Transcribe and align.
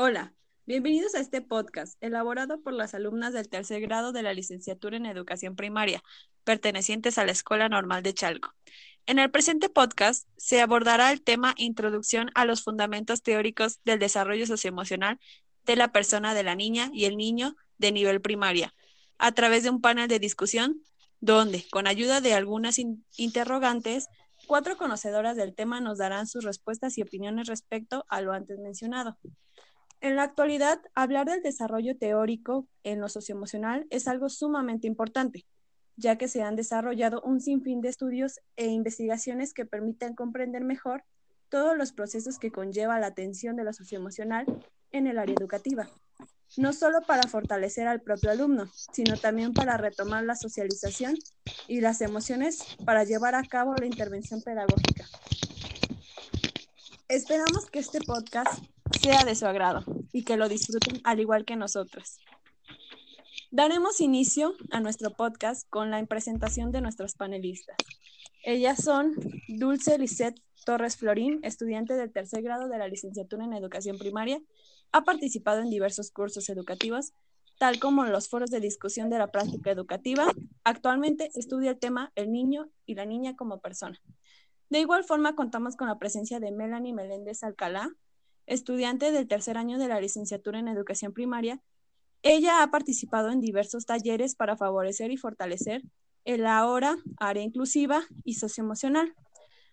Hola, 0.00 0.32
bienvenidos 0.64 1.16
a 1.16 1.18
este 1.18 1.42
podcast 1.42 2.00
elaborado 2.00 2.62
por 2.62 2.72
las 2.72 2.94
alumnas 2.94 3.32
del 3.32 3.48
tercer 3.48 3.80
grado 3.80 4.12
de 4.12 4.22
la 4.22 4.32
licenciatura 4.32 4.96
en 4.96 5.06
educación 5.06 5.56
primaria, 5.56 6.04
pertenecientes 6.44 7.18
a 7.18 7.26
la 7.26 7.32
Escuela 7.32 7.68
Normal 7.68 8.04
de 8.04 8.14
Chalco. 8.14 8.54
En 9.06 9.18
el 9.18 9.28
presente 9.32 9.68
podcast 9.68 10.28
se 10.36 10.60
abordará 10.60 11.10
el 11.10 11.20
tema 11.20 11.52
Introducción 11.56 12.30
a 12.36 12.44
los 12.44 12.62
fundamentos 12.62 13.24
teóricos 13.24 13.80
del 13.84 13.98
desarrollo 13.98 14.46
socioemocional 14.46 15.18
de 15.66 15.74
la 15.74 15.90
persona 15.90 16.32
de 16.32 16.44
la 16.44 16.54
niña 16.54 16.90
y 16.92 17.06
el 17.06 17.16
niño 17.16 17.56
de 17.78 17.90
nivel 17.90 18.20
primaria, 18.20 18.72
a 19.18 19.32
través 19.32 19.64
de 19.64 19.70
un 19.70 19.80
panel 19.80 20.06
de 20.06 20.20
discusión 20.20 20.80
donde, 21.18 21.66
con 21.72 21.88
ayuda 21.88 22.20
de 22.20 22.34
algunas 22.34 22.78
interrogantes, 23.16 24.06
cuatro 24.46 24.76
conocedoras 24.76 25.36
del 25.36 25.56
tema 25.56 25.80
nos 25.80 25.98
darán 25.98 26.28
sus 26.28 26.44
respuestas 26.44 26.96
y 26.98 27.02
opiniones 27.02 27.48
respecto 27.48 28.06
a 28.08 28.20
lo 28.20 28.32
antes 28.32 28.60
mencionado. 28.60 29.18
En 30.00 30.14
la 30.14 30.22
actualidad, 30.22 30.80
hablar 30.94 31.26
del 31.26 31.42
desarrollo 31.42 31.96
teórico 31.96 32.68
en 32.84 33.00
lo 33.00 33.08
socioemocional 33.08 33.86
es 33.90 34.06
algo 34.06 34.28
sumamente 34.28 34.86
importante, 34.86 35.44
ya 35.96 36.16
que 36.16 36.28
se 36.28 36.42
han 36.42 36.54
desarrollado 36.54 37.20
un 37.22 37.40
sinfín 37.40 37.80
de 37.80 37.88
estudios 37.88 38.38
e 38.54 38.66
investigaciones 38.68 39.52
que 39.52 39.66
permiten 39.66 40.14
comprender 40.14 40.62
mejor 40.62 41.02
todos 41.48 41.76
los 41.76 41.92
procesos 41.92 42.38
que 42.38 42.52
conlleva 42.52 43.00
la 43.00 43.08
atención 43.08 43.56
de 43.56 43.64
lo 43.64 43.72
socioemocional 43.72 44.46
en 44.92 45.08
el 45.08 45.18
área 45.18 45.34
educativa, 45.36 45.88
no 46.56 46.72
solo 46.72 47.00
para 47.02 47.28
fortalecer 47.28 47.88
al 47.88 48.00
propio 48.00 48.30
alumno, 48.30 48.70
sino 48.92 49.16
también 49.16 49.52
para 49.52 49.76
retomar 49.78 50.22
la 50.22 50.36
socialización 50.36 51.16
y 51.66 51.80
las 51.80 52.00
emociones 52.02 52.76
para 52.84 53.02
llevar 53.02 53.34
a 53.34 53.42
cabo 53.42 53.74
la 53.74 53.86
intervención 53.86 54.42
pedagógica. 54.42 55.06
Esperamos 57.08 57.68
que 57.70 57.80
este 57.80 58.00
podcast 58.00 58.62
sea 59.00 59.24
de 59.24 59.34
su 59.34 59.46
agrado 59.46 59.84
y 60.12 60.24
que 60.24 60.36
lo 60.36 60.48
disfruten 60.48 61.00
al 61.04 61.20
igual 61.20 61.44
que 61.44 61.56
nosotros. 61.56 62.18
Daremos 63.50 64.00
inicio 64.00 64.54
a 64.70 64.80
nuestro 64.80 65.10
podcast 65.10 65.68
con 65.70 65.90
la 65.90 66.04
presentación 66.06 66.70
de 66.70 66.80
nuestros 66.80 67.14
panelistas. 67.14 67.76
Ellas 68.44 68.82
son 68.82 69.14
Dulce 69.48 69.98
Lisette 69.98 70.40
Torres 70.64 70.96
Florín, 70.96 71.40
estudiante 71.42 71.94
del 71.94 72.12
tercer 72.12 72.42
grado 72.42 72.68
de 72.68 72.78
la 72.78 72.88
licenciatura 72.88 73.44
en 73.44 73.54
educación 73.54 73.98
primaria. 73.98 74.40
Ha 74.92 75.04
participado 75.04 75.60
en 75.60 75.70
diversos 75.70 76.10
cursos 76.10 76.48
educativos, 76.50 77.12
tal 77.58 77.80
como 77.80 78.04
los 78.04 78.28
foros 78.28 78.50
de 78.50 78.60
discusión 78.60 79.08
de 79.10 79.18
la 79.18 79.30
práctica 79.30 79.70
educativa. 79.70 80.26
Actualmente 80.64 81.30
estudia 81.34 81.70
el 81.70 81.78
tema 81.78 82.12
el 82.16 82.30
niño 82.30 82.68
y 82.84 82.94
la 82.94 83.06
niña 83.06 83.34
como 83.34 83.60
persona. 83.60 83.98
De 84.68 84.80
igual 84.80 85.04
forma, 85.04 85.34
contamos 85.34 85.76
con 85.76 85.88
la 85.88 85.98
presencia 85.98 86.38
de 86.40 86.52
Melanie 86.52 86.92
Meléndez 86.92 87.42
Alcalá, 87.42 87.90
estudiante 88.48 89.12
del 89.12 89.28
tercer 89.28 89.56
año 89.56 89.78
de 89.78 89.88
la 89.88 90.00
licenciatura 90.00 90.58
en 90.58 90.68
educación 90.68 91.12
primaria, 91.12 91.60
ella 92.22 92.62
ha 92.62 92.70
participado 92.70 93.30
en 93.30 93.40
diversos 93.40 93.86
talleres 93.86 94.34
para 94.34 94.56
favorecer 94.56 95.12
y 95.12 95.16
fortalecer 95.16 95.82
el 96.24 96.46
ahora 96.46 96.96
área 97.18 97.42
inclusiva 97.42 98.02
y 98.24 98.34
socioemocional. 98.34 99.14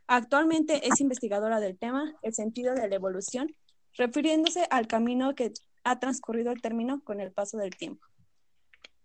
Actualmente 0.07 0.87
es 0.87 1.01
investigadora 1.01 1.59
del 1.59 1.77
tema 1.77 2.13
El 2.21 2.33
sentido 2.33 2.75
de 2.75 2.87
la 2.87 2.95
evolución, 2.95 3.55
refiriéndose 3.97 4.67
al 4.69 4.87
camino 4.87 5.33
que 5.33 5.53
ha 5.83 5.99
transcurrido 5.99 6.51
el 6.51 6.61
término 6.61 7.01
con 7.03 7.19
el 7.19 7.31
paso 7.31 7.57
del 7.57 7.75
tiempo. 7.75 8.05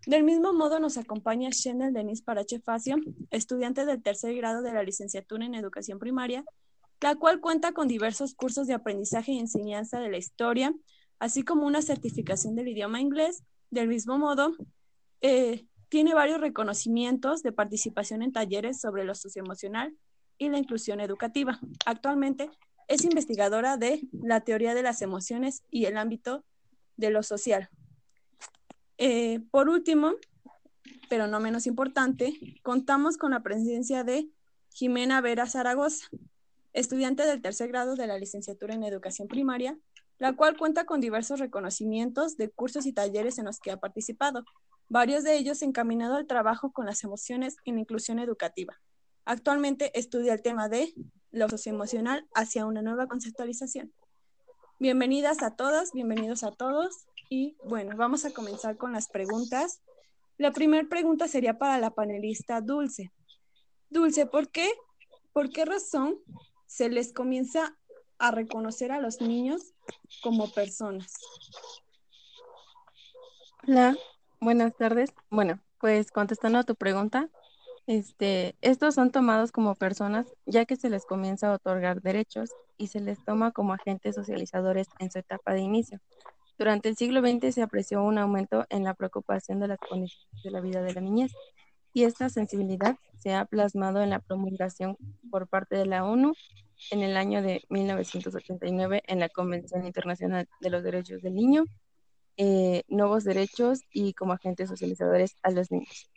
Del 0.07 0.25
mismo 0.25 0.53
modo 0.53 0.81
nos 0.81 0.97
acompaña 0.97 1.51
Shendel 1.51 1.93
Denise 1.93 2.23
Parache 2.23 2.59
Facio, 2.61 2.97
estudiante 3.31 3.85
del 3.85 4.03
tercer 4.03 4.35
grado 4.35 4.63
de 4.63 4.73
la 4.73 4.83
licenciatura 4.83 5.45
en 5.45 5.55
educación 5.55 5.99
primaria, 5.99 6.45
la 7.01 7.15
cual 7.17 7.41
cuenta 7.41 7.73
con 7.73 7.89
diversos 7.89 8.35
cursos 8.35 8.67
de 8.67 8.75
aprendizaje 8.75 9.33
y 9.33 9.39
enseñanza 9.39 9.99
de 10.01 10.11
la 10.11 10.19
historia, 10.19 10.75
así 11.19 11.43
como 11.43 11.67
una 11.67 11.83
certificación 11.83 12.57
del 12.57 12.69
idioma 12.69 13.01
inglés. 13.01 13.43
Del 13.71 13.89
mismo 13.89 14.19
modo, 14.19 14.55
eh, 15.21 15.67
tiene 15.89 16.15
varios 16.15 16.41
reconocimientos 16.41 17.43
de 17.43 17.53
participación 17.53 18.23
en 18.23 18.33
talleres 18.33 18.81
sobre 18.81 19.05
lo 19.05 19.15
socioemocional 19.15 19.97
y 20.39 20.49
la 20.49 20.59
inclusión 20.59 21.01
educativa. 21.01 21.59
Actualmente 21.87 22.51
es 22.89 23.05
investigadora 23.05 23.77
de 23.77 24.03
la 24.13 24.41
teoría 24.41 24.75
de 24.75 24.83
las 24.83 25.03
emociones 25.03 25.63
y 25.71 25.85
el 25.85 25.97
ámbito 25.97 26.45
de 26.97 27.11
lo 27.11 27.23
social. 27.23 27.69
Eh, 28.99 29.41
por 29.51 29.69
último, 29.69 30.13
pero 31.09 31.27
no 31.27 31.41
menos 31.41 31.67
importante, 31.67 32.35
contamos 32.63 33.17
con 33.17 33.31
la 33.31 33.43
presencia 33.43 34.05
de 34.05 34.29
Jimena 34.73 35.21
Vera 35.21 35.47
Zaragoza, 35.47 36.07
estudiante 36.73 37.25
del 37.25 37.43
tercer 37.43 37.69
grado 37.69 37.97
de 37.97 38.07
la 38.07 38.19
licenciatura 38.19 38.75
en 38.75 38.85
educación 38.85 39.29
primaria, 39.29 39.79
la 40.19 40.35
cual 40.37 40.57
cuenta 40.57 40.85
con 40.85 41.01
diversos 41.01 41.41
reconocimientos 41.41 42.37
de 42.37 42.51
cursos 42.51 42.87
y 42.87 42.93
talleres 42.93 43.39
en 43.39 43.47
los 43.47 43.59
que 43.59 43.71
ha 43.71 43.79
participado, 43.79 44.45
varios 44.89 45.25
de 45.25 45.37
ellos 45.37 45.63
encaminados 45.63 46.19
al 46.19 46.27
trabajo 46.27 46.73
con 46.73 46.87
las 46.87 47.03
emociones 47.05 47.57
en 47.65 47.79
inclusión 47.79 48.19
educativa. 48.19 48.79
Actualmente 49.25 49.99
estudia 49.99 50.35
el 50.35 50.43
tema 50.43 50.69
de 50.69 50.93
lo 51.31 51.49
socioemocional 51.49 52.29
hacia 52.35 52.67
una 52.67 52.83
nueva 52.83 53.07
conceptualización. 53.07 53.93
Bienvenidas 54.79 55.43
a 55.43 55.55
todas, 55.57 55.93
bienvenidos 55.93 56.43
a 56.43 56.51
todos 56.51 57.07
y 57.29 57.57
bueno, 57.65 57.97
vamos 57.97 58.25
a 58.25 58.33
comenzar 58.33 58.77
con 58.77 58.93
las 58.93 59.09
preguntas. 59.09 59.81
La 60.39 60.53
primera 60.53 60.89
pregunta 60.89 61.29
sería 61.29 61.59
para 61.59 61.79
la 61.79 61.91
panelista 61.91 62.61
Dulce. 62.61 63.13
Dulce, 63.91 64.27
¿por 64.27 64.51
qué, 64.51 64.71
por 65.33 65.51
qué 65.51 65.65
razón 65.65 66.19
se 66.71 66.89
les 66.89 67.13
comienza 67.13 67.77
a 68.19 68.31
reconocer 68.31 68.93
a 68.93 69.01
los 69.01 69.21
niños 69.21 69.75
como 70.23 70.49
personas. 70.53 71.13
Hola, 73.67 73.97
buenas 74.41 74.77
tardes. 74.77 75.11
Bueno, 75.31 75.59
pues 75.81 76.13
contestando 76.13 76.61
a 76.61 76.63
tu 76.63 76.77
pregunta, 76.77 77.29
este, 77.89 78.55
estos 78.61 78.95
son 78.95 79.11
tomados 79.11 79.51
como 79.51 79.75
personas 79.75 80.29
ya 80.47 80.65
que 80.65 80.77
se 80.77 80.91
les 80.91 81.05
comienza 81.07 81.49
a 81.51 81.55
otorgar 81.55 82.03
derechos 82.03 82.51
y 82.79 82.87
se 82.87 83.01
les 83.01 83.23
toma 83.25 83.51
como 83.51 83.75
agentes 83.75 84.15
socializadores 84.15 84.87
en 85.01 85.11
su 85.11 85.19
etapa 85.19 85.53
de 85.53 85.63
inicio. 85.63 86.01
Durante 86.57 86.89
el 86.89 86.97
siglo 86.97 87.21
XX 87.21 87.53
se 87.53 87.63
apreció 87.63 88.05
un 88.05 88.17
aumento 88.17 88.65
en 88.69 88.85
la 88.85 88.95
preocupación 88.95 89.59
de 89.59 89.67
las 89.67 89.79
condiciones 89.81 90.43
de 90.45 90.51
la 90.53 90.61
vida 90.61 90.83
de 90.83 90.95
la 90.95 91.01
niñez 91.01 91.33
y 91.93 92.05
esta 92.05 92.29
sensibilidad 92.29 92.97
se 93.19 93.35
ha 93.35 93.45
plasmado 93.45 94.03
en 94.03 94.11
la 94.11 94.21
promulgación 94.21 94.97
por 95.31 95.49
parte 95.49 95.77
de 95.77 95.87
la 95.87 96.05
ONU 96.05 96.35
en 96.91 97.03
el 97.03 97.17
año 97.17 97.43
de 97.43 97.63
1989 97.69 99.03
en 99.07 99.21
la 99.21 99.29
Convención 99.29 99.85
Internacional 99.85 100.49
de 100.61 100.71
los 100.71 100.83
Derechos 100.83 101.23
del 101.23 101.35
Niño, 101.35 101.65
eh, 102.37 102.85
nuevos 102.89 103.25
derechos 103.25 103.81
y 103.93 104.15
como 104.15 104.33
agentes 104.33 104.69
socializadores 104.69 105.37
a 105.43 105.51
los 105.51 105.71
niños. 105.71 106.11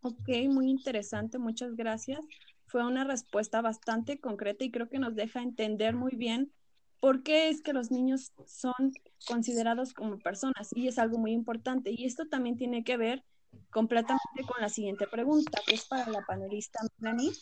Ok, 0.00 0.28
muy 0.48 0.70
interesante, 0.70 1.38
muchas 1.38 1.76
gracias. 1.76 2.20
Fue 2.66 2.84
una 2.84 3.04
respuesta 3.04 3.62
bastante 3.62 4.20
concreta 4.20 4.64
y 4.64 4.70
creo 4.70 4.88
que 4.88 4.98
nos 4.98 5.14
deja 5.14 5.42
entender 5.42 5.94
muy 5.94 6.16
bien 6.16 6.52
por 7.00 7.22
qué 7.22 7.48
es 7.48 7.62
que 7.62 7.72
los 7.72 7.90
niños 7.90 8.32
son 8.46 8.92
considerados 9.26 9.92
como 9.92 10.18
personas 10.18 10.70
y 10.72 10.88
es 10.88 10.98
algo 10.98 11.18
muy 11.18 11.32
importante. 11.32 11.90
Y 11.90 12.06
esto 12.06 12.26
también 12.28 12.56
tiene 12.56 12.84
que 12.84 12.96
ver 12.96 13.24
completamente 13.70 14.42
con 14.46 14.60
la 14.60 14.68
siguiente 14.68 15.06
pregunta, 15.06 15.60
que 15.66 15.74
es 15.74 15.84
para 15.86 16.10
la 16.10 16.22
panelista 16.26 16.80
Melanie, 16.98 17.32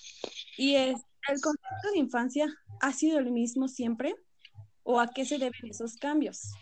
y 0.56 0.76
es, 0.76 1.00
¿el 1.28 1.40
concepto 1.40 1.90
de 1.92 1.98
infancia 1.98 2.46
ha 2.80 2.92
sido 2.92 3.18
el 3.18 3.30
mismo 3.30 3.68
siempre 3.68 4.14
o 4.82 5.00
a 5.00 5.08
qué 5.08 5.24
se 5.24 5.38
deben 5.38 5.66
esos 5.68 5.96
cambios? 5.96 6.52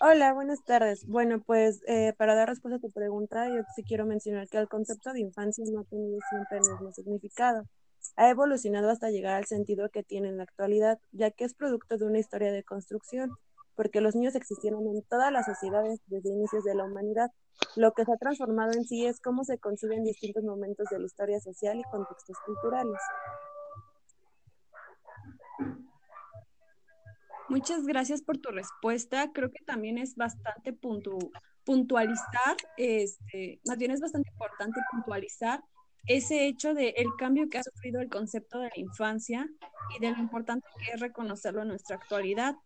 Hola, 0.00 0.32
buenas 0.32 0.64
tardes. 0.64 1.06
Bueno, 1.06 1.42
pues 1.42 1.80
eh, 1.86 2.12
para 2.16 2.34
dar 2.34 2.48
respuesta 2.48 2.76
a 2.76 2.80
tu 2.80 2.90
pregunta, 2.90 3.48
yo 3.48 3.62
sí 3.76 3.84
quiero 3.84 4.04
mencionar 4.04 4.48
que 4.48 4.58
el 4.58 4.68
concepto 4.68 5.12
de 5.12 5.20
infancia 5.20 5.64
no 5.70 5.80
ha 5.80 5.84
tenido 5.84 6.18
siempre 6.30 6.58
el 6.58 6.72
mismo 6.72 6.92
significado. 6.92 7.64
Ha 8.16 8.30
evolucionado 8.30 8.90
hasta 8.90 9.10
llegar 9.10 9.34
al 9.34 9.46
sentido 9.46 9.88
que 9.90 10.02
tiene 10.02 10.28
en 10.28 10.36
la 10.38 10.44
actualidad, 10.44 10.98
ya 11.12 11.30
que 11.30 11.44
es 11.44 11.54
producto 11.54 11.98
de 11.98 12.04
una 12.04 12.18
historia 12.18 12.52
de 12.52 12.64
construcción 12.64 13.30
porque 13.74 14.00
los 14.00 14.14
niños 14.14 14.34
existieron 14.34 14.86
en 14.86 15.02
todas 15.02 15.32
las 15.32 15.46
sociedades 15.46 16.00
desde 16.06 16.30
inicios 16.30 16.64
de 16.64 16.74
la 16.74 16.84
humanidad. 16.84 17.30
Lo 17.76 17.92
que 17.92 18.04
se 18.04 18.12
ha 18.12 18.16
transformado 18.16 18.72
en 18.72 18.84
sí 18.84 19.06
es 19.06 19.20
cómo 19.20 19.44
se 19.44 19.58
conciben 19.58 20.04
distintos 20.04 20.44
momentos 20.44 20.86
de 20.90 20.98
la 20.98 21.06
historia 21.06 21.40
social 21.40 21.78
y 21.78 21.82
contextos 21.84 22.36
culturales. 22.44 23.00
Muchas 27.48 27.84
gracias 27.84 28.22
por 28.22 28.38
tu 28.38 28.50
respuesta. 28.50 29.30
Creo 29.32 29.50
que 29.50 29.64
también 29.64 29.98
es 29.98 30.16
bastante 30.16 30.72
puntualizar, 31.64 32.56
este, 32.76 33.60
más 33.66 33.78
bien 33.78 33.90
es 33.90 34.00
bastante 34.00 34.30
importante 34.30 34.80
puntualizar 34.90 35.62
ese 36.06 36.46
hecho 36.46 36.74
de 36.74 36.90
el 36.90 37.08
cambio 37.18 37.48
que 37.48 37.58
ha 37.58 37.62
sufrido 37.62 38.00
el 38.00 38.08
concepto 38.08 38.58
de 38.58 38.68
la 38.68 38.78
infancia 38.78 39.48
y 39.96 40.00
de 40.00 40.10
lo 40.10 40.18
importante 40.18 40.66
que 40.78 40.92
es 40.92 41.00
reconocerlo 41.00 41.62
en 41.62 41.68
nuestra 41.68 41.96
actualidad. 41.96 42.56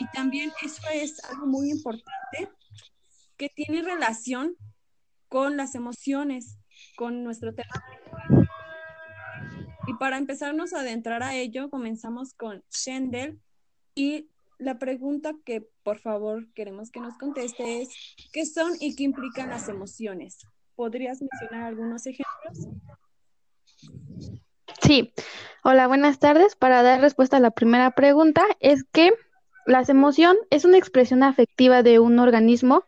Y 0.00 0.06
también 0.08 0.50
eso 0.62 0.82
es 0.92 1.22
algo 1.24 1.46
muy 1.46 1.70
importante 1.70 2.50
que 3.36 3.48
tiene 3.50 3.82
relación 3.82 4.56
con 5.28 5.56
las 5.56 5.74
emociones, 5.74 6.58
con 6.96 7.22
nuestro 7.22 7.54
tema. 7.54 7.84
Y 9.86 9.94
para 9.94 10.18
empezarnos 10.18 10.72
a 10.72 10.80
adentrar 10.80 11.22
a 11.22 11.34
ello, 11.34 11.70
comenzamos 11.70 12.34
con 12.34 12.64
Shendel. 12.70 13.40
Y 13.94 14.28
la 14.58 14.78
pregunta 14.78 15.34
que 15.44 15.68
por 15.82 15.98
favor 15.98 16.52
queremos 16.54 16.90
que 16.90 17.00
nos 17.00 17.16
conteste 17.18 17.82
es, 17.82 17.90
¿qué 18.32 18.46
son 18.46 18.72
y 18.80 18.96
qué 18.96 19.04
implican 19.04 19.50
las 19.50 19.68
emociones? 19.68 20.38
¿Podrías 20.76 21.22
mencionar 21.22 21.68
algunos 21.68 22.06
ejemplos? 22.06 22.68
Sí, 24.82 25.14
hola, 25.64 25.86
buenas 25.86 26.18
tardes. 26.18 26.54
Para 26.54 26.82
dar 26.82 27.00
respuesta 27.00 27.38
a 27.38 27.40
la 27.40 27.50
primera 27.50 27.92
pregunta, 27.92 28.44
es 28.60 28.84
que 28.84 29.14
la 29.64 29.82
emoción 29.88 30.36
es 30.50 30.66
una 30.66 30.76
expresión 30.76 31.22
afectiva 31.22 31.82
de 31.82 31.98
un 31.98 32.18
organismo 32.18 32.84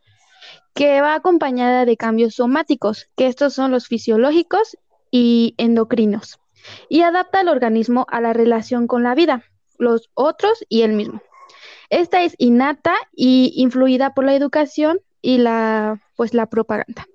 que 0.75 1.01
va 1.01 1.15
acompañada 1.15 1.87
de 1.87 1.97
cambios 1.97 2.35
somáticos, 2.35 3.09
que 3.17 3.27
estos 3.27 3.55
son 3.55 3.71
los 3.71 3.89
fisiológicos 3.89 4.77
y 5.11 5.55
endocrinos, 5.57 6.39
y 6.91 7.01
adapta 7.03 7.41
al 7.41 7.49
organismo 7.49 8.07
a 8.11 8.21
la 8.21 8.35
relación 8.35 8.87
con 8.87 9.03
la 9.03 9.15
vida, 9.15 9.45
los 9.79 10.11
otros 10.13 10.63
y 10.69 10.83
el 10.83 10.93
mismo. 10.93 11.23
Esta 11.89 12.23
es 12.23 12.35
innata 12.37 12.95
y 13.13 13.55
influida 13.57 14.13
por 14.13 14.27
la 14.27 14.35
educación 14.35 15.01
y 15.23 15.39
la, 15.39 16.03
pues, 16.17 16.35
la 16.35 16.47
propaganda. 16.47 17.07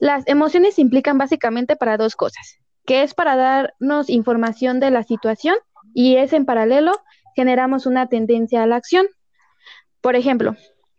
Las 0.00 0.26
emociones 0.26 0.78
implican 0.78 1.18
básicamente 1.18 1.76
para 1.76 1.96
dos 1.96 2.14
cosas, 2.14 2.58
que 2.86 3.02
es 3.02 3.14
para 3.14 3.36
darnos 3.36 4.08
información 4.08 4.80
de 4.80 4.90
la 4.90 5.02
situación 5.02 5.56
y 5.94 6.16
es 6.16 6.32
en 6.32 6.44
paralelo 6.44 6.92
generamos 7.34 7.86
una 7.86 8.08
tendencia 8.08 8.62
a 8.62 8.66
la 8.66 8.76
acción. 8.76 9.06
Por 10.00 10.16
ejemplo, 10.16 10.56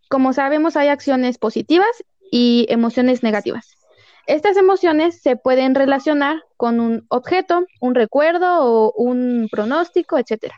como 0.09 0.33
sabemos 0.33 0.77
hay 0.77 0.87
acciones 0.87 1.37
positivas 1.37 2.03
y 2.31 2.65
emociones 2.69 3.23
negativas. 3.23 3.75
Estas 4.27 4.57
emociones 4.57 5.21
se 5.21 5.35
pueden 5.35 5.75
relacionar 5.75 6.43
con 6.55 6.79
un 6.79 7.05
objeto, 7.09 7.65
un 7.81 7.95
recuerdo 7.95 8.63
o 8.63 8.93
un 8.93 9.47
pronóstico, 9.51 10.17
etc. 10.17 10.53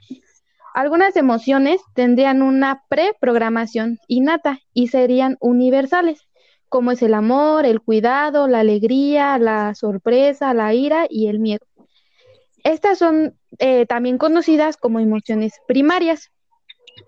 Algunas 0.73 1.15
emociones 1.15 1.81
tendrían 1.95 2.41
una 2.41 2.83
preprogramación 2.89 3.99
innata 4.07 4.59
y 4.73 4.87
serían 4.87 5.37
universales, 5.39 6.27
como 6.71 6.93
es 6.93 7.01
el 7.01 7.13
amor, 7.13 7.65
el 7.65 7.81
cuidado, 7.81 8.47
la 8.47 8.61
alegría, 8.61 9.37
la 9.37 9.75
sorpresa, 9.75 10.53
la 10.53 10.73
ira 10.73 11.05
y 11.09 11.27
el 11.27 11.37
miedo. 11.37 11.65
Estas 12.63 12.97
son 12.97 13.37
eh, 13.59 13.85
también 13.87 14.17
conocidas 14.17 14.77
como 14.77 15.01
emociones 15.01 15.51
primarias 15.67 16.31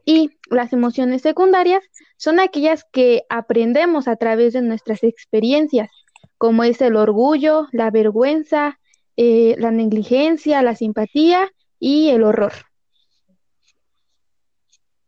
y 0.04 0.32
las 0.50 0.74
emociones 0.74 1.22
secundarias 1.22 1.82
son 2.18 2.42
aquellas 2.42 2.84
que 2.92 3.24
aprendemos 3.30 4.10
a 4.10 4.18
través 4.18 4.52
de 4.52 4.62
nuestras 4.62 5.02
experiencias, 5.02 5.90
como 6.38 6.66
es 6.66 6.82
el 6.82 6.98
orgullo, 6.98 7.70
la 7.72 7.90
vergüenza, 7.90 8.82
eh, 9.16 9.56
la 9.60 9.72
negligencia, 9.72 10.62
la 10.62 10.76
simpatía 10.76 11.50
y 11.80 12.10
el 12.10 12.24
horror. 12.24 12.52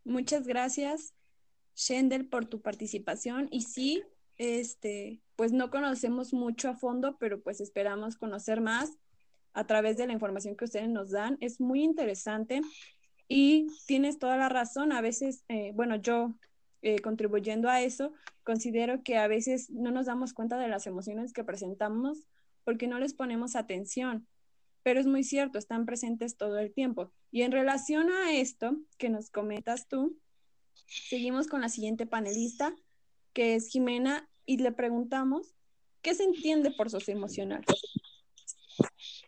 Muchas 0.02 0.46
gracias, 0.46 1.12
Shendel, 1.74 2.26
por 2.26 2.46
tu 2.46 2.62
participación. 2.62 3.48
Y 3.50 3.60
sí, 3.60 4.02
este, 4.38 5.20
pues 5.36 5.52
no 5.52 5.70
conocemos 5.70 6.32
mucho 6.32 6.68
a 6.68 6.76
fondo, 6.76 7.16
pero 7.18 7.40
pues 7.42 7.60
esperamos 7.60 8.16
conocer 8.16 8.60
más 8.60 8.98
a 9.52 9.66
través 9.66 9.96
de 9.96 10.06
la 10.06 10.12
información 10.12 10.56
que 10.56 10.66
ustedes 10.66 10.88
nos 10.88 11.10
dan. 11.10 11.38
Es 11.40 11.60
muy 11.60 11.82
interesante 11.82 12.60
y 13.28 13.66
tienes 13.86 14.18
toda 14.18 14.36
la 14.36 14.48
razón. 14.48 14.92
A 14.92 15.00
veces, 15.00 15.44
eh, 15.48 15.72
bueno, 15.74 15.96
yo 15.96 16.34
eh, 16.82 17.00
contribuyendo 17.00 17.68
a 17.68 17.80
eso, 17.80 18.12
considero 18.44 19.02
que 19.02 19.16
a 19.16 19.28
veces 19.28 19.70
no 19.70 19.90
nos 19.90 20.06
damos 20.06 20.34
cuenta 20.34 20.58
de 20.58 20.68
las 20.68 20.86
emociones 20.86 21.32
que 21.32 21.44
presentamos 21.44 22.26
porque 22.64 22.86
no 22.86 22.98
les 22.98 23.14
ponemos 23.14 23.56
atención. 23.56 24.26
Pero 24.82 25.00
es 25.00 25.06
muy 25.06 25.24
cierto, 25.24 25.58
están 25.58 25.86
presentes 25.86 26.36
todo 26.36 26.58
el 26.58 26.72
tiempo. 26.72 27.12
Y 27.32 27.42
en 27.42 27.52
relación 27.52 28.10
a 28.10 28.32
esto 28.32 28.76
que 28.98 29.08
nos 29.08 29.30
comentas 29.30 29.88
tú, 29.88 30.16
seguimos 30.86 31.48
con 31.48 31.60
la 31.60 31.68
siguiente 31.68 32.06
panelista, 32.06 32.74
que 33.36 33.54
es 33.54 33.68
Jimena, 33.68 34.26
y 34.46 34.56
le 34.56 34.72
preguntamos, 34.72 35.54
¿qué 36.00 36.14
se 36.14 36.24
entiende 36.24 36.70
por 36.70 36.88
socioemocional? 36.88 37.62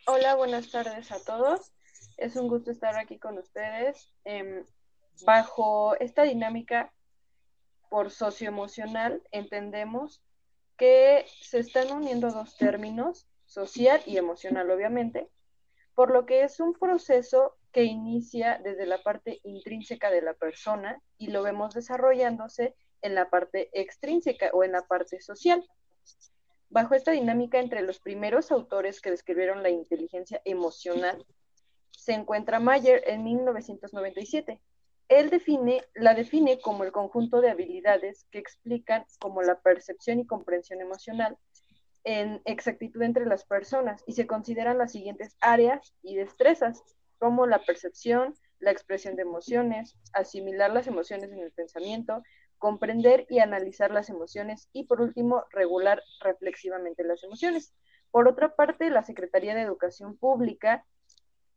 Hola, 0.06 0.34
buenas 0.34 0.70
tardes 0.70 1.12
a 1.12 1.22
todos. 1.22 1.74
Es 2.16 2.34
un 2.34 2.48
gusto 2.48 2.70
estar 2.70 2.96
aquí 2.96 3.18
con 3.18 3.36
ustedes. 3.36 4.10
Em, 4.24 4.64
bajo 5.26 5.94
esta 6.00 6.22
dinámica 6.22 6.90
por 7.90 8.10
socioemocional, 8.10 9.22
entendemos 9.30 10.22
que 10.78 11.26
se 11.42 11.58
están 11.58 11.92
uniendo 11.92 12.30
dos 12.30 12.56
términos, 12.56 13.28
social 13.44 14.00
y 14.06 14.16
emocional, 14.16 14.70
obviamente, 14.70 15.28
por 15.94 16.10
lo 16.10 16.24
que 16.24 16.44
es 16.44 16.60
un 16.60 16.72
proceso 16.72 17.58
que 17.72 17.84
inicia 17.84 18.58
desde 18.64 18.86
la 18.86 19.02
parte 19.02 19.42
intrínseca 19.44 20.10
de 20.10 20.22
la 20.22 20.32
persona 20.32 20.98
y 21.18 21.26
lo 21.26 21.42
vemos 21.42 21.74
desarrollándose 21.74 22.74
en 23.02 23.14
la 23.14 23.30
parte 23.30 23.68
extrínseca 23.72 24.50
o 24.52 24.64
en 24.64 24.72
la 24.72 24.82
parte 24.82 25.20
social. 25.20 25.64
Bajo 26.70 26.94
esta 26.94 27.12
dinámica 27.12 27.58
entre 27.58 27.82
los 27.82 27.98
primeros 27.98 28.50
autores 28.50 29.00
que 29.00 29.10
describieron 29.10 29.62
la 29.62 29.70
inteligencia 29.70 30.42
emocional, 30.44 31.24
se 31.90 32.12
encuentra 32.12 32.60
Mayer 32.60 33.02
en 33.06 33.24
1997. 33.24 34.60
Él 35.08 35.30
define, 35.30 35.82
la 35.94 36.14
define 36.14 36.60
como 36.60 36.84
el 36.84 36.92
conjunto 36.92 37.40
de 37.40 37.50
habilidades 37.50 38.26
que 38.30 38.38
explican 38.38 39.06
como 39.18 39.42
la 39.42 39.60
percepción 39.60 40.20
y 40.20 40.26
comprensión 40.26 40.80
emocional 40.80 41.38
en 42.04 42.40
exactitud 42.44 43.02
entre 43.02 43.26
las 43.26 43.44
personas 43.44 44.04
y 44.06 44.12
se 44.12 44.26
consideran 44.26 44.78
las 44.78 44.92
siguientes 44.92 45.36
áreas 45.40 45.94
y 46.02 46.16
destrezas, 46.16 46.82
como 47.18 47.46
la 47.46 47.58
percepción, 47.64 48.34
la 48.60 48.70
expresión 48.70 49.16
de 49.16 49.22
emociones, 49.22 49.96
asimilar 50.12 50.70
las 50.72 50.86
emociones 50.86 51.30
en 51.30 51.40
el 51.40 51.52
pensamiento, 51.52 52.22
comprender 52.58 53.26
y 53.28 53.38
analizar 53.38 53.90
las 53.90 54.10
emociones 54.10 54.68
y 54.72 54.84
por 54.84 55.00
último, 55.00 55.44
regular 55.50 56.02
reflexivamente 56.20 57.04
las 57.04 57.22
emociones. 57.24 57.72
Por 58.10 58.28
otra 58.28 58.54
parte, 58.54 58.90
la 58.90 59.02
Secretaría 59.02 59.54
de 59.54 59.62
Educación 59.62 60.16
Pública 60.16 60.84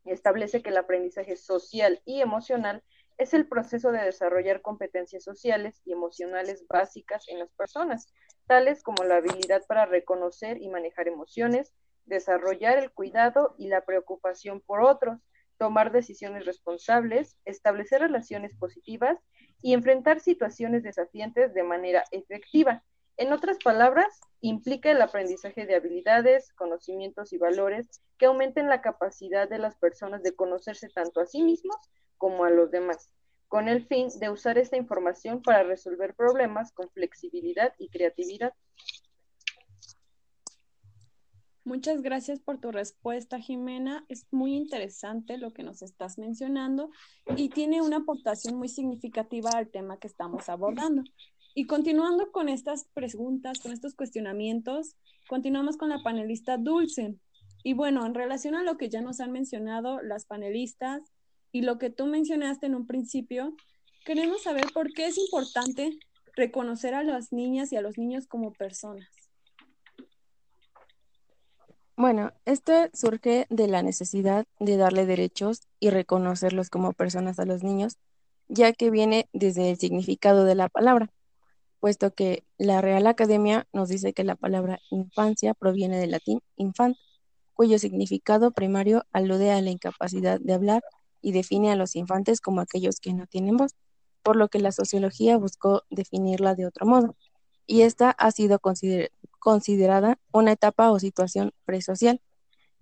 establece 0.04 0.62
que 0.62 0.70
el 0.70 0.76
aprendizaje 0.76 1.36
social 1.36 2.00
y 2.04 2.20
emocional 2.20 2.82
es 3.18 3.34
el 3.34 3.46
proceso 3.46 3.92
de 3.92 4.02
desarrollar 4.02 4.62
competencias 4.62 5.24
sociales 5.24 5.80
y 5.84 5.92
emocionales 5.92 6.66
básicas 6.68 7.28
en 7.28 7.38
las 7.38 7.52
personas, 7.52 8.12
tales 8.46 8.82
como 8.82 9.04
la 9.04 9.16
habilidad 9.16 9.62
para 9.66 9.86
reconocer 9.86 10.60
y 10.60 10.68
manejar 10.68 11.08
emociones, 11.08 11.72
desarrollar 12.04 12.78
el 12.78 12.90
cuidado 12.90 13.54
y 13.58 13.68
la 13.68 13.84
preocupación 13.84 14.60
por 14.60 14.82
otros, 14.82 15.18
tomar 15.62 15.92
decisiones 15.92 16.44
responsables, 16.44 17.38
establecer 17.44 18.00
relaciones 18.00 18.52
positivas 18.56 19.16
y 19.62 19.74
enfrentar 19.74 20.18
situaciones 20.18 20.82
desafiantes 20.82 21.54
de 21.54 21.62
manera 21.62 22.02
efectiva. 22.10 22.82
En 23.16 23.32
otras 23.32 23.58
palabras, 23.62 24.08
implica 24.40 24.90
el 24.90 25.00
aprendizaje 25.00 25.64
de 25.64 25.76
habilidades, 25.76 26.52
conocimientos 26.54 27.32
y 27.32 27.38
valores 27.38 28.02
que 28.18 28.26
aumenten 28.26 28.68
la 28.68 28.82
capacidad 28.82 29.48
de 29.48 29.60
las 29.60 29.76
personas 29.76 30.24
de 30.24 30.34
conocerse 30.34 30.88
tanto 30.88 31.20
a 31.20 31.26
sí 31.26 31.44
mismos 31.44 31.76
como 32.18 32.44
a 32.44 32.50
los 32.50 32.72
demás, 32.72 33.12
con 33.46 33.68
el 33.68 33.86
fin 33.86 34.08
de 34.18 34.30
usar 34.30 34.58
esta 34.58 34.76
información 34.76 35.42
para 35.42 35.62
resolver 35.62 36.16
problemas 36.16 36.72
con 36.72 36.90
flexibilidad 36.90 37.72
y 37.78 37.88
creatividad. 37.88 38.52
Muchas 41.64 42.02
gracias 42.02 42.40
por 42.40 42.58
tu 42.58 42.72
respuesta, 42.72 43.38
Jimena. 43.38 44.04
Es 44.08 44.26
muy 44.32 44.54
interesante 44.56 45.38
lo 45.38 45.52
que 45.52 45.62
nos 45.62 45.80
estás 45.82 46.18
mencionando 46.18 46.90
y 47.36 47.50
tiene 47.50 47.80
una 47.80 47.98
aportación 47.98 48.56
muy 48.56 48.68
significativa 48.68 49.50
al 49.50 49.68
tema 49.68 49.98
que 49.98 50.08
estamos 50.08 50.48
abordando. 50.48 51.04
Y 51.54 51.66
continuando 51.66 52.32
con 52.32 52.48
estas 52.48 52.86
preguntas, 52.94 53.60
con 53.60 53.70
estos 53.70 53.94
cuestionamientos, 53.94 54.96
continuamos 55.28 55.76
con 55.76 55.90
la 55.90 56.02
panelista 56.02 56.56
Dulce. 56.56 57.14
Y 57.62 57.74
bueno, 57.74 58.04
en 58.06 58.14
relación 58.14 58.56
a 58.56 58.64
lo 58.64 58.76
que 58.76 58.88
ya 58.88 59.00
nos 59.00 59.20
han 59.20 59.30
mencionado 59.30 60.02
las 60.02 60.24
panelistas 60.24 61.02
y 61.52 61.62
lo 61.62 61.78
que 61.78 61.90
tú 61.90 62.06
mencionaste 62.06 62.66
en 62.66 62.74
un 62.74 62.88
principio, 62.88 63.54
queremos 64.04 64.42
saber 64.42 64.66
por 64.74 64.92
qué 64.92 65.06
es 65.06 65.16
importante 65.16 65.96
reconocer 66.34 66.94
a 66.94 67.04
las 67.04 67.32
niñas 67.32 67.72
y 67.72 67.76
a 67.76 67.82
los 67.82 67.98
niños 67.98 68.26
como 68.26 68.52
personas. 68.52 69.21
Bueno, 72.02 72.32
esto 72.46 72.72
surge 72.92 73.46
de 73.48 73.68
la 73.68 73.80
necesidad 73.80 74.44
de 74.58 74.76
darle 74.76 75.06
derechos 75.06 75.68
y 75.78 75.90
reconocerlos 75.90 76.68
como 76.68 76.94
personas 76.94 77.38
a 77.38 77.44
los 77.44 77.62
niños, 77.62 77.96
ya 78.48 78.72
que 78.72 78.90
viene 78.90 79.28
desde 79.32 79.70
el 79.70 79.78
significado 79.78 80.44
de 80.44 80.56
la 80.56 80.68
palabra, 80.68 81.12
puesto 81.78 82.12
que 82.12 82.42
la 82.58 82.80
Real 82.80 83.06
Academia 83.06 83.68
nos 83.72 83.88
dice 83.88 84.14
que 84.14 84.24
la 84.24 84.34
palabra 84.34 84.80
infancia 84.90 85.54
proviene 85.54 85.96
del 86.00 86.10
latín 86.10 86.40
infant, 86.56 86.96
cuyo 87.54 87.78
significado 87.78 88.50
primario 88.50 89.04
alude 89.12 89.52
a 89.52 89.62
la 89.62 89.70
incapacidad 89.70 90.40
de 90.40 90.54
hablar 90.54 90.82
y 91.20 91.30
define 91.30 91.70
a 91.70 91.76
los 91.76 91.94
infantes 91.94 92.40
como 92.40 92.62
aquellos 92.62 92.98
que 92.98 93.14
no 93.14 93.28
tienen 93.28 93.56
voz, 93.56 93.76
por 94.24 94.34
lo 94.34 94.48
que 94.48 94.58
la 94.58 94.72
sociología 94.72 95.36
buscó 95.36 95.84
definirla 95.88 96.56
de 96.56 96.66
otro 96.66 96.84
modo, 96.84 97.14
y 97.64 97.82
esta 97.82 98.10
ha 98.10 98.32
sido 98.32 98.58
considerada 98.58 99.10
considerada 99.42 100.18
una 100.30 100.52
etapa 100.52 100.92
o 100.92 101.00
situación 101.00 101.52
presocial, 101.64 102.20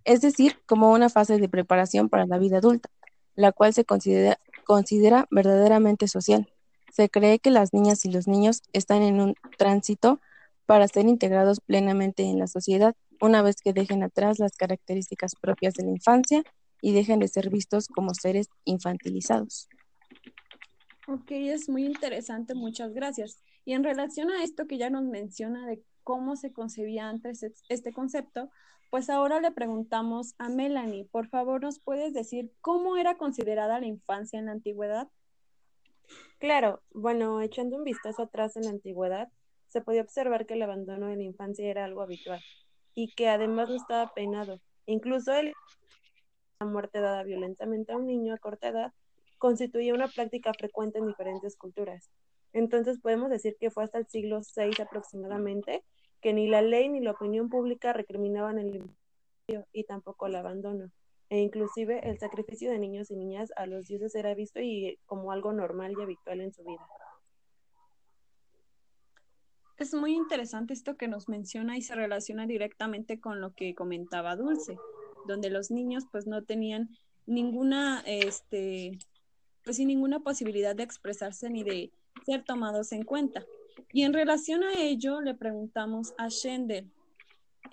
es 0.05 0.21
decir, 0.21 0.59
como 0.67 0.93
una 0.93 1.09
fase 1.09 1.38
de 1.38 1.49
preparación 1.49 2.11
para 2.11 2.26
la 2.26 2.37
vida 2.37 2.59
adulta, 2.59 2.90
la 3.35 3.50
cual 3.50 3.73
se 3.73 3.87
considera, 3.87 5.26
verdaderamente 5.31 6.07
social. 6.07 6.52
Se 6.93 7.09
cree 7.09 7.38
que 7.38 7.50
las 7.50 7.73
niñas 7.73 8.05
y 8.05 8.11
los 8.11 8.29
niños 8.29 8.62
están 8.75 9.02
en 9.02 9.23
un 9.23 9.35
tránsito 9.57 10.21
para 10.67 10.87
ser 10.87 11.07
integrados 11.07 11.61
plenamente 11.61 12.25
en 12.25 12.38
la 12.38 12.47
sociedad 12.47 12.95
una 13.23 13.40
vez 13.40 13.62
que 13.62 13.73
dejen 13.73 14.02
atrás 14.02 14.38
las 14.38 14.52
características 14.57 15.37
propias 15.37 15.75
de 15.75 15.85
la 15.85 15.90
infancia 15.90 16.43
y 16.83 16.93
dejen 16.93 17.21
de 17.21 17.29
ser 17.29 17.49
vistos 17.49 17.88
como 17.88 18.12
seres 18.12 18.49
infantilizados. 18.64 19.69
Ok, 21.09 21.31
es 21.31 21.71
muy 21.71 21.87
interesante, 21.87 22.55
muchas 22.55 22.93
gracias. 22.93 23.43
Y 23.64 23.73
en 23.73 23.83
relación 23.83 24.31
a 24.31 24.45
esto 24.45 24.67
que 24.67 24.79
ya 24.79 24.90
nos 24.90 25.05
menciona 25.05 25.67
de 25.67 25.83
cómo 26.02 26.37
se 26.37 26.52
concebía 26.52 27.09
antes 27.09 27.45
este 27.69 27.92
concepto, 27.92 28.50
pues 28.90 29.09
ahora 29.09 29.40
le 29.40 29.52
preguntamos 29.52 30.35
a 30.38 30.49
Melanie, 30.49 31.07
por 31.12 31.28
favor, 31.28 31.62
¿nos 31.62 31.78
puedes 31.78 32.12
decir 32.12 32.52
cómo 32.61 32.97
era 32.97 33.16
considerada 33.16 33.78
la 33.78 33.87
infancia 33.87 34.38
en 34.38 34.47
la 34.47 34.52
antigüedad? 34.52 35.09
Claro, 36.38 36.83
bueno, 36.92 37.40
echando 37.40 37.76
un 37.76 37.85
vistazo 37.85 38.23
atrás 38.23 38.57
en 38.57 38.64
la 38.64 38.71
antigüedad, 38.71 39.28
se 39.69 39.80
podía 39.80 40.02
observar 40.02 40.47
que 40.47 40.54
el 40.54 40.62
abandono 40.62 41.07
de 41.07 41.16
la 41.16 41.23
infancia 41.23 41.69
era 41.69 41.85
algo 41.85 42.02
habitual 42.02 42.40
y 42.95 43.12
que 43.14 43.28
además 43.28 43.69
no 43.69 43.76
estaba 43.76 44.12
penado. 44.12 44.61
Incluso 44.87 45.33
la 45.40 46.66
muerte 46.66 47.00
dada 47.00 47.23
violentamente 47.23 47.92
a 47.92 47.97
un 47.97 48.07
niño 48.07 48.35
a 48.35 48.38
corta 48.38 48.69
edad 48.69 48.92
constituía 49.38 49.95
una 49.95 50.09
práctica 50.09 50.52
frecuente 50.52 50.99
en 50.99 51.07
diferentes 51.07 51.57
culturas. 51.57 52.11
Entonces 52.52 52.99
podemos 52.99 53.30
decir 53.30 53.57
que 53.59 53.71
fue 53.71 53.85
hasta 53.85 53.99
el 53.99 54.07
siglo 54.07 54.40
VI 54.40 54.83
aproximadamente 54.83 55.85
que 56.21 56.33
ni 56.33 56.49
la 56.49 56.62
ley 56.62 56.88
ni 56.88 57.00
la 57.00 57.12
opinión 57.12 57.49
pública 57.49 57.92
recriminaban 57.92 58.59
el 58.59 58.90
y 59.73 59.85
tampoco 59.85 60.26
el 60.26 60.37
abandono. 60.37 60.90
E 61.28 61.38
inclusive 61.38 62.09
el 62.09 62.19
sacrificio 62.19 62.71
de 62.71 62.78
niños 62.78 63.11
y 63.11 63.16
niñas 63.16 63.52
a 63.57 63.66
los 63.66 63.87
dioses 63.87 64.14
era 64.14 64.35
visto 64.35 64.61
y 64.61 64.99
como 65.07 65.33
algo 65.33 65.52
normal 65.52 65.95
y 65.97 66.02
habitual 66.02 66.40
en 66.40 66.52
su 66.52 66.62
vida. 66.64 66.87
Es 69.78 69.95
muy 69.95 70.14
interesante 70.14 70.75
esto 70.75 70.97
que 70.97 71.09
nos 71.09 71.28
menciona 71.28 71.78
y 71.78 71.83
se 71.83 71.95
relaciona 71.95 72.47
directamente 72.47 73.19
con 73.19 73.40
lo 73.40 73.54
que 73.54 73.75
comentaba 73.75 74.37
Dulce, 74.37 74.76
donde 75.26 75.50
los 75.50 75.71
niños 75.71 76.04
pues 76.11 76.26
no 76.26 76.42
tenían 76.42 76.90
ninguna, 77.26 78.02
este, 78.04 78.99
pues 79.64 79.76
sin 79.76 79.88
ninguna 79.88 80.21
posibilidad 80.21 80.76
de 80.76 80.83
expresarse 80.83 81.49
ni 81.49 81.62
de 81.62 81.92
ser 82.25 82.45
tomados 82.45 82.93
en 82.93 83.05
cuenta. 83.05 83.45
Y 83.93 84.02
en 84.02 84.12
relación 84.12 84.62
a 84.62 84.75
ello 84.75 85.21
le 85.21 85.35
preguntamos 85.35 86.14
a 86.19 86.29
Shendel, 86.29 86.90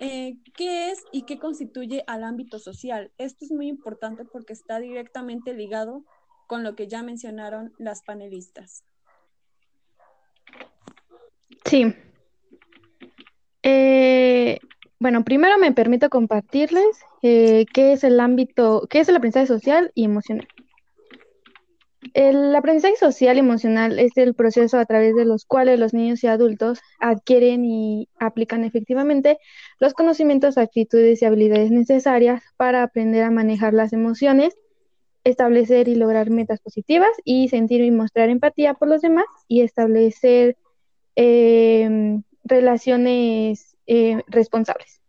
eh, 0.00 0.36
¿qué 0.56 0.90
es 0.90 1.04
y 1.12 1.22
qué 1.22 1.38
constituye 1.38 2.04
al 2.06 2.24
ámbito 2.24 2.58
social? 2.58 3.10
Esto 3.18 3.44
es 3.44 3.50
muy 3.50 3.68
importante 3.68 4.24
porque 4.24 4.52
está 4.52 4.78
directamente 4.78 5.54
ligado 5.54 6.04
con 6.46 6.62
lo 6.62 6.74
que 6.74 6.88
ya 6.88 7.02
mencionaron 7.02 7.72
las 7.78 8.02
panelistas. 8.02 8.84
Sí. 11.64 11.94
Eh, 13.62 14.58
bueno, 14.98 15.24
primero 15.24 15.58
me 15.58 15.72
permito 15.72 16.10
compartirles 16.10 16.86
eh, 17.22 17.66
qué 17.72 17.92
es 17.92 18.04
el 18.04 18.18
ámbito, 18.20 18.86
qué 18.88 19.00
es 19.00 19.08
el 19.08 19.16
aprendizaje 19.16 19.46
social 19.46 19.92
y 19.94 20.04
emocional. 20.04 20.48
El 22.14 22.54
aprendizaje 22.54 22.96
social 22.96 23.36
y 23.36 23.40
emocional 23.40 23.98
es 23.98 24.16
el 24.16 24.34
proceso 24.34 24.78
a 24.78 24.84
través 24.84 25.16
de 25.16 25.24
los 25.24 25.44
cuales 25.44 25.80
los 25.80 25.94
niños 25.94 26.22
y 26.22 26.28
adultos 26.28 26.80
adquieren 27.00 27.64
y 27.64 28.08
aplican 28.20 28.64
efectivamente 28.64 29.38
los 29.80 29.94
conocimientos, 29.94 30.58
actitudes 30.58 31.20
y 31.22 31.24
habilidades 31.24 31.70
necesarias 31.70 32.42
para 32.56 32.84
aprender 32.84 33.24
a 33.24 33.30
manejar 33.30 33.74
las 33.74 33.92
emociones, 33.92 34.56
establecer 35.24 35.88
y 35.88 35.96
lograr 35.96 36.30
metas 36.30 36.60
positivas 36.60 37.10
y 37.24 37.48
sentir 37.48 37.82
y 37.82 37.90
mostrar 37.90 38.28
empatía 38.30 38.74
por 38.74 38.88
los 38.88 39.02
demás 39.02 39.26
y 39.48 39.62
establecer 39.62 40.56
Em, 41.20 42.22
relaciones 42.44 43.76
eh, 43.88 44.22
responsables. 44.28 45.02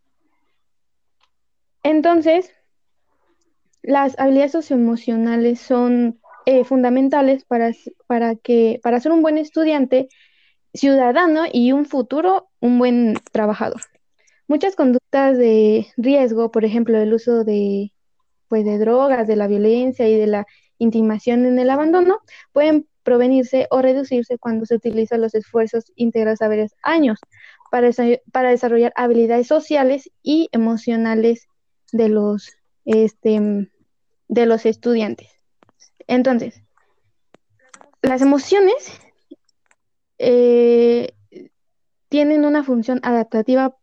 Entonces, 1.84 2.52
las 3.80 4.18
habilidades 4.18 4.50
socioemocionales 4.50 5.60
son 5.60 6.19
eh, 6.46 6.64
fundamentales 6.64 7.44
para, 7.44 7.72
para, 8.06 8.36
que, 8.36 8.80
para 8.82 9.00
ser 9.00 9.12
un 9.12 9.22
buen 9.22 9.38
estudiante, 9.38 10.08
ciudadano 10.72 11.44
y 11.52 11.72
un 11.72 11.84
futuro, 11.84 12.48
un 12.60 12.78
buen 12.78 13.14
trabajador. 13.32 13.80
Muchas 14.46 14.76
conductas 14.76 15.38
de 15.38 15.86
riesgo, 15.96 16.50
por 16.50 16.64
ejemplo, 16.64 16.98
el 16.98 17.12
uso 17.12 17.44
de, 17.44 17.92
pues, 18.48 18.64
de 18.64 18.78
drogas, 18.78 19.26
de 19.26 19.36
la 19.36 19.46
violencia 19.46 20.08
y 20.08 20.18
de 20.18 20.26
la 20.26 20.46
intimación 20.78 21.46
en 21.46 21.58
el 21.58 21.70
abandono, 21.70 22.18
pueden 22.52 22.86
provenirse 23.02 23.66
o 23.70 23.82
reducirse 23.82 24.38
cuando 24.38 24.66
se 24.66 24.74
utilizan 24.74 25.20
los 25.20 25.34
esfuerzos 25.34 25.92
integrados 25.94 26.42
a 26.42 26.48
varios 26.48 26.72
años 26.82 27.18
para, 27.70 27.90
para 28.32 28.50
desarrollar 28.50 28.92
habilidades 28.96 29.46
sociales 29.46 30.10
y 30.22 30.48
emocionales 30.52 31.46
de 31.92 32.08
los, 32.08 32.52
este, 32.84 33.70
de 34.28 34.46
los 34.46 34.66
estudiantes. 34.66 35.39
Entonces, 36.10 36.60
las 38.02 38.20
emociones 38.20 39.00
eh, 40.18 41.12
tienen 42.08 42.44
una 42.44 42.64
función 42.64 42.98
adaptativa 43.04 43.76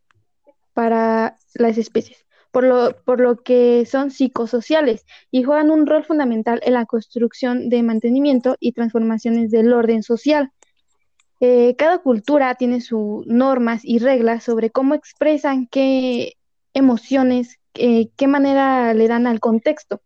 para 0.73 1.37
las 1.53 1.77
especies 1.77 2.27
por 2.51 2.65
lo, 2.65 3.01
por 3.05 3.21
lo 3.21 3.37
que 3.43 3.85
son 3.85 4.11
psicosociales 4.11 5.05
y 5.31 5.43
juegan 5.43 5.71
un 5.71 5.87
rol 5.87 6.03
fundamental 6.03 6.59
en 6.63 6.73
la 6.73 6.85
construcción 6.85 7.69
de 7.69 7.81
mantenimiento 7.81 8.57
y 8.59 8.73
transformaciones 8.73 9.49
del 9.49 9.71
orden 9.71 10.03
social. 10.03 10.51
Eh, 11.39 11.75
cada 11.77 11.99
cultura 11.99 12.55
tiene 12.55 12.81
sus 12.81 13.25
normas 13.25 13.85
y 13.85 13.99
reglas 13.99 14.43
sobre 14.43 14.69
cómo 14.69 14.95
expresan 14.95 15.67
qué 15.67 16.33
emociones, 16.73 17.57
eh, 17.75 18.09
qué 18.17 18.27
manera 18.27 18.93
le 18.93 19.07
dan 19.07 19.27
al 19.27 19.39
contexto. 19.39 20.01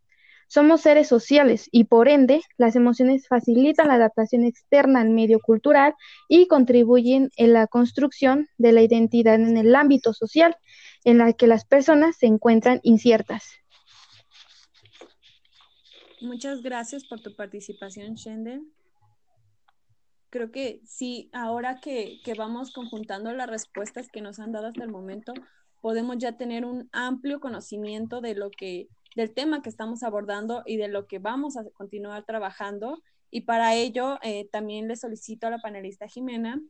Somos 0.54 0.82
seres 0.82 1.08
sociales 1.08 1.70
y 1.72 1.86
por 1.86 2.10
ende 2.10 2.42
las 2.58 2.76
emociones 2.76 3.26
facilitan 3.26 3.88
la 3.88 3.94
adaptación 3.94 4.44
externa 4.44 5.00
al 5.00 5.10
medio 5.10 5.40
cultural 5.40 5.94
y 6.28 6.48
contribuyen 6.48 7.30
en 7.38 7.54
la 7.54 7.68
construcción 7.68 8.50
de 8.58 8.74
la 8.74 8.82
identidad 8.82 9.36
en 9.36 9.56
el 9.56 9.74
ámbito 9.74 10.12
social 10.12 10.58
en 11.06 11.20
la 11.20 11.32
que 11.32 11.48
las 11.48 11.64
personas 11.64 12.18
se 12.18 12.26
encuentran 12.26 12.82
inciertas. 12.84 13.46
Muchas 16.20 16.62
gracias 16.62 17.06
por 17.06 17.22
tu 17.22 17.34
participación, 17.34 18.16
Shendel. 18.16 18.68
Creo 20.32 20.52
que 20.52 20.82
sí, 20.84 21.30
ahora 21.32 21.80
que, 21.80 22.20
que 22.26 22.34
vamos 22.34 22.74
conjuntando 22.74 23.32
las 23.32 23.50
respuestas 23.50 24.10
que 24.12 24.20
nos 24.20 24.38
han 24.38 24.52
dado 24.52 24.68
hasta 24.68 24.84
el 24.84 24.92
momento, 24.92 25.34
podemos 25.80 26.18
ya 26.18 26.36
tener 26.36 26.66
un 26.66 26.90
amplio 26.92 27.40
conocimiento 27.40 28.20
de 28.20 28.36
lo 28.36 28.52
que, 28.52 28.90
del 29.16 29.34
tema 29.34 29.62
que 29.62 29.70
estamos 29.70 30.04
abordando 30.04 30.64
y 30.66 30.78
de 30.78 30.88
lo 30.88 31.08
que 31.08 31.20
vamos 31.20 31.58
a 31.58 31.64
continuar 31.72 32.26
trabajando. 32.26 33.02
Y 33.30 33.42
para 33.42 33.76
ello, 33.76 34.20
eh, 34.24 34.48
también 34.52 34.88
le 34.88 34.96
solicito 34.96 35.48
a 35.48 35.50
la 35.50 35.60
panelista 35.60 36.08
Jimena 36.08 36.62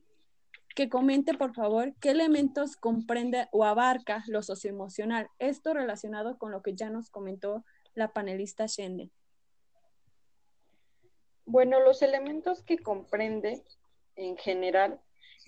que 0.76 0.90
comente, 0.90 1.34
por 1.34 1.54
favor, 1.54 1.94
qué 2.00 2.12
elementos 2.12 2.78
comprende 2.78 3.48
o 3.52 3.66
abarca 3.66 4.24
lo 4.28 4.42
socioemocional. 4.42 5.30
Esto 5.40 5.74
relacionado 5.74 6.38
con 6.38 6.52
lo 6.52 6.62
que 6.62 6.76
ya 6.76 6.90
nos 6.90 7.10
comentó 7.10 7.66
la 7.94 8.14
panelista 8.14 8.66
Shende. 8.68 9.10
Bueno, 11.46 11.80
los 11.82 12.02
elementos 12.02 12.64
que 12.64 12.78
comprende 12.78 13.64
en 14.16 14.38
general 14.38 15.02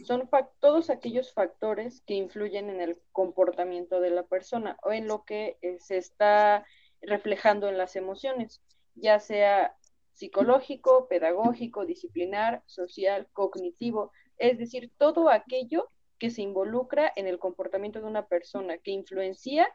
son 0.06 0.30
todos 0.60 0.90
aquellos 0.90 1.34
factores 1.34 2.02
que 2.02 2.16
influyen 2.16 2.70
en 2.70 2.82
el 2.82 3.00
comportamiento 3.12 4.02
de 4.02 4.10
la 4.10 4.24
persona 4.24 4.78
o 4.84 4.92
en 4.92 5.08
lo 5.08 5.24
que 5.24 5.58
eh, 5.62 5.78
se 5.80 5.98
está 5.98 6.66
reflejando 7.04 7.70
en 7.70 7.78
las 7.78 7.96
emociones, 7.96 8.62
ya 8.96 9.20
sea 9.20 9.76
psicológico, 10.14 11.08
pedagógico, 11.08 11.86
disciplinar, 11.86 12.64
social, 12.66 13.28
cognitivo, 13.34 14.12
es 14.38 14.58
decir, 14.58 14.92
todo 14.98 15.30
aquello 15.30 15.90
que 16.20 16.30
se 16.30 16.42
involucra 16.42 17.12
en 17.16 17.28
el 17.28 17.40
comportamiento 17.40 18.00
de 18.00 18.08
una 18.08 18.28
persona, 18.28 18.78
que 18.78 18.92
influencia 18.92 19.68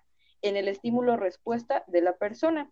en 0.42 0.56
el 0.56 0.68
estímulo-respuesta 0.68 1.84
de 1.88 2.00
la 2.00 2.16
persona, 2.16 2.70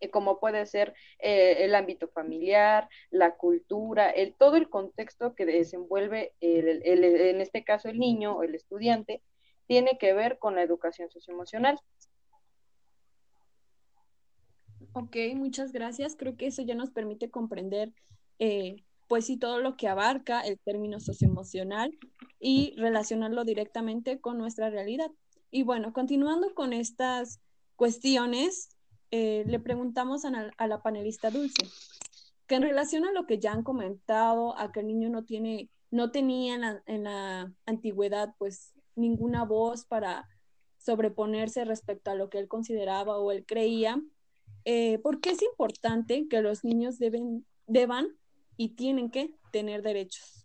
eh, 0.00 0.10
como 0.10 0.40
puede 0.40 0.66
ser 0.66 0.94
eh, 1.18 1.64
el 1.64 1.74
ámbito 1.74 2.08
familiar, 2.08 2.88
la 3.10 3.36
cultura, 3.36 4.10
el, 4.10 4.34
todo 4.34 4.56
el 4.56 4.68
contexto 4.68 5.34
que 5.34 5.46
desenvuelve, 5.46 6.34
en 6.40 7.40
este 7.40 7.64
caso 7.64 7.88
el 7.88 7.98
niño 7.98 8.36
o 8.36 8.42
el 8.42 8.54
estudiante, 8.54 9.22
tiene 9.66 9.98
que 9.98 10.12
ver 10.12 10.38
con 10.38 10.54
la 10.54 10.62
educación 10.62 11.10
socioemocional. 11.10 11.78
Ok, 14.98 15.14
muchas 15.34 15.72
gracias. 15.72 16.16
Creo 16.16 16.38
que 16.38 16.46
eso 16.46 16.62
ya 16.62 16.74
nos 16.74 16.90
permite 16.90 17.30
comprender 17.30 17.92
eh, 18.38 18.82
pues 19.08 19.26
sí, 19.26 19.36
todo 19.36 19.60
lo 19.60 19.76
que 19.76 19.88
abarca 19.88 20.40
el 20.40 20.58
término 20.58 21.00
socioemocional 21.00 21.98
y 22.40 22.74
relacionarlo 22.78 23.44
directamente 23.44 24.22
con 24.22 24.38
nuestra 24.38 24.70
realidad. 24.70 25.10
Y 25.50 25.64
bueno, 25.64 25.92
continuando 25.92 26.54
con 26.54 26.72
estas 26.72 27.40
cuestiones, 27.76 28.70
eh, 29.10 29.44
le 29.46 29.60
preguntamos 29.60 30.24
a, 30.24 30.66
la 30.66 30.82
panelista 30.82 31.30
Dulce, 31.30 31.68
que 32.46 32.54
en 32.54 32.62
relación 32.62 33.04
a 33.04 33.12
lo 33.12 33.26
que 33.26 33.38
ya 33.38 33.52
han 33.52 33.64
comentado, 33.64 34.58
a 34.58 34.72
que 34.72 34.80
el 34.80 34.86
niño 34.86 35.10
no 35.10 35.24
tiene, 35.24 35.68
no 35.90 36.10
tenía 36.10 36.82
en 36.86 37.04
la, 37.04 37.52
antigüedad 37.66 38.34
pues 38.38 38.72
ninguna 38.94 39.44
voz 39.44 39.84
para 39.84 40.26
sobreponerse 40.78 41.66
respecto 41.66 42.10
a 42.10 42.14
lo 42.14 42.30
que 42.30 42.38
él 42.38 42.48
consideraba 42.48 43.18
o 43.18 43.30
él 43.30 43.44
creía, 43.44 44.00
eh, 44.66 44.98
¿por 44.98 45.20
qué 45.20 45.30
es 45.30 45.42
importante 45.42 46.26
que 46.28 46.42
los 46.42 46.64
niños 46.64 46.98
deben, 46.98 47.46
deban 47.66 48.08
y 48.56 48.70
tienen 48.70 49.10
que 49.10 49.32
tener 49.52 49.80
derechos? 49.82 50.44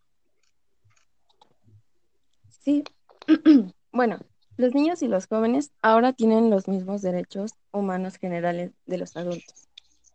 Sí, 2.47 2.83
bueno, 3.91 4.19
los 4.57 4.75
niños 4.75 5.01
y 5.01 5.07
los 5.07 5.25
jóvenes 5.25 5.71
ahora 5.81 6.13
tienen 6.13 6.51
los 6.51 6.67
mismos 6.67 7.01
derechos 7.01 7.53
humanos 7.71 8.17
generales 8.17 8.71
de 8.85 8.99
los 8.99 9.17
adultos 9.17 9.67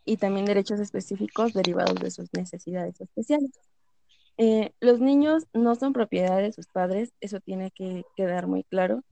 y 0.05 0.19
también 0.19 0.47
derechos 0.47 0.79
específicos 0.79 1.53
derivados 1.53 1.97
de 1.97 2.13
sus 2.13 2.33
necesidades 2.33 3.01
especiales. 3.01 3.51
Eh, 4.39 4.73
los 4.81 5.01
niños 5.01 5.49
no 5.53 5.75
son 5.75 5.93
propiedad 5.93 6.39
de 6.39 6.53
sus 6.53 6.69
padres, 6.69 7.13
eso 7.21 7.41
tiene 7.41 7.73
que 7.73 8.05
quedar 8.15 8.47
muy 8.47 8.63
claro, 8.63 9.03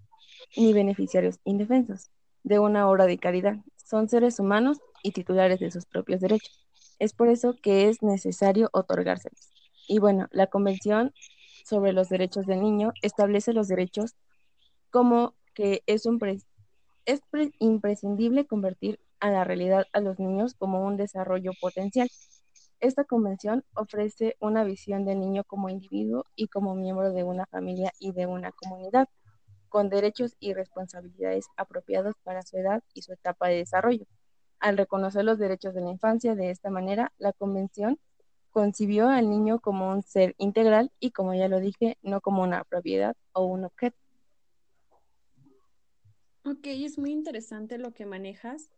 ni 0.56 0.72
beneficiarios 0.72 1.40
indefensos 1.44 2.10
de 2.44 2.60
una 2.60 2.88
obra 2.88 3.06
de 3.06 3.18
caridad. 3.18 3.56
Son 3.84 4.08
seres 4.08 4.40
humanos 4.40 4.80
y 5.02 5.12
titulares 5.12 5.60
de 5.60 5.70
sus 5.70 5.86
propios 5.86 6.20
derechos. 6.20 6.66
Es 6.98 7.12
por 7.12 7.28
eso 7.28 7.54
que 7.62 7.88
es 7.88 8.02
necesario 8.02 8.70
otorgárselos. 8.72 9.50
Y 9.86 9.98
bueno, 9.98 10.26
la 10.32 10.48
Convención 10.48 11.12
sobre 11.64 11.92
los 11.92 12.08
Derechos 12.08 12.46
del 12.46 12.62
Niño 12.62 12.92
establece 13.02 13.52
los 13.52 13.68
derechos 13.68 14.16
como 14.90 15.34
que 15.54 15.82
es, 15.86 16.06
un 16.06 16.18
es 17.04 17.20
imprescindible 17.58 18.46
convertir 18.46 19.00
a 19.20 19.30
la 19.30 19.44
realidad 19.44 19.86
a 19.92 20.00
los 20.00 20.18
niños 20.18 20.54
como 20.54 20.84
un 20.84 20.96
desarrollo 20.96 21.52
potencial. 21.60 22.08
Esta 22.80 23.04
convención 23.04 23.64
ofrece 23.74 24.36
una 24.40 24.64
visión 24.64 25.04
del 25.04 25.20
niño 25.20 25.44
como 25.44 25.68
individuo 25.68 26.24
y 26.36 26.48
como 26.48 26.74
miembro 26.74 27.12
de 27.12 27.24
una 27.24 27.46
familia 27.46 27.92
y 27.98 28.12
de 28.12 28.26
una 28.26 28.52
comunidad, 28.52 29.08
con 29.74 29.88
derechos 29.88 30.36
y 30.38 30.54
responsabilidades 30.54 31.48
apropiados 31.56 32.14
para 32.22 32.42
su 32.42 32.56
edad 32.56 32.84
y 32.94 33.02
su 33.02 33.12
etapa 33.12 33.48
de 33.48 33.56
desarrollo. 33.56 34.06
Al 34.60 34.78
reconocer 34.78 35.24
los 35.24 35.36
derechos 35.36 35.74
de 35.74 35.80
la 35.80 35.90
infancia 35.90 36.36
de 36.36 36.50
esta 36.50 36.70
manera, 36.70 37.12
la 37.18 37.32
convención 37.32 37.98
concibió 38.52 39.08
al 39.08 39.28
niño 39.28 39.58
como 39.58 39.90
un 39.90 40.04
ser 40.04 40.36
integral 40.38 40.92
y, 41.00 41.10
como 41.10 41.34
ya 41.34 41.48
lo 41.48 41.58
dije, 41.58 41.98
no 42.02 42.20
como 42.20 42.44
una 42.44 42.62
propiedad 42.62 43.16
o 43.32 43.46
un 43.46 43.64
objeto. 43.64 43.96
Ok, 46.44 46.66
es 46.66 46.96
muy 46.96 47.10
interesante 47.10 47.76
lo 47.76 47.92
que 47.92 48.06
manejas. 48.06 48.70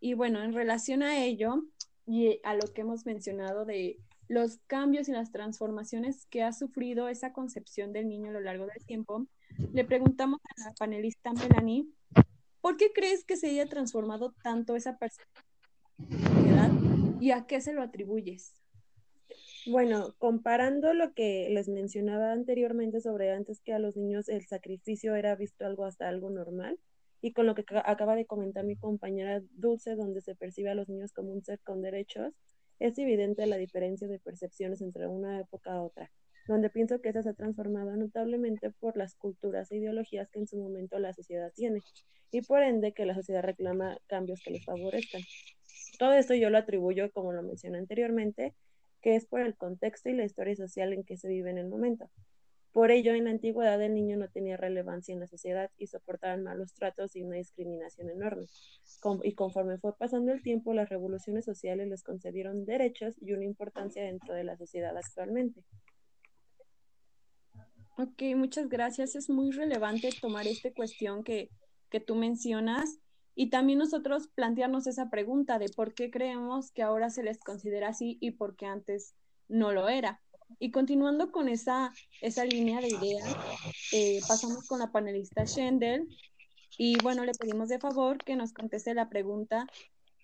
Y 0.00 0.12
bueno, 0.12 0.42
en 0.42 0.52
relación 0.52 1.02
a 1.02 1.24
ello 1.24 1.62
y 2.06 2.40
a 2.44 2.56
lo 2.56 2.70
que 2.74 2.82
hemos 2.82 3.06
mencionado 3.06 3.64
de 3.64 3.96
los 4.28 4.58
cambios 4.66 5.08
y 5.08 5.12
las 5.12 5.32
transformaciones 5.32 6.26
que 6.26 6.42
ha 6.42 6.52
sufrido 6.52 7.08
esa 7.08 7.32
concepción 7.32 7.94
del 7.94 8.06
niño 8.06 8.28
a 8.28 8.34
lo 8.34 8.40
largo 8.40 8.66
del 8.66 8.84
tiempo, 8.84 9.26
le 9.72 9.84
preguntamos 9.84 10.40
a 10.44 10.68
la 10.68 10.74
panelista 10.74 11.32
Melanie, 11.32 11.86
¿por 12.60 12.76
qué 12.76 12.92
crees 12.92 13.24
que 13.24 13.36
se 13.36 13.48
haya 13.48 13.66
transformado 13.66 14.34
tanto 14.42 14.76
esa 14.76 14.98
personalidad 14.98 16.70
y 17.20 17.30
a 17.30 17.46
qué 17.46 17.60
se 17.60 17.72
lo 17.72 17.82
atribuyes? 17.82 18.54
Bueno, 19.66 20.14
comparando 20.18 20.92
lo 20.92 21.14
que 21.14 21.48
les 21.50 21.68
mencionaba 21.68 22.32
anteriormente 22.32 23.00
sobre 23.00 23.32
antes 23.32 23.60
que 23.60 23.72
a 23.72 23.78
los 23.78 23.96
niños 23.96 24.28
el 24.28 24.44
sacrificio 24.46 25.14
era 25.14 25.36
visto 25.36 25.64
algo 25.64 25.84
hasta 25.84 26.08
algo 26.08 26.30
normal, 26.30 26.78
y 27.20 27.32
con 27.32 27.46
lo 27.46 27.54
que 27.54 27.64
acaba 27.84 28.16
de 28.16 28.26
comentar 28.26 28.64
mi 28.64 28.76
compañera 28.76 29.40
Dulce, 29.52 29.94
donde 29.94 30.20
se 30.20 30.34
percibe 30.34 30.70
a 30.70 30.74
los 30.74 30.88
niños 30.88 31.12
como 31.12 31.32
un 31.32 31.44
ser 31.44 31.60
con 31.60 31.80
derechos, 31.80 32.34
es 32.80 32.98
evidente 32.98 33.46
la 33.46 33.56
diferencia 33.56 34.08
de 34.08 34.18
percepciones 34.18 34.80
entre 34.82 35.06
una 35.06 35.38
época 35.38 35.72
a 35.72 35.82
otra, 35.82 36.10
donde 36.48 36.70
pienso 36.70 37.00
que 37.00 37.10
esa 37.10 37.22
se 37.22 37.30
ha 37.30 37.34
transformado 37.34 37.96
notablemente 37.96 38.70
por 38.70 38.96
las 38.96 39.14
culturas 39.14 39.70
e 39.70 39.76
ideologías 39.76 40.28
que 40.30 40.40
en 40.40 40.46
su 40.46 40.56
momento 40.56 40.98
la 40.98 41.12
sociedad 41.12 41.52
tiene, 41.54 41.80
y 42.30 42.42
por 42.42 42.62
ende 42.62 42.92
que 42.92 43.06
la 43.06 43.14
sociedad 43.14 43.42
reclama 43.42 43.98
cambios 44.06 44.40
que 44.42 44.52
les 44.52 44.64
favorezcan. 44.64 45.22
Todo 45.98 46.14
esto 46.14 46.34
yo 46.34 46.50
lo 46.50 46.58
atribuyo, 46.58 47.10
como 47.12 47.32
lo 47.32 47.42
mencioné 47.42 47.78
anteriormente, 47.78 48.54
que 49.02 49.16
es 49.16 49.26
por 49.26 49.40
el 49.40 49.56
contexto 49.56 50.08
y 50.08 50.14
la 50.14 50.24
historia 50.24 50.56
social 50.56 50.92
en 50.92 51.04
que 51.04 51.16
se 51.16 51.28
vive 51.28 51.50
en 51.50 51.58
el 51.58 51.68
momento. 51.68 52.08
Por 52.72 52.90
ello, 52.90 53.12
en 53.12 53.24
la 53.24 53.30
antigüedad 53.30 53.82
el 53.82 53.94
niño 53.94 54.16
no 54.16 54.28
tenía 54.28 54.56
relevancia 54.56 55.12
en 55.12 55.20
la 55.20 55.26
sociedad 55.26 55.70
y 55.76 55.88
soportaban 55.88 56.42
malos 56.42 56.72
tratos 56.72 57.14
y 57.14 57.22
una 57.22 57.36
discriminación 57.36 58.08
enorme. 58.08 58.46
y 59.24 59.34
conforme 59.34 59.76
fue 59.78 59.94
pasando 59.96 60.32
el 60.32 60.42
tiempo, 60.42 60.72
las 60.72 60.88
revoluciones 60.88 61.44
sociales 61.44 61.88
les 61.88 62.02
concedieron 62.02 62.64
derechos 62.64 63.14
y 63.20 63.32
una 63.32 63.44
importancia 63.44 64.02
dentro 64.02 64.34
de 64.34 64.44
la 64.44 64.56
sociedad 64.56 64.96
actualmente. 64.96 65.62
Ok, 67.96 68.22
muchas 68.36 68.68
gracias. 68.68 69.14
Es 69.14 69.28
muy 69.28 69.50
relevante 69.50 70.10
tomar 70.20 70.46
esta 70.46 70.72
cuestión 70.72 71.24
que, 71.24 71.50
que 71.90 72.00
tú 72.00 72.14
mencionas 72.14 72.98
y 73.34 73.50
también 73.50 73.78
nosotros 73.78 74.28
plantearnos 74.28 74.86
esa 74.86 75.10
pregunta 75.10 75.58
de 75.58 75.68
por 75.68 75.94
qué 75.94 76.10
creemos 76.10 76.70
que 76.72 76.82
ahora 76.82 77.10
se 77.10 77.22
les 77.22 77.38
considera 77.40 77.88
así 77.88 78.18
y 78.20 78.32
por 78.32 78.56
qué 78.56 78.66
antes 78.66 79.14
no 79.48 79.72
lo 79.72 79.88
era. 79.88 80.20
Y 80.58 80.70
continuando 80.70 81.32
con 81.32 81.48
esa, 81.48 81.92
esa 82.20 82.44
línea 82.44 82.80
de 82.80 82.88
ideas, 82.88 83.36
eh, 83.92 84.20
pasamos 84.26 84.66
con 84.66 84.80
la 84.80 84.92
panelista 84.92 85.44
Shendel 85.44 86.08
y 86.78 87.00
bueno, 87.02 87.24
le 87.24 87.32
pedimos 87.32 87.68
de 87.68 87.78
favor 87.78 88.18
que 88.18 88.36
nos 88.36 88.52
conteste 88.52 88.94
la 88.94 89.08
pregunta, 89.08 89.66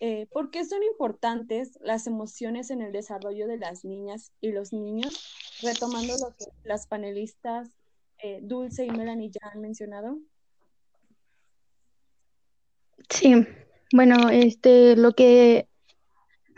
eh, 0.00 0.26
¿por 0.30 0.50
qué 0.50 0.64
son 0.64 0.82
importantes 0.82 1.78
las 1.82 2.06
emociones 2.06 2.70
en 2.70 2.82
el 2.82 2.92
desarrollo 2.92 3.46
de 3.46 3.58
las 3.58 3.84
niñas 3.84 4.32
y 4.40 4.52
los 4.52 4.72
niños? 4.72 5.47
Retomando 5.62 6.14
lo 6.18 6.34
que 6.36 6.44
las 6.64 6.86
panelistas 6.86 7.68
eh, 8.22 8.40
Dulce 8.42 8.84
y 8.84 8.90
Melanie 8.90 9.30
ya 9.30 9.48
han 9.52 9.60
mencionado. 9.60 10.18
Sí, 13.08 13.46
bueno, 13.92 14.28
este, 14.28 14.96
lo 14.96 15.12
que 15.12 15.68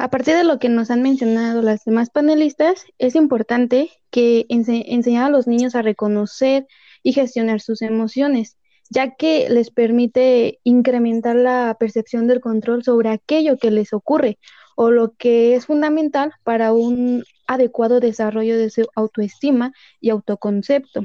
a 0.00 0.08
partir 0.08 0.34
de 0.34 0.44
lo 0.44 0.58
que 0.58 0.70
nos 0.70 0.90
han 0.90 1.02
mencionado 1.02 1.60
las 1.60 1.84
demás 1.84 2.08
panelistas, 2.08 2.86
es 2.96 3.14
importante 3.14 3.90
que 4.10 4.46
enseñar 4.48 5.26
a 5.26 5.28
los 5.30 5.46
niños 5.46 5.74
a 5.74 5.82
reconocer 5.82 6.66
y 7.02 7.12
gestionar 7.12 7.60
sus 7.60 7.82
emociones, 7.82 8.56
ya 8.88 9.14
que 9.16 9.50
les 9.50 9.70
permite 9.70 10.58
incrementar 10.64 11.36
la 11.36 11.76
percepción 11.78 12.26
del 12.26 12.40
control 12.40 12.82
sobre 12.82 13.10
aquello 13.10 13.58
que 13.58 13.70
les 13.70 13.92
ocurre 13.92 14.38
o 14.74 14.90
lo 14.90 15.16
que 15.16 15.54
es 15.54 15.66
fundamental 15.66 16.32
para 16.44 16.72
un 16.72 17.22
adecuado 17.50 17.98
desarrollo 17.98 18.56
de 18.56 18.70
su 18.70 18.86
autoestima 18.94 19.72
y 20.00 20.10
autoconcepto. 20.10 21.02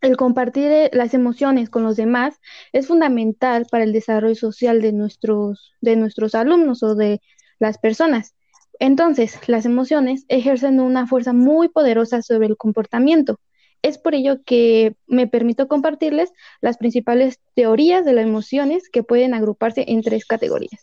El 0.00 0.16
compartir 0.16 0.72
eh, 0.72 0.90
las 0.92 1.14
emociones 1.14 1.70
con 1.70 1.84
los 1.84 1.96
demás 1.96 2.40
es 2.72 2.88
fundamental 2.88 3.66
para 3.70 3.84
el 3.84 3.92
desarrollo 3.92 4.34
social 4.34 4.82
de 4.82 4.92
nuestros, 4.92 5.74
de 5.80 5.94
nuestros 5.94 6.34
alumnos 6.34 6.82
o 6.82 6.96
de 6.96 7.20
las 7.60 7.78
personas. 7.78 8.34
Entonces, 8.80 9.38
las 9.46 9.64
emociones 9.64 10.24
ejercen 10.28 10.80
una 10.80 11.06
fuerza 11.06 11.32
muy 11.32 11.68
poderosa 11.68 12.20
sobre 12.22 12.48
el 12.48 12.56
comportamiento. 12.56 13.38
Es 13.82 13.96
por 13.98 14.14
ello 14.14 14.42
que 14.44 14.96
me 15.06 15.28
permito 15.28 15.68
compartirles 15.68 16.32
las 16.60 16.78
principales 16.78 17.38
teorías 17.54 18.04
de 18.04 18.14
las 18.14 18.24
emociones 18.24 18.88
que 18.90 19.04
pueden 19.04 19.34
agruparse 19.34 19.84
en 19.86 20.02
tres 20.02 20.24
categorías. 20.24 20.80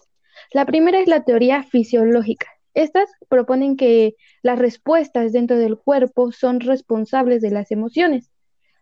La 0.53 0.65
primera 0.65 0.99
es 0.99 1.07
la 1.07 1.25
teoría 1.25 1.63
fisiológica. 1.63 2.47
Estas 2.77 3.09
proponen 3.27 3.75
que 3.75 4.15
las 4.43 4.59
respuestas 4.59 5.33
dentro 5.33 5.57
del 5.57 5.79
cuerpo 5.79 6.31
son 6.31 6.59
responsables 6.59 7.41
de 7.41 7.49
las 7.49 7.71
emociones. 7.71 8.29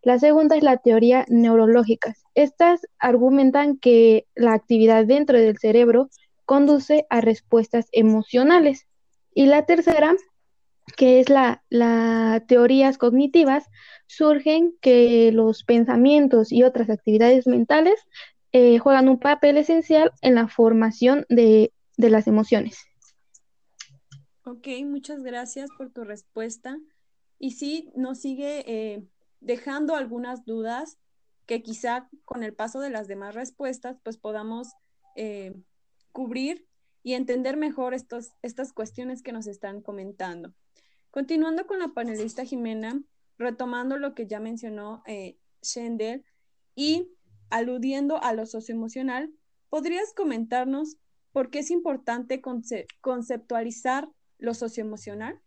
La 0.01 0.19
segunda 0.19 0.58
es 0.58 0.63
la 0.63 0.75
teoría 0.75 1.23
neurológica. 1.29 2.13
Estas 2.34 2.81
argumentan 2.99 3.77
que 3.77 4.27
la 4.36 4.51
actividad 4.51 5.05
dentro 5.05 5.39
del 5.39 5.58
cerebro 5.60 6.10
conduce 6.43 7.08
a 7.10 7.21
respuestas 7.21 7.88
emocionales. 7.93 8.86
Y 9.34 9.45
la 9.45 9.65
tercera, 9.65 10.13
que 10.97 11.21
es 11.21 11.29
la, 11.29 11.63
teorías 12.49 12.97
cognitivas, 12.97 13.63
surgen 14.08 14.75
que 14.81 15.31
los 15.31 15.63
pensamientos 15.63 16.51
y 16.51 16.63
otras 16.63 16.89
actividades 16.89 17.47
mentales 17.47 17.95
eh, 18.51 18.77
juegan 18.77 19.08
un 19.08 19.19
papel 19.19 19.55
esencial 19.55 20.12
en 20.21 20.36
la 20.36 20.49
formación 20.49 21.25
de, 21.29 21.71
las 21.95 22.27
emociones. 22.27 22.86
Ok, 24.47 24.67
muchas 24.86 25.23
gracias 25.23 25.71
por 25.75 25.89
tu 25.89 26.03
respuesta. 26.03 26.77
Y 27.39 27.51
sí, 27.51 27.91
nos 27.95 28.19
sigue 28.19 28.63
eh, 28.67 29.03
dejando 29.39 29.95
algunas 29.95 30.45
dudas 30.45 30.99
que 31.47 31.63
quizá 31.63 32.08
con 32.25 32.43
el 32.43 32.53
paso 32.53 32.79
de 32.79 32.91
las 32.91 33.08
demás 33.08 33.34
respuestas, 33.34 33.97
pues 34.03 34.17
podamos 34.17 34.67
eh, 35.15 35.55
cubrir 36.12 36.67
y 37.01 37.13
entender 37.13 37.58
mejor 37.58 37.95
estos, 37.95 38.34
estas 38.43 38.71
cuestiones 38.71 39.23
que 39.23 39.31
nos 39.31 39.47
están 39.47 39.81
comentando. 39.81 40.53
Continuando 41.10 41.65
con 41.65 41.79
la 41.79 41.88
panelista 41.95 42.45
Jimena, 42.45 43.01
retomando 43.39 43.97
lo 43.97 44.13
que 44.13 44.27
ya 44.27 44.39
mencionó 44.39 45.01
eh, 45.08 45.39
Shendel 45.63 46.23
y 46.75 47.10
aludiendo 47.49 48.21
a 48.21 48.34
lo 48.34 48.45
socioemocional, 48.45 49.34
¿podrías 49.69 50.13
comentarnos 50.13 50.97
por 51.31 51.49
qué 51.49 51.60
es 51.60 51.71
importante 51.71 52.43
conceptualizar 53.01 54.08
lo 54.38 54.54
socioemocional? 54.54 55.39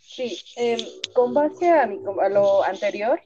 Sí, 0.00 0.38
em, 0.56 0.80
con 1.14 1.34
base 1.34 1.70
a, 1.70 1.82
a 1.84 2.28
lo 2.28 2.64
anterior, 2.64 3.20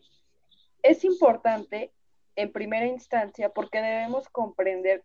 es 0.83 1.05
importante 1.05 1.92
en 2.37 2.53
primera 2.53 2.87
instancia 2.87 3.49
porque 3.49 3.81
debemos 3.81 4.29
comprender 4.29 5.03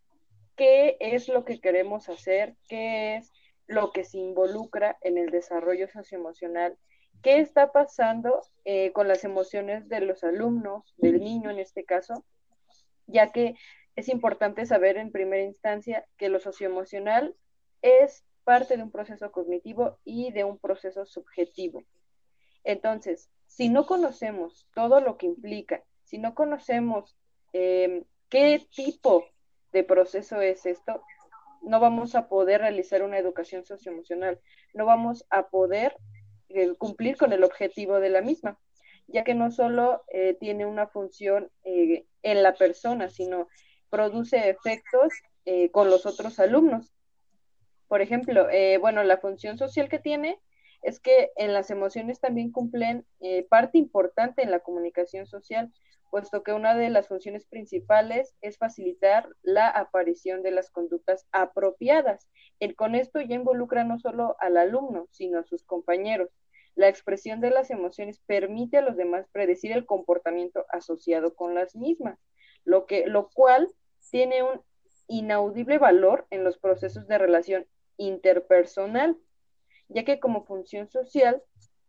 qué 0.56 0.98
es 1.00 1.30
lo 1.30 1.46
que 1.46 1.62
queremos 1.62 2.10
hacer, 2.10 2.56
qué 2.68 3.16
es 3.16 3.32
lo 3.66 3.92
que 3.92 4.04
se 4.04 4.18
involucra 4.18 4.98
en 5.02 5.18
el 5.18 5.30
desarrollo 5.30 5.88
socioemocional, 5.88 6.78
qué 7.22 7.40
está 7.40 7.72
pasando 7.72 8.42
eh, 8.66 8.92
con 8.92 9.08
las 9.08 9.24
emociones 9.24 9.88
de 9.88 10.02
los 10.02 10.24
alumnos, 10.24 10.94
del 10.98 11.20
niño 11.22 11.50
en 11.50 11.60
este 11.60 11.86
caso, 11.86 12.26
ya 13.08 13.32
que 13.32 13.56
es 13.96 14.10
importante 14.10 14.66
saber 14.66 14.98
en 14.98 15.12
primera 15.12 15.44
instancia 15.44 16.06
que 16.18 16.30
lo 16.30 16.40
socioemocional 16.40 17.36
es 17.82 18.24
parte 18.44 18.78
de 18.78 18.84
un 18.84 18.92
proceso 18.92 19.32
cognitivo 19.32 20.00
y 20.04 20.32
de 20.32 20.44
un 20.44 20.58
proceso 20.58 21.06
subjetivo. 21.06 21.84
Entonces, 22.64 23.30
si 23.48 23.70
no 23.70 23.86
conocemos 23.86 24.68
todo 24.74 25.02
lo 25.02 25.18
que 25.18 25.28
implica, 25.28 25.84
si 26.04 26.18
no 26.18 26.34
conocemos 26.34 27.16
em, 27.54 28.04
qué 28.30 28.66
tipo 28.76 29.26
de 29.72 29.84
proceso 29.84 30.42
es 30.42 30.66
esto, 30.66 31.04
no 31.62 31.80
vamos 31.80 32.16
a 32.16 32.28
poder 32.28 32.62
realizar 32.62 33.04
una 33.04 33.18
educación 33.18 33.66
socioemocional, 33.66 34.40
no 34.74 34.86
vamos 34.86 35.26
a 35.30 35.50
poder 35.50 35.96
eh, 36.50 36.74
cumplir 36.78 37.18
con 37.18 37.34
el 37.34 37.44
objetivo 37.44 38.00
de 38.00 38.10
la 38.10 38.22
misma, 38.22 38.58
ya 39.08 39.24
que 39.24 39.36
no 39.36 39.52
solo 39.52 40.04
eh, 40.08 40.36
tiene 40.40 40.66
una 40.66 40.88
función 40.88 41.52
eh, 41.64 42.06
en 42.24 42.44
la 42.44 42.54
persona, 42.54 43.10
sino 43.10 43.48
produce 43.90 44.50
efectos 44.50 45.14
con 45.72 45.90
los 45.90 46.06
otros 46.06 46.40
alumnos. 46.40 46.94
Por 47.90 48.02
ejemplo, 48.02 48.48
bueno, 48.80 49.04
la 49.04 49.18
función 49.18 49.58
social 49.58 49.90
que 49.90 50.00
tiene 50.00 50.40
es 50.84 51.00
que 51.00 51.32
en 51.36 51.54
las 51.54 51.72
emociones 51.72 52.22
también 52.22 52.52
cumplen 52.52 53.06
parte 53.50 53.80
importante 53.80 54.44
en 54.44 54.52
la 54.52 54.60
comunicación 54.60 55.26
social, 55.26 55.74
puesto 56.12 56.44
que 56.44 56.54
una 56.54 56.76
de 56.76 56.90
las 56.90 57.08
funciones 57.08 57.46
principales 57.48 58.36
es 58.42 58.58
facilitar 58.58 59.28
la 59.42 59.68
aparición 59.68 60.44
de 60.44 60.52
las 60.52 60.70
conductas 60.70 61.26
apropiadas. 61.32 62.30
Con 62.78 62.94
esto 62.94 63.22
ya 63.22 63.36
involucra 63.36 63.84
no 63.84 64.00
solo 64.00 64.36
al 64.40 64.58
alumno, 64.58 65.08
sino 65.12 65.40
a 65.40 65.44
sus 65.44 65.64
compañeros. 65.64 66.30
La 66.76 66.90
expresión 66.90 67.42
de 67.42 67.50
las 67.50 67.72
emociones 67.72 68.22
permite 68.28 68.78
a 68.78 68.82
los 68.82 68.98
demás 68.98 69.28
predecir 69.32 69.72
el 69.72 69.88
comportamiento 69.88 70.64
asociado 70.70 71.34
con 71.34 71.56
las 71.56 71.76
mismas, 71.76 72.20
lo, 72.66 72.86
que, 72.86 73.08
lo 73.08 73.30
cual 73.30 73.68
tiene 74.12 74.44
un 74.44 74.62
inaudible 75.08 75.80
valor 75.80 76.28
en 76.30 76.44
los 76.44 76.60
procesos 76.60 77.08
de 77.08 77.18
relación 77.18 77.66
interpersonal, 78.00 79.16
ya 79.90 80.04
que 80.04 80.20
como 80.20 80.46
función 80.46 80.90
social, 80.90 81.44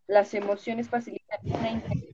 las 0.07 0.35
emociones 0.35 0.91
facilitan 0.91 1.41
una 1.45 1.71
interacción 1.71 2.11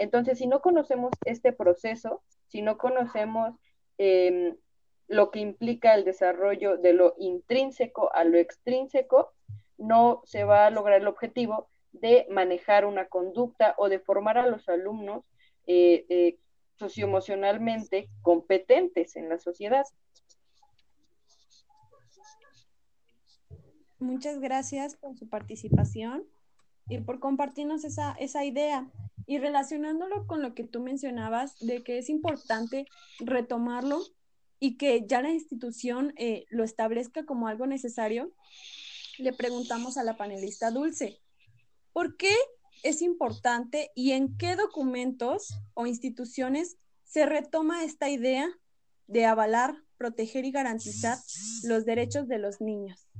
entonces, 0.00 0.38
si 0.38 0.46
no 0.46 0.62
conocemos 0.62 1.10
este 1.26 1.52
proceso, 1.52 2.22
si 2.46 2.62
no 2.62 2.78
conocemos 2.78 3.54
em, 3.98 4.56
lo 5.08 5.30
que 5.30 5.40
implica 5.40 5.94
el 5.94 6.06
desarrollo 6.06 6.78
de 6.78 6.94
lo 6.94 7.14
intrínseco 7.18 8.10
a 8.14 8.24
lo 8.24 8.38
extrínseco, 8.38 9.34
no 9.76 10.22
se 10.24 10.44
va 10.44 10.64
a 10.64 10.70
lograr 10.70 11.02
el 11.02 11.06
objetivo 11.06 11.68
de 11.92 12.26
manejar 12.30 12.86
una 12.86 13.08
conducta 13.08 13.74
o 13.76 13.90
de 13.90 13.98
formar 13.98 14.38
a 14.38 14.46
los 14.46 14.70
alumnos 14.70 15.26
eh, 15.66 16.06
eh, 16.08 16.38
socioemocionalmente 16.78 18.08
competentes 18.22 19.16
en 19.16 19.28
la 19.28 19.38
sociedad. 19.38 19.84
Muchas 24.00 24.40
gracias 24.40 24.96
por 24.96 25.16
su 25.18 25.28
participación 25.28 26.24
y 26.88 26.98
por 26.98 27.20
compartirnos 27.20 27.84
esa, 27.84 28.12
esa 28.12 28.46
idea. 28.46 28.90
Y 29.26 29.38
relacionándolo 29.38 30.26
con 30.26 30.40
lo 30.40 30.54
que 30.54 30.64
tú 30.64 30.80
mencionabas, 30.80 31.58
de 31.60 31.84
que 31.84 31.98
es 31.98 32.08
importante 32.08 32.86
retomarlo 33.20 34.00
y 34.58 34.78
que 34.78 35.06
ya 35.06 35.20
la 35.20 35.30
institución 35.30 36.14
eh, 36.16 36.46
lo 36.48 36.64
establezca 36.64 37.26
como 37.26 37.46
algo 37.46 37.66
necesario, 37.66 38.32
le 39.18 39.34
preguntamos 39.34 39.98
a 39.98 40.02
la 40.02 40.16
panelista 40.16 40.70
Dulce, 40.70 41.20
¿por 41.92 42.16
qué 42.16 42.34
es 42.82 43.02
importante 43.02 43.90
y 43.94 44.12
en 44.12 44.36
qué 44.38 44.56
documentos 44.56 45.60
o 45.74 45.86
instituciones 45.86 46.78
se 47.04 47.26
retoma 47.26 47.84
esta 47.84 48.08
idea 48.08 48.48
de 49.06 49.26
avalar, 49.26 49.76
proteger 49.98 50.46
y 50.46 50.52
garantizar 50.52 51.18
los 51.64 51.84
derechos 51.84 52.28
de 52.28 52.38
los 52.38 52.62
niños? 52.62 53.10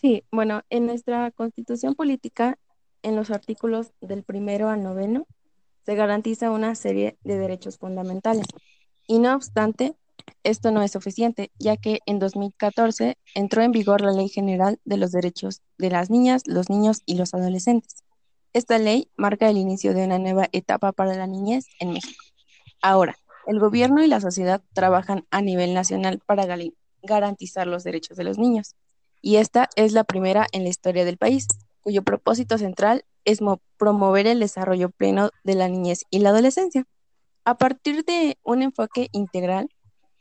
Sí, 0.00 0.22
bueno, 0.30 0.62
en 0.70 0.86
nuestra 0.86 1.32
constitución 1.32 1.96
política, 1.96 2.56
en 3.02 3.16
los 3.16 3.32
artículos 3.32 3.90
del 4.00 4.22
primero 4.22 4.68
al 4.68 4.84
noveno, 4.84 5.26
se 5.84 5.96
garantiza 5.96 6.52
una 6.52 6.76
serie 6.76 7.18
de 7.24 7.36
derechos 7.36 7.78
fundamentales. 7.78 8.46
Y 9.08 9.18
no 9.18 9.34
obstante, 9.34 9.96
esto 10.44 10.70
no 10.70 10.82
es 10.82 10.92
suficiente, 10.92 11.50
ya 11.58 11.76
que 11.76 11.98
en 12.06 12.20
2014 12.20 13.16
entró 13.34 13.62
en 13.62 13.72
vigor 13.72 14.00
la 14.00 14.12
Ley 14.12 14.28
General 14.28 14.78
de 14.84 14.98
los 14.98 15.10
Derechos 15.10 15.62
de 15.78 15.90
las 15.90 16.10
Niñas, 16.10 16.42
los 16.46 16.70
Niños 16.70 17.02
y 17.04 17.16
los 17.16 17.34
Adolescentes. 17.34 18.04
Esta 18.52 18.78
ley 18.78 19.10
marca 19.16 19.50
el 19.50 19.56
inicio 19.56 19.94
de 19.94 20.04
una 20.04 20.20
nueva 20.20 20.46
etapa 20.52 20.92
para 20.92 21.16
la 21.16 21.26
niñez 21.26 21.66
en 21.80 21.94
México. 21.94 22.22
Ahora, 22.82 23.16
el 23.48 23.58
gobierno 23.58 24.04
y 24.04 24.06
la 24.06 24.20
sociedad 24.20 24.62
trabajan 24.74 25.26
a 25.32 25.42
nivel 25.42 25.74
nacional 25.74 26.20
para 26.24 26.46
garantizar 27.02 27.66
los 27.66 27.82
derechos 27.82 28.16
de 28.16 28.22
los 28.22 28.38
niños 28.38 28.76
y 29.20 29.36
esta 29.36 29.68
es 29.76 29.92
la 29.92 30.04
primera 30.04 30.46
en 30.52 30.62
la 30.64 30.68
historia 30.68 31.04
del 31.04 31.18
país, 31.18 31.46
cuyo 31.80 32.02
propósito 32.02 32.58
central 32.58 33.04
es 33.24 33.40
promover 33.76 34.26
el 34.26 34.40
desarrollo 34.40 34.90
pleno 34.90 35.30
de 35.44 35.54
la 35.54 35.68
niñez 35.68 36.04
y 36.10 36.20
la 36.20 36.30
adolescencia, 36.30 36.86
a 37.44 37.56
partir 37.56 38.04
de 38.04 38.38
un 38.42 38.62
enfoque 38.62 39.08
integral 39.12 39.68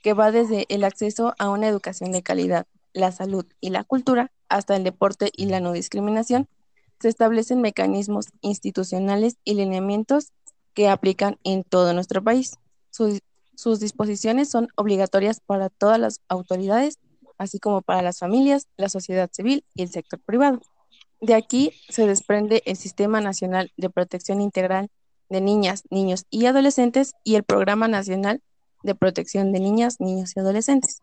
que 0.01 0.13
va 0.13 0.31
desde 0.31 0.65
el 0.69 0.83
acceso 0.83 1.33
a 1.39 1.49
una 1.49 1.67
educación 1.67 2.11
de 2.11 2.23
calidad, 2.23 2.67
la 2.93 3.11
salud 3.11 3.45
y 3.59 3.69
la 3.69 3.83
cultura, 3.83 4.31
hasta 4.49 4.75
el 4.75 4.83
deporte 4.83 5.31
y 5.35 5.47
la 5.47 5.59
no 5.59 5.73
discriminación, 5.73 6.47
se 6.99 7.09
establecen 7.09 7.61
mecanismos 7.61 8.27
institucionales 8.41 9.37
y 9.43 9.55
lineamientos 9.55 10.31
que 10.73 10.89
aplican 10.89 11.37
en 11.43 11.63
todo 11.63 11.93
nuestro 11.93 12.23
país. 12.23 12.57
sus 12.89 13.79
disposiciones 13.79 14.49
son 14.49 14.69
obligatorias 14.75 15.39
para 15.39 15.69
todas 15.69 15.99
las 15.99 16.21
autoridades 16.29 16.99
así 17.37 17.59
como 17.59 17.81
para 17.81 18.01
las 18.01 18.19
familias, 18.19 18.67
la 18.77 18.89
sociedad 18.89 19.29
civil 19.31 19.63
y 19.75 19.83
el 19.83 19.89
sector 19.89 20.19
privado. 20.19 20.61
De 21.19 21.33
aquí 21.33 21.71
se 21.89 22.05
desprende 22.05 22.61
el 22.65 22.77
Sistema 22.77 23.21
Nacional 23.21 23.71
de 23.77 23.89
Protección 23.89 24.41
Integral 24.41 24.89
de 25.29 25.41
Niñas, 25.41 25.83
Niños 25.89 26.25
y 26.29 26.45
Adolescentes 26.45 27.13
y 27.23 27.35
el 27.35 27.43
Programa 27.43 27.87
Nacional 27.87 28.41
de 28.83 28.95
Protección 28.95 29.51
de 29.51 29.59
Niñas, 29.59 29.99
Niños 29.99 30.33
y 30.35 30.39
Adolescentes. 30.39 31.01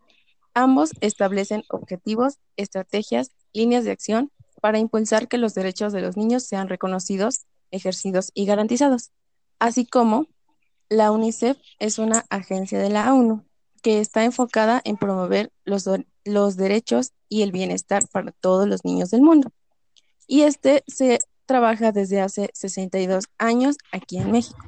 Ambos 0.55 0.93
establecen 1.01 1.65
objetivos, 1.69 2.39
estrategias, 2.57 3.33
líneas 3.53 3.85
de 3.85 3.91
acción 3.91 4.31
para 4.61 4.79
impulsar 4.79 5.29
que 5.29 5.37
los 5.37 5.55
derechos 5.55 5.93
de 5.93 6.01
los 6.01 6.17
niños 6.17 6.45
sean 6.45 6.69
reconocidos, 6.69 7.47
ejercidos 7.71 8.31
y 8.35 8.47
garantizados, 8.47 9.11
así 9.59 9.85
como 9.85 10.29
la 10.89 11.11
UNICEF 11.11 11.59
es 11.81 11.99
una 11.99 12.25
agencia 12.31 12.79
de 12.79 12.91
la 12.91 13.13
ONU 13.13 13.45
que 13.85 14.01
está 14.01 14.25
enfocada 14.25 14.81
en 14.85 14.97
promover 14.97 15.53
los, 15.67 15.85
los 16.25 16.57
derechos 16.57 17.13
y 17.29 17.43
el 17.43 17.53
bienestar 17.53 18.03
para 18.11 18.33
todos 18.33 18.67
los 18.67 18.83
niños 18.83 19.11
del 19.11 19.21
mundo. 19.21 19.53
Y 20.27 20.41
este 20.41 20.83
se 20.87 21.19
trabaja 21.45 21.93
desde 21.93 22.23
hace 22.23 22.49
62 22.55 23.27
años 23.37 23.77
aquí 23.93 24.17
en 24.17 24.33
México. 24.33 24.59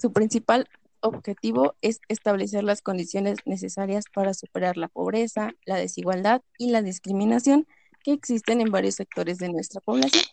Su 0.00 0.10
principal 0.10 0.70
objetivo 1.00 1.74
es 1.82 2.00
establecer 2.08 2.64
las 2.64 2.80
condiciones 2.80 3.40
necesarias 3.44 4.06
para 4.10 4.32
superar 4.32 4.78
la 4.78 4.88
pobreza, 4.88 5.50
la 5.66 5.76
desigualdad 5.76 6.40
y 6.56 6.70
la 6.70 6.80
discriminación 6.80 7.66
que 8.02 8.12
existen 8.12 8.62
en 8.62 8.70
varios 8.70 8.94
sectores 8.94 9.36
de 9.36 9.50
nuestra 9.50 9.82
población, 9.82 10.24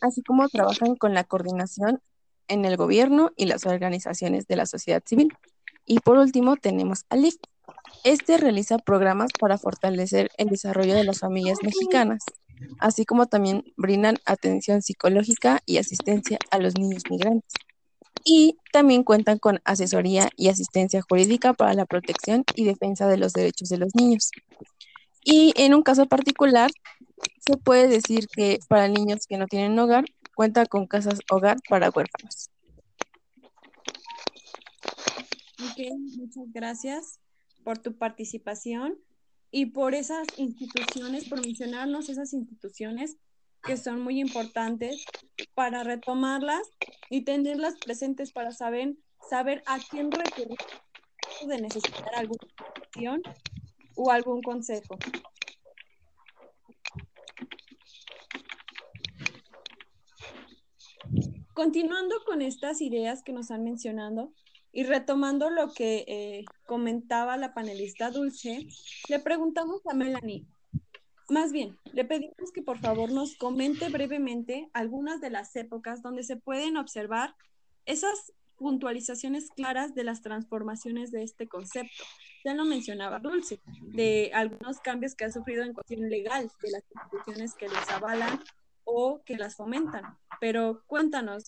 así 0.00 0.22
como 0.22 0.48
trabajan 0.48 0.96
con 0.96 1.14
la 1.14 1.22
coordinación 1.22 2.00
en 2.48 2.64
el 2.64 2.76
gobierno 2.76 3.30
y 3.36 3.46
las 3.46 3.64
organizaciones 3.64 4.48
de 4.48 4.56
la 4.56 4.66
sociedad 4.66 5.04
civil. 5.06 5.32
Y 5.86 6.00
por 6.00 6.18
último 6.18 6.56
tenemos 6.56 7.04
al 7.10 7.22
LIF. 7.22 7.36
Este 8.04 8.36
realiza 8.36 8.78
programas 8.78 9.30
para 9.38 9.58
fortalecer 9.58 10.30
el 10.36 10.48
desarrollo 10.48 10.94
de 10.94 11.04
las 11.04 11.20
familias 11.20 11.58
mexicanas, 11.62 12.24
así 12.78 13.04
como 13.04 13.26
también 13.26 13.64
brindan 13.76 14.18
atención 14.26 14.82
psicológica 14.82 15.62
y 15.66 15.78
asistencia 15.78 16.38
a 16.50 16.58
los 16.58 16.74
niños 16.74 17.02
migrantes. 17.10 17.52
Y 18.24 18.56
también 18.72 19.04
cuentan 19.04 19.38
con 19.38 19.60
asesoría 19.64 20.30
y 20.36 20.48
asistencia 20.48 21.02
jurídica 21.02 21.52
para 21.52 21.74
la 21.74 21.84
protección 21.84 22.44
y 22.54 22.64
defensa 22.64 23.06
de 23.06 23.18
los 23.18 23.32
derechos 23.32 23.68
de 23.68 23.78
los 23.78 23.94
niños. 23.94 24.30
Y 25.24 25.52
en 25.56 25.74
un 25.74 25.82
caso 25.82 26.06
particular, 26.06 26.70
se 27.46 27.56
puede 27.56 27.88
decir 27.88 28.28
que 28.28 28.58
para 28.68 28.88
niños 28.88 29.26
que 29.26 29.38
no 29.38 29.46
tienen 29.46 29.78
hogar, 29.78 30.04
cuenta 30.34 30.66
con 30.66 30.86
casas 30.86 31.20
hogar 31.30 31.58
para 31.68 31.90
huérfanos. 31.90 32.50
Ok, 35.64 35.78
muchas 36.18 36.52
gracias 36.52 37.20
por 37.64 37.78
tu 37.78 37.96
participación. 37.96 38.98
y 39.56 39.66
por 39.66 39.94
esas 39.94 40.26
instituciones, 40.36 41.28
por 41.28 41.40
mencionarnos 41.40 42.08
esas 42.08 42.32
instituciones 42.32 43.18
que 43.62 43.76
son 43.76 44.00
muy 44.00 44.18
importantes 44.18 45.04
para 45.54 45.84
retomarlas 45.84 46.68
y 47.08 47.22
tenerlas 47.22 47.76
presentes 47.78 48.32
para 48.32 48.50
saber, 48.50 48.96
saber 49.30 49.62
a 49.66 49.78
quién 49.78 50.10
recurrir 50.10 50.58
de 51.46 51.60
necesitar 51.60 52.16
alguna 52.16 52.48
información 52.48 53.22
o 53.94 54.10
algún 54.10 54.42
consejo. 54.42 54.98
Continuando 61.52 62.16
con 62.26 62.42
estas 62.42 62.80
ideas 62.80 63.22
que 63.22 63.32
nos 63.32 63.52
han 63.52 63.62
mencionado 63.62 64.32
y 64.74 64.82
retomando 64.82 65.50
lo 65.50 65.72
que 65.72 66.04
eh, 66.08 66.44
comentaba 66.66 67.36
la 67.36 67.54
panelista 67.54 68.10
Dulce, 68.10 68.66
le 69.08 69.20
preguntamos 69.20 69.80
a 69.86 69.94
Melanie, 69.94 70.46
más 71.28 71.52
bien, 71.52 71.78
le 71.92 72.04
pedimos 72.04 72.52
que 72.52 72.62
por 72.62 72.78
favor 72.78 73.10
nos 73.10 73.36
comente 73.36 73.88
brevemente 73.88 74.68
algunas 74.74 75.20
de 75.20 75.30
las 75.30 75.56
épocas 75.56 76.02
donde 76.02 76.22
se 76.22 76.36
pueden 76.36 76.76
observar 76.76 77.34
esas 77.86 78.32
puntualizaciones 78.56 79.50
claras 79.50 79.94
de 79.94 80.04
las 80.04 80.22
transformaciones 80.22 81.10
de 81.12 81.22
este 81.22 81.48
concepto. 81.48 82.04
Ya 82.44 82.54
lo 82.54 82.64
mencionaba 82.64 83.20
Dulce, 83.20 83.60
de 83.80 84.32
algunos 84.34 84.80
cambios 84.80 85.14
que 85.14 85.24
ha 85.24 85.32
sufrido 85.32 85.62
en 85.62 85.72
cuestión 85.72 86.10
legal 86.10 86.50
de 86.62 86.70
las 86.70 86.82
instituciones 86.90 87.54
que 87.54 87.68
les 87.68 87.90
avalan 87.90 88.42
o 88.84 89.22
que 89.24 89.36
las 89.36 89.56
fomentan. 89.56 90.18
Pero 90.40 90.82
cuéntanos, 90.86 91.44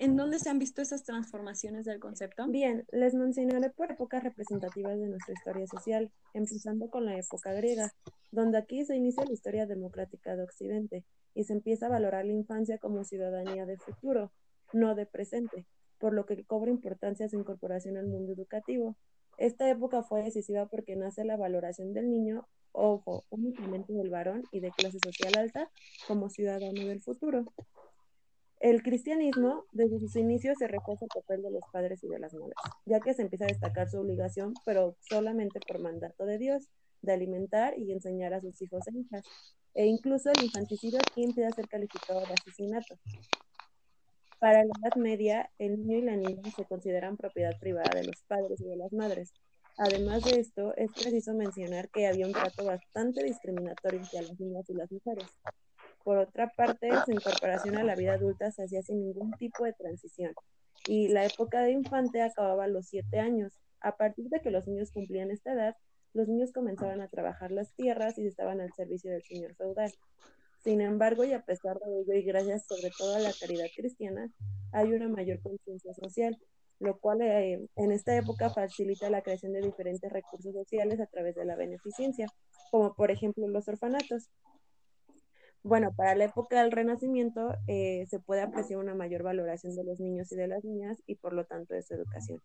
¿En 0.00 0.16
dónde 0.16 0.38
se 0.38 0.48
han 0.48 0.58
visto 0.58 0.80
esas 0.80 1.04
transformaciones 1.04 1.84
del 1.84 2.00
concepto? 2.00 2.48
Bien, 2.48 2.86
les 2.90 3.12
mencionaré 3.12 3.68
por 3.68 3.92
épocas 3.92 4.22
representativas 4.24 4.98
de 4.98 5.06
nuestra 5.06 5.34
historia 5.34 5.66
social, 5.66 6.10
empezando 6.32 6.88
con 6.88 7.04
la 7.04 7.18
época 7.18 7.52
griega, 7.52 7.92
donde 8.30 8.56
aquí 8.56 8.82
se 8.86 8.96
inicia 8.96 9.26
la 9.26 9.34
historia 9.34 9.66
democrática 9.66 10.36
de 10.36 10.42
Occidente 10.42 11.04
y 11.34 11.44
se 11.44 11.52
empieza 11.52 11.84
a 11.84 11.90
valorar 11.90 12.24
la 12.24 12.32
infancia 12.32 12.78
como 12.78 13.04
ciudadanía 13.04 13.66
de 13.66 13.76
futuro, 13.76 14.32
no 14.72 14.94
de 14.94 15.04
presente, 15.04 15.66
por 15.98 16.14
lo 16.14 16.24
que 16.24 16.46
cobra 16.46 16.70
importancia 16.70 17.28
su 17.28 17.38
incorporación 17.38 17.98
al 17.98 18.06
mundo 18.06 18.32
educativo. 18.32 18.96
Esta 19.36 19.68
época 19.68 20.02
fue 20.02 20.22
decisiva 20.22 20.64
porque 20.64 20.96
nace 20.96 21.26
la 21.26 21.36
valoración 21.36 21.92
del 21.92 22.08
niño, 22.08 22.48
ojo, 22.72 23.26
únicamente 23.28 23.92
del 23.92 24.08
varón 24.08 24.44
y 24.50 24.60
de 24.60 24.70
clase 24.70 24.98
social 24.98 25.34
alta, 25.36 25.70
como 26.08 26.30
ciudadano 26.30 26.86
del 26.86 27.02
futuro. 27.02 27.52
El 28.60 28.82
cristianismo, 28.82 29.64
desde 29.72 29.98
sus 29.98 30.14
inicios, 30.16 30.58
se 30.58 30.68
refuerza 30.68 31.06
el 31.06 31.08
papel 31.08 31.42
de 31.42 31.50
los 31.50 31.62
padres 31.72 32.04
y 32.04 32.08
de 32.08 32.18
las 32.18 32.34
madres, 32.34 32.54
ya 32.84 33.00
que 33.00 33.14
se 33.14 33.22
empieza 33.22 33.44
a 33.44 33.48
destacar 33.48 33.88
su 33.88 33.98
obligación, 33.98 34.52
pero 34.66 34.96
solamente 35.00 35.60
por 35.66 35.80
mandato 35.80 36.26
de 36.26 36.36
Dios, 36.36 36.68
de 37.00 37.14
alimentar 37.14 37.78
y 37.78 37.90
enseñar 37.90 38.34
a 38.34 38.40
sus 38.42 38.60
hijos 38.60 38.86
e 38.86 38.98
hijas. 38.98 39.24
E 39.72 39.86
incluso 39.86 40.30
el 40.30 40.44
infanticidio 40.44 40.98
aquí 41.00 41.24
empieza 41.24 41.48
a 41.48 41.52
ser 41.52 41.68
calificado 41.68 42.20
de 42.20 42.34
asesinato. 42.34 42.98
Para 44.38 44.62
la 44.64 44.72
Edad 44.82 44.96
Media, 44.96 45.50
el 45.58 45.78
niño 45.78 45.96
y 45.96 46.02
la 46.02 46.16
niña 46.16 46.50
se 46.54 46.66
consideran 46.66 47.16
propiedad 47.16 47.58
privada 47.58 47.98
de 47.98 48.04
los 48.04 48.22
padres 48.24 48.60
y 48.60 48.64
de 48.64 48.76
las 48.76 48.92
madres. 48.92 49.32
Además 49.78 50.22
de 50.24 50.38
esto, 50.38 50.74
es 50.76 50.92
preciso 50.92 51.32
mencionar 51.32 51.88
que 51.88 52.06
había 52.06 52.26
un 52.26 52.32
trato 52.32 52.66
bastante 52.66 53.24
discriminatorio 53.24 54.02
hacia 54.02 54.20
las 54.20 54.38
niñas 54.38 54.68
y 54.68 54.74
las 54.74 54.92
mujeres. 54.92 55.26
Por 56.04 56.18
otra 56.18 56.50
parte, 56.56 56.90
su 57.04 57.12
incorporación 57.12 57.76
a 57.76 57.84
la 57.84 57.94
vida 57.94 58.14
adulta 58.14 58.50
se 58.50 58.64
hacía 58.64 58.82
sin 58.82 59.00
ningún 59.00 59.32
tipo 59.32 59.64
de 59.64 59.72
transición 59.74 60.34
y 60.86 61.08
la 61.08 61.24
época 61.24 61.62
de 61.62 61.72
infante 61.72 62.22
acababa 62.22 62.64
a 62.64 62.68
los 62.68 62.86
siete 62.86 63.18
años. 63.18 63.52
A 63.80 63.96
partir 63.96 64.28
de 64.28 64.40
que 64.40 64.50
los 64.50 64.66
niños 64.66 64.90
cumplían 64.92 65.30
esta 65.30 65.52
edad, 65.52 65.76
los 66.12 66.28
niños 66.28 66.52
comenzaban 66.52 67.00
a 67.00 67.08
trabajar 67.08 67.50
las 67.50 67.72
tierras 67.74 68.18
y 68.18 68.26
estaban 68.26 68.60
al 68.60 68.72
servicio 68.72 69.12
del 69.12 69.22
señor 69.22 69.54
feudal. 69.54 69.92
Sin 70.62 70.80
embargo, 70.80 71.24
y 71.24 71.32
a 71.32 71.42
pesar 71.42 71.78
de 71.78 72.00
ello, 72.00 72.14
y 72.14 72.22
gracias 72.22 72.66
sobre 72.66 72.90
todo 72.96 73.14
a 73.14 73.20
la 73.20 73.32
caridad 73.38 73.66
cristiana, 73.74 74.30
hay 74.72 74.92
una 74.92 75.08
mayor 75.08 75.40
conciencia 75.40 75.94
social, 75.94 76.36
lo 76.80 76.98
cual 76.98 77.22
eh, 77.22 77.66
en 77.76 77.92
esta 77.92 78.16
época 78.16 78.50
facilita 78.50 79.08
la 79.08 79.22
creación 79.22 79.52
de 79.52 79.60
diferentes 79.60 80.12
recursos 80.12 80.52
sociales 80.52 81.00
a 81.00 81.06
través 81.06 81.34
de 81.34 81.44
la 81.44 81.56
beneficencia, 81.56 82.26
como 82.70 82.94
por 82.94 83.10
ejemplo 83.10 83.48
los 83.48 83.68
orfanatos. 83.68 84.28
Bueno, 85.62 85.92
para 85.94 86.14
la 86.14 86.24
época 86.24 86.62
del 86.62 86.72
Renacimiento 86.72 87.54
eh, 87.66 88.06
se 88.08 88.18
puede 88.18 88.40
apreciar 88.40 88.78
una 88.80 88.94
mayor 88.94 89.22
valoración 89.22 89.76
de 89.76 89.84
los 89.84 90.00
niños 90.00 90.32
y 90.32 90.36
de 90.36 90.48
las 90.48 90.64
niñas 90.64 91.02
y 91.06 91.16
por 91.16 91.34
lo 91.34 91.44
tanto 91.44 91.74
de 91.74 91.82
su 91.82 91.92
educación. 91.94 92.40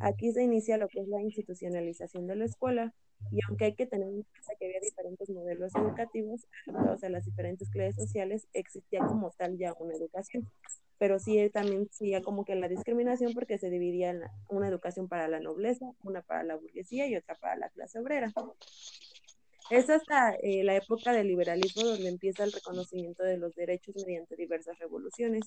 Aquí 0.00 0.32
se 0.32 0.42
inicia 0.42 0.76
lo 0.76 0.88
que 0.88 1.00
es 1.00 1.08
la 1.08 1.22
institucionalización 1.22 2.26
de 2.26 2.36
la 2.36 2.44
escuela 2.44 2.92
y 3.30 3.38
aunque 3.48 3.66
hay 3.66 3.74
que 3.74 3.86
tener 3.86 4.08
en 4.08 4.22
cuenta 4.22 4.54
que 4.58 4.66
había 4.66 4.80
diferentes 4.80 5.30
modelos 5.30 5.74
educativos 5.74 6.46
adaptados 6.66 7.04
a 7.04 7.08
las 7.08 7.24
diferentes 7.24 7.70
clases 7.70 7.96
sociales, 7.96 8.48
existía 8.52 9.00
como 9.00 9.30
tal 9.30 9.56
ya 9.56 9.72
una 9.78 9.94
educación. 9.94 10.50
Pero 10.98 11.18
sí 11.18 11.48
también 11.50 11.88
seguía 11.92 12.22
como 12.22 12.44
que 12.44 12.56
la 12.56 12.68
discriminación 12.68 13.32
porque 13.32 13.58
se 13.58 13.70
dividía 13.70 14.14
una 14.48 14.68
educación 14.68 15.08
para 15.08 15.28
la 15.28 15.40
nobleza, 15.40 15.86
una 16.02 16.22
para 16.22 16.42
la 16.42 16.56
burguesía 16.56 17.06
y 17.06 17.16
otra 17.16 17.36
para 17.36 17.56
la 17.56 17.68
clase 17.70 17.98
obrera. 18.00 18.32
Es 19.70 19.90
hasta 19.90 20.34
eh, 20.34 20.62
la 20.62 20.76
época 20.76 21.12
del 21.12 21.26
liberalismo 21.26 21.82
donde 21.82 22.08
empieza 22.08 22.44
el 22.44 22.52
reconocimiento 22.52 23.24
de 23.24 23.36
los 23.36 23.54
derechos 23.54 23.94
mediante 24.06 24.36
diversas 24.36 24.78
revoluciones. 24.78 25.42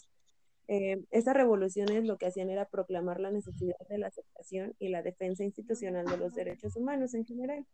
Eh, 0.67 1.03
esas 1.09 1.35
revoluciones 1.35 2.05
lo 2.05 2.17
que 2.17 2.27
hacían 2.27 2.49
era 2.49 2.65
proclamar 2.65 3.19
la 3.19 3.31
necesidad 3.31 3.77
de 3.89 3.97
la 3.97 4.07
aceptación 4.07 4.75
y 4.77 4.89
la 4.89 5.01
defensa 5.01 5.43
institucional 5.43 6.05
de 6.05 6.17
los 6.17 6.35
derechos 6.35 6.75
humanos 6.75 7.13
en 7.13 7.25
general. 7.25 7.65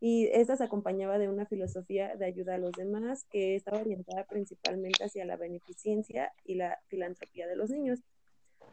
Y 0.00 0.28
esta 0.32 0.56
se 0.56 0.64
acompañaba 0.64 1.18
de 1.18 1.28
una 1.28 1.44
filosofía 1.44 2.16
de 2.16 2.24
ayuda 2.24 2.54
a 2.54 2.58
los 2.58 2.72
demás 2.72 3.24
que 3.30 3.54
estaba 3.54 3.80
orientada 3.80 4.24
principalmente 4.24 5.04
hacia 5.04 5.26
la 5.26 5.36
beneficencia 5.36 6.32
y 6.44 6.54
la 6.54 6.78
filantropía 6.88 7.46
de 7.46 7.56
los 7.56 7.68
niños. 7.68 8.00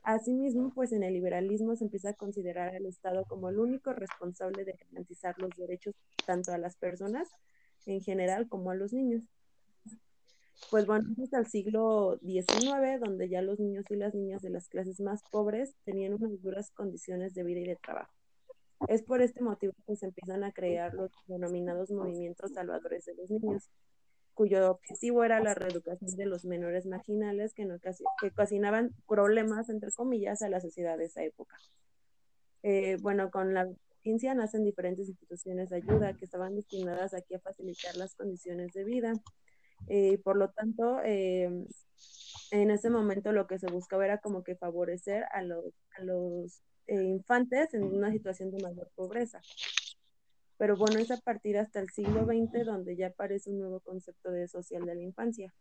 Asimismo, 0.03 0.71
pues 0.73 0.91
en 0.91 1.03
el 1.03 1.13
liberalismo 1.13 1.75
se 1.75 1.83
empieza 1.83 2.09
a 2.09 2.13
considerar 2.13 2.75
al 2.75 2.85
Estado 2.85 3.25
como 3.25 3.49
el 3.49 3.59
único 3.59 3.93
responsable 3.93 4.65
de 4.65 4.73
garantizar 4.73 5.37
los 5.39 5.51
derechos 5.57 5.95
tanto 6.25 6.51
a 6.51 6.57
las 6.57 6.75
personas 6.75 7.29
en 7.85 8.01
general 8.01 8.47
como 8.47 8.71
a 8.71 8.75
los 8.75 8.93
niños. 8.93 9.23
Pues 10.69 10.85
bueno, 10.85 11.07
hasta 11.21 11.39
el 11.39 11.45
siglo 11.47 12.19
XIX, 12.21 12.99
donde 12.99 13.29
ya 13.29 13.41
los 13.41 13.59
niños 13.59 13.85
y 13.89 13.95
las 13.95 14.13
niñas 14.13 14.41
de 14.41 14.49
las 14.49 14.67
clases 14.67 14.99
más 14.99 15.21
pobres 15.31 15.75
tenían 15.85 16.13
unas 16.13 16.41
duras 16.41 16.71
condiciones 16.71 17.33
de 17.33 17.43
vida 17.43 17.61
y 17.61 17.67
de 17.67 17.75
trabajo. 17.75 18.11
Es 18.87 19.01
por 19.01 19.21
este 19.21 19.41
motivo 19.41 19.73
que 19.85 19.95
se 19.95 20.07
empiezan 20.07 20.43
a 20.43 20.51
crear 20.51 20.93
los 20.93 21.11
denominados 21.27 21.89
movimientos 21.91 22.51
salvadores 22.53 23.05
de 23.05 23.15
los 23.15 23.29
niños, 23.29 23.69
cuyo 24.37 24.69
objetivo 24.69 25.23
era 25.23 25.41
la 25.41 25.55
reeducación 25.55 26.15
de 26.15 26.27
los 26.27 26.45
menores 26.45 26.85
marginales 26.85 27.55
que, 27.55 27.65
no, 27.65 27.79
que 27.79 28.27
ocasionaban 28.27 28.91
problemas, 29.07 29.67
entre 29.69 29.91
comillas, 29.91 30.43
a 30.43 30.49
la 30.49 30.61
sociedad 30.61 30.95
de 30.95 31.05
esa 31.05 31.23
época. 31.23 31.57
Eh, 32.61 32.97
bueno, 33.01 33.31
con 33.31 33.55
la 33.55 33.67
ciencia 34.03 34.35
nacen 34.35 34.63
diferentes 34.63 35.09
instituciones 35.09 35.69
de 35.69 35.77
ayuda 35.77 36.13
que 36.13 36.25
estaban 36.25 36.55
destinadas 36.55 37.15
aquí 37.15 37.33
a 37.33 37.39
facilitar 37.39 37.97
las 37.97 38.13
condiciones 38.13 38.73
de 38.73 38.83
vida. 38.83 39.13
Eh, 39.87 40.19
por 40.19 40.37
lo 40.37 40.51
tanto, 40.51 41.01
eh, 41.03 41.49
en 42.51 42.71
ese 42.71 42.91
momento 42.91 43.31
lo 43.31 43.47
que 43.47 43.57
se 43.57 43.71
buscaba 43.71 44.05
era 44.05 44.19
como 44.19 44.43
que 44.43 44.55
favorecer 44.55 45.25
a 45.31 45.41
los, 45.41 45.73
a 45.97 46.03
los 46.03 46.61
infantes 46.87 47.73
en 47.73 47.83
una 47.83 48.11
situación 48.11 48.51
de 48.51 48.61
mayor 48.61 48.91
pobreza. 48.93 49.41
Pero 50.57 50.75
bueno, 50.75 50.99
es 50.99 51.11
a 51.11 51.17
partir 51.17 51.57
hasta 51.57 51.79
el 51.79 51.89
siglo 51.89 52.25
XX 52.25 52.65
donde 52.65 52.95
ya 52.95 53.07
aparece 53.07 53.49
un 53.51 53.59
nuevo 53.59 53.79
concepto 53.79 54.31
de 54.31 54.47
social 54.47 54.85
de 54.85 54.95
la 54.95 55.03
infancia. 55.03 55.53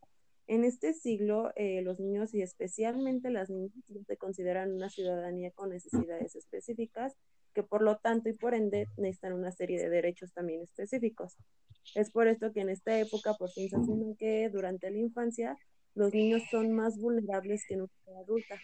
En 0.49 0.65
este 0.65 0.95
siglo, 0.95 1.53
eh, 1.57 1.83
los 1.83 1.99
niños 1.99 2.33
y 2.33 2.41
especialmente 2.41 3.31
las 3.31 3.51
niñas 3.51 3.73
se 4.07 4.17
consideran 4.17 4.73
una 4.73 4.89
ciudadanía 4.89 5.51
con 5.51 5.71
necesidades 5.71 6.37
específicas 6.37 7.17
que 7.53 7.63
por 7.63 7.83
lo 7.83 7.97
tanto 7.97 8.29
y 8.29 8.35
por 8.35 8.55
ende 8.55 8.87
necesitan 8.97 9.33
una 9.33 9.51
serie 9.51 9.79
de 9.81 9.89
derechos 9.89 10.33
también 10.33 10.63
específicos. 10.63 11.37
Es 11.95 12.11
por 12.11 12.29
esto 12.29 12.53
que 12.53 12.61
en 12.61 12.69
esta 12.69 12.99
época 12.99 13.35
por 13.35 13.51
fin 13.51 13.71
se 13.71 13.77
asume 13.77 14.15
que 14.17 14.51
durante 14.51 14.91
la 14.91 14.99
infancia 14.99 15.57
los 15.95 16.13
niños 16.13 16.43
son 16.51 16.73
más 16.73 16.99
vulnerables 16.99 17.65
que 17.67 17.75
en 17.75 17.81
una 17.81 18.21
adulta. 18.21 18.57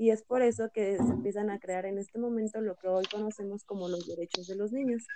Y 0.00 0.12
es 0.12 0.22
por 0.22 0.40
eso 0.40 0.70
que 0.72 0.96
se 0.96 1.12
empiezan 1.12 1.50
a 1.50 1.58
crear 1.58 1.84
en 1.84 1.98
este 1.98 2.18
momento 2.18 2.62
lo 2.62 2.74
que 2.76 2.88
hoy 2.88 3.04
conocemos 3.12 3.64
como 3.64 3.86
los 3.86 4.06
derechos 4.06 4.46
de 4.46 4.56
los 4.56 4.72
niños. 4.72 5.06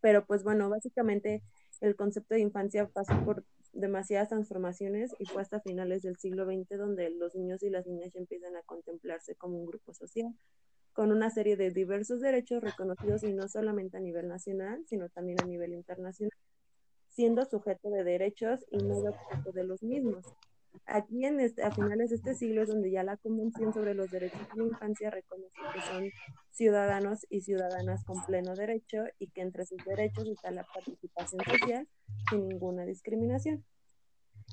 Pero 0.00 0.24
pues 0.24 0.42
bueno, 0.42 0.70
básicamente 0.70 1.42
el 1.82 1.94
concepto 1.94 2.34
de 2.34 2.40
infancia 2.40 2.88
pasó 2.88 3.12
por 3.26 3.44
demasiadas 3.74 4.30
transformaciones 4.30 5.14
y 5.18 5.26
fue 5.26 5.42
hasta 5.42 5.60
finales 5.60 6.00
del 6.00 6.16
siglo 6.16 6.46
XX 6.46 6.78
donde 6.78 7.10
los 7.10 7.34
niños 7.34 7.62
y 7.62 7.68
las 7.68 7.86
niñas 7.86 8.14
ya 8.14 8.20
empiezan 8.20 8.56
a 8.56 8.62
contemplarse 8.62 9.34
como 9.34 9.58
un 9.58 9.66
grupo 9.66 9.92
social, 9.92 10.34
con 10.94 11.12
una 11.12 11.28
serie 11.28 11.58
de 11.58 11.70
diversos 11.70 12.22
derechos 12.22 12.62
reconocidos 12.62 13.22
y 13.22 13.34
no 13.34 13.48
solamente 13.48 13.98
a 13.98 14.00
nivel 14.00 14.28
nacional, 14.28 14.82
sino 14.86 15.10
también 15.10 15.42
a 15.42 15.46
nivel 15.46 15.74
internacional, 15.74 16.32
siendo 17.10 17.44
sujeto 17.44 17.90
de 17.90 18.02
derechos 18.02 18.64
y 18.70 18.78
no 18.78 19.02
de 19.02 19.10
objeto 19.10 19.52
de 19.52 19.64
los 19.64 19.82
mismos. 19.82 20.24
Aquí 20.86 21.24
en 21.24 21.40
este, 21.40 21.62
a 21.62 21.70
finales 21.70 22.10
de 22.10 22.16
este 22.16 22.34
siglo 22.34 22.62
es 22.62 22.68
donde 22.68 22.90
ya 22.90 23.02
la 23.02 23.16
Convención 23.16 23.72
sobre 23.72 23.94
los 23.94 24.10
Derechos 24.10 24.40
de 24.48 24.62
la 24.62 24.68
Infancia 24.68 25.10
reconoce 25.10 25.56
que 25.72 25.80
son 25.80 26.10
ciudadanos 26.50 27.26
y 27.30 27.40
ciudadanas 27.40 28.04
con 28.04 28.24
pleno 28.24 28.54
derecho 28.54 29.04
y 29.18 29.28
que 29.30 29.40
entre 29.40 29.66
sus 29.66 29.82
derechos 29.84 30.28
está 30.28 30.50
la 30.50 30.64
participación 30.64 31.40
social 31.44 31.88
sin 32.28 32.48
ninguna 32.48 32.84
discriminación. 32.84 33.64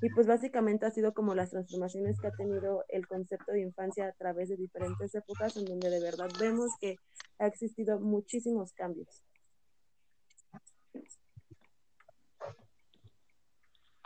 Y 0.01 0.09
pues 0.09 0.25
básicamente 0.25 0.85
ha 0.85 0.91
sido 0.91 1.13
como 1.13 1.35
las 1.35 1.49
transformaciones 1.49 2.19
que 2.19 2.27
ha 2.27 2.31
tenido 2.31 2.85
el 2.89 3.07
concepto 3.07 3.51
de 3.51 3.61
infancia 3.61 4.07
a 4.07 4.13
través 4.13 4.49
de 4.49 4.55
diferentes 4.55 5.13
épocas 5.13 5.57
en 5.57 5.65
donde 5.65 5.89
de 5.89 5.99
verdad 5.99 6.29
vemos 6.39 6.71
que 6.79 6.95
ha 7.39 7.47
existido 7.47 7.99
muchísimos 7.99 8.73
cambios. 8.73 9.23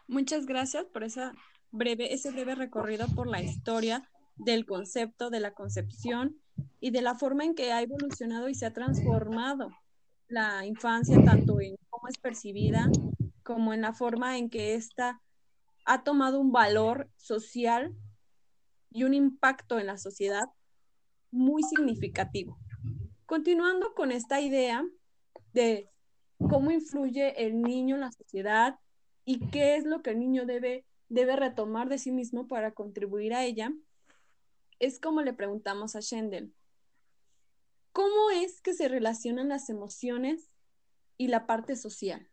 Muchas 0.07 0.45
gracias 0.45 0.85
por 0.85 1.03
esa 1.03 1.33
breve, 1.75 2.13
ese 2.13 2.31
breve 2.31 2.55
recorrido 2.55 3.07
por 3.15 3.27
la 3.27 3.41
historia 3.41 4.09
del 4.35 4.65
concepto, 4.65 5.29
de 5.29 5.39
la 5.39 5.53
concepción 5.53 6.41
y 6.79 6.91
de 6.91 7.01
la 7.01 7.15
forma 7.15 7.43
en 7.43 7.55
que 7.55 7.71
ha 7.71 7.81
evolucionado 7.81 8.49
y 8.49 8.55
se 8.55 8.65
ha 8.65 8.73
transformado 8.73 9.69
la 10.27 10.65
infancia, 10.65 11.23
tanto 11.23 11.61
en 11.61 11.75
cómo 11.89 12.07
es 12.07 12.17
percibida 12.17 12.89
como 13.43 13.73
en 13.73 13.81
la 13.81 13.93
forma 13.93 14.37
en 14.37 14.49
que 14.49 14.75
ésta 14.75 15.21
ha 15.85 16.03
tomado 16.03 16.39
un 16.39 16.51
valor 16.51 17.09
social 17.17 17.95
y 18.91 19.03
un 19.03 19.13
impacto 19.13 19.77
en 19.77 19.85
la 19.85 19.97
sociedad 19.97 20.49
muy 21.31 21.61
significativo. 21.63 22.57
Continuando 23.25 23.93
con 23.93 24.11
esta 24.11 24.41
idea 24.41 24.83
de 25.53 25.89
cómo 26.49 26.71
influye 26.71 27.45
el 27.45 27.61
niño 27.61 27.95
en 27.95 28.01
la 28.01 28.11
sociedad 28.11 28.79
y 29.25 29.39
qué 29.49 29.75
es 29.75 29.85
lo 29.85 30.01
que 30.01 30.11
el 30.11 30.19
niño 30.19 30.45
debe 30.45 30.85
debe 31.09 31.35
retomar 31.35 31.89
de 31.89 31.97
sí 31.97 32.11
mismo 32.11 32.47
para 32.47 32.71
contribuir 32.71 33.33
a 33.33 33.43
ella, 33.43 33.73
es 34.79 34.99
como 34.99 35.21
le 35.21 35.33
preguntamos 35.33 35.95
a 35.95 35.99
Shendel. 35.99 36.53
¿Cómo 37.91 38.29
es 38.31 38.61
que 38.61 38.73
se 38.73 38.87
relacionan 38.87 39.49
las 39.49 39.69
emociones 39.69 40.49
y 41.17 41.29
la 41.29 41.47
parte 41.47 41.75
social? 41.75 42.29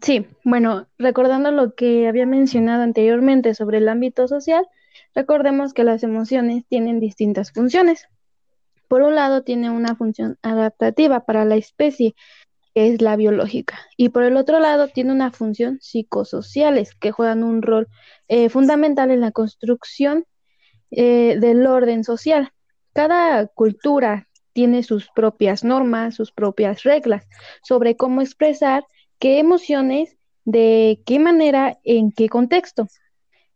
Sí, 0.00 0.26
bueno, 0.44 0.88
recordando 0.98 1.52
lo 1.52 1.74
que 1.74 2.08
había 2.08 2.26
mencionado 2.26 2.82
anteriormente 2.82 3.54
sobre 3.54 3.78
el 3.78 3.88
ámbito 3.88 4.26
social, 4.26 4.66
recordemos 5.14 5.74
que 5.74 5.84
las 5.84 6.02
emociones 6.02 6.64
tienen 6.66 7.00
distintas 7.00 7.52
funciones. 7.52 8.08
Por 8.88 9.02
un 9.02 9.14
lado, 9.14 9.42
tiene 9.42 9.70
una 9.70 9.94
función 9.94 10.38
adaptativa 10.42 11.24
para 11.26 11.44
la 11.44 11.56
especie, 11.56 12.14
es 12.74 13.00
la 13.00 13.16
biológica. 13.16 13.78
Y 13.96 14.10
por 14.10 14.24
el 14.24 14.36
otro 14.36 14.58
lado, 14.58 14.88
tiene 14.88 15.12
una 15.12 15.30
función 15.30 15.78
psicosociales 15.80 16.94
que 16.94 17.12
juegan 17.12 17.44
un 17.44 17.62
rol 17.62 17.88
eh, 18.28 18.48
fundamental 18.48 19.10
en 19.10 19.20
la 19.20 19.32
construcción 19.32 20.26
eh, 20.90 21.36
del 21.40 21.66
orden 21.66 22.04
social. 22.04 22.52
Cada 22.92 23.46
cultura 23.46 24.28
tiene 24.52 24.82
sus 24.82 25.08
propias 25.14 25.64
normas, 25.64 26.14
sus 26.14 26.32
propias 26.32 26.82
reglas 26.84 27.26
sobre 27.62 27.96
cómo 27.96 28.20
expresar 28.22 28.86
qué 29.18 29.38
emociones, 29.38 30.16
de 30.44 31.02
qué 31.06 31.18
manera, 31.18 31.78
en 31.84 32.12
qué 32.12 32.28
contexto. 32.28 32.86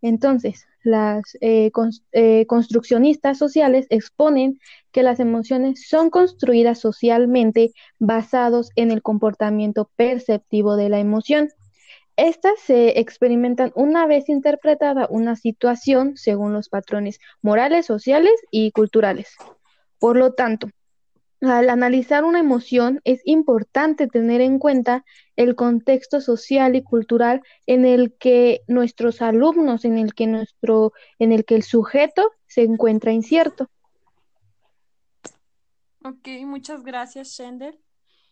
Entonces, 0.00 0.66
las 0.88 1.36
eh, 1.40 1.70
construccionistas 2.46 3.38
sociales 3.38 3.86
exponen 3.90 4.58
que 4.90 5.02
las 5.02 5.20
emociones 5.20 5.86
son 5.88 6.10
construidas 6.10 6.80
socialmente 6.80 7.72
basados 7.98 8.70
en 8.74 8.90
el 8.90 9.02
comportamiento 9.02 9.90
perceptivo 9.96 10.76
de 10.76 10.88
la 10.88 10.98
emoción. 10.98 11.50
Estas 12.16 12.58
se 12.58 12.98
experimentan 12.98 13.70
una 13.74 14.06
vez 14.06 14.28
interpretada 14.28 15.06
una 15.10 15.36
situación 15.36 16.16
según 16.16 16.52
los 16.52 16.68
patrones 16.68 17.20
morales, 17.42 17.86
sociales 17.86 18.34
y 18.50 18.72
culturales. 18.72 19.36
Por 20.00 20.16
lo 20.16 20.32
tanto, 20.32 20.68
al 21.40 21.70
analizar 21.70 22.24
una 22.24 22.40
emoción 22.40 23.00
es 23.04 23.20
importante 23.24 24.08
tener 24.08 24.40
en 24.40 24.58
cuenta 24.58 25.04
el 25.36 25.54
contexto 25.54 26.20
social 26.20 26.74
y 26.74 26.82
cultural 26.82 27.42
en 27.66 27.86
el 27.86 28.14
que 28.18 28.62
nuestros 28.66 29.22
alumnos, 29.22 29.84
en 29.84 29.98
el 29.98 30.14
que 30.14 30.26
nuestro, 30.26 30.92
en 31.18 31.32
el 31.32 31.44
que 31.44 31.54
el 31.54 31.62
sujeto 31.62 32.32
se 32.46 32.62
encuentra 32.62 33.12
incierto. 33.12 33.70
Ok, 36.04 36.28
muchas 36.44 36.82
gracias, 36.82 37.28
Shender. 37.28 37.78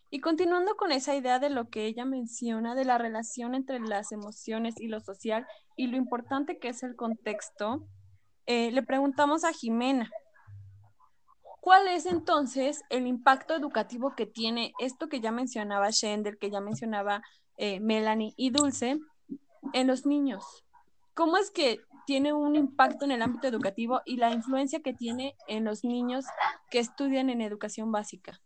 Y 0.09 0.21
continuando 0.21 0.75
con 0.75 0.91
esa 0.91 1.15
idea 1.15 1.39
de 1.39 1.49
lo 1.49 1.69
que 1.69 1.85
ella 1.85 2.05
menciona, 2.05 2.75
de 2.75 2.85
la 2.85 2.97
relación 2.97 3.55
entre 3.55 3.79
las 3.79 4.11
emociones 4.11 4.75
y 4.79 4.87
lo 4.87 5.01
social 5.01 5.45
y 5.75 5.87
lo 5.87 5.97
importante 5.97 6.59
que 6.59 6.69
es 6.69 6.81
el 6.83 6.95
contexto, 6.95 7.85
eh, 8.45 8.71
le 8.71 8.83
preguntamos 8.83 9.43
a 9.43 9.51
Jimena, 9.51 10.09
¿cuál 11.61 11.87
es 11.87 12.05
entonces 12.05 12.83
el 12.89 13.07
impacto 13.07 13.55
educativo 13.55 14.15
que 14.15 14.25
tiene 14.25 14.73
esto 14.79 15.09
que 15.09 15.21
ya 15.21 15.31
mencionaba 15.31 15.89
Shender, 15.89 16.37
que 16.37 16.49
ya 16.49 16.61
mencionaba 16.61 17.21
eh, 17.57 17.79
Melanie 17.79 18.33
y 18.37 18.49
Dulce, 18.49 18.99
en 19.73 19.87
los 19.87 20.05
niños? 20.05 20.63
¿Cómo 21.13 21.37
es 21.37 21.51
que 21.51 21.81
tiene 22.05 22.31
un 22.31 22.55
impacto 22.55 23.05
en 23.05 23.11
el 23.11 23.21
ámbito 23.21 23.47
educativo 23.47 24.01
y 24.05 24.17
la 24.17 24.31
influencia 24.31 24.81
que 24.81 24.93
tiene 24.93 25.35
en 25.47 25.65
los 25.65 25.83
niños 25.83 26.25
que 26.69 26.79
estudian 26.79 27.29
en 27.29 27.41
educación 27.41 27.91
básica? 27.91 28.39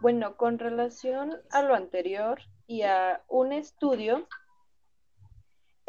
Bueno, 0.00 0.36
con 0.36 0.58
relación 0.58 1.40
a 1.50 1.62
lo 1.62 1.74
anterior 1.74 2.40
y 2.66 2.82
a 2.82 3.24
un 3.28 3.52
estudio, 3.52 4.28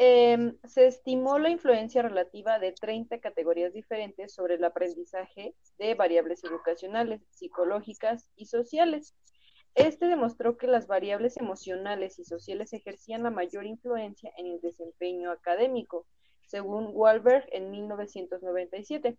em, 0.02 0.56
se 0.64 0.86
estimó 0.86 1.38
la 1.38 1.50
influencia 1.50 2.02
relativa 2.02 2.58
de 2.58 2.72
30 2.72 3.18
categorías 3.20 3.72
diferentes 3.72 4.32
sobre 4.34 4.54
el 4.54 4.64
aprendizaje 4.64 5.54
de 5.78 5.94
variables 5.94 6.42
educacionales, 6.42 7.22
psicológicas 7.30 8.28
y 8.34 8.46
sociales 8.46 9.14
este 9.74 10.06
demostró 10.06 10.56
que 10.56 10.66
las 10.66 10.86
variables 10.86 11.36
emocionales 11.36 12.18
y 12.18 12.24
sociales 12.24 12.72
ejercían 12.72 13.22
la 13.22 13.30
mayor 13.30 13.66
influencia 13.66 14.32
en 14.36 14.46
el 14.46 14.60
desempeño 14.60 15.30
académico, 15.30 16.06
según 16.48 16.90
Wahlberg 16.92 17.46
en 17.52 17.70
1997. 17.70 19.16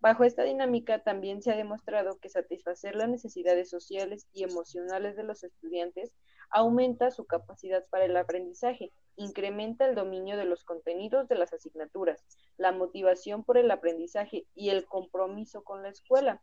Bajo 0.00 0.24
esta 0.24 0.44
dinámica 0.44 1.02
también 1.02 1.42
se 1.42 1.52
ha 1.52 1.56
demostrado 1.56 2.18
que 2.20 2.30
satisfacer 2.30 2.96
las 2.96 3.10
necesidades 3.10 3.68
sociales 3.68 4.26
y 4.32 4.44
emocionales 4.44 5.14
de 5.14 5.24
los 5.24 5.44
estudiantes 5.44 6.10
aumenta 6.48 7.10
su 7.10 7.26
capacidad 7.26 7.84
para 7.90 8.06
el 8.06 8.16
aprendizaje, 8.16 8.92
incrementa 9.16 9.86
el 9.86 9.94
dominio 9.94 10.38
de 10.38 10.46
los 10.46 10.64
contenidos 10.64 11.28
de 11.28 11.34
las 11.34 11.52
asignaturas, 11.52 12.24
la 12.56 12.72
motivación 12.72 13.44
por 13.44 13.58
el 13.58 13.70
aprendizaje 13.70 14.46
y 14.54 14.70
el 14.70 14.86
compromiso 14.86 15.62
con 15.64 15.82
la 15.82 15.90
escuela, 15.90 16.42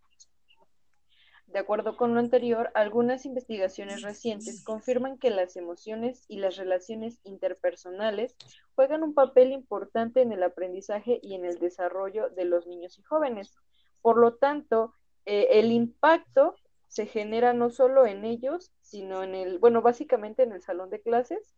de 1.48 1.60
acuerdo 1.60 1.96
con 1.96 2.14
lo 2.14 2.20
anterior, 2.20 2.72
algunas 2.74 3.26
investigaciones 3.26 4.02
recientes 4.02 4.64
confirman 4.64 5.18
que 5.18 5.30
las 5.30 5.56
emociones 5.56 6.26
y 6.28 6.38
las 6.38 6.58
relaciones 6.58 7.20
interpersonales 7.24 8.36
juegan 8.76 9.02
un 9.02 9.14
papel 9.14 9.54
importante 9.54 10.22
en 10.22 10.34
el 10.34 10.44
aprendizaje 10.44 11.20
y 11.24 11.36
en 11.36 11.46
el 11.46 11.58
desarrollo 11.58 12.30
de 12.30 12.46
los 12.46 12.68
niños 12.68 13.00
y 13.00 13.04
jóvenes. 13.04 13.56
Por 14.02 14.18
lo 14.18 14.36
tanto, 14.36 14.94
eh, 15.26 15.48
el 15.52 15.72
impacto 15.72 16.56
se 16.90 17.06
genera 17.06 17.54
no 17.54 17.70
solo 17.70 18.06
en 18.06 18.26
ellos, 18.26 18.72
sino 18.82 19.24
en 19.24 19.34
el, 19.34 19.58
bueno, 19.60 19.82
básicamente 19.82 20.44
en 20.44 20.52
el 20.52 20.62
salón 20.62 20.90
de 20.90 21.02
clases, 21.02 21.56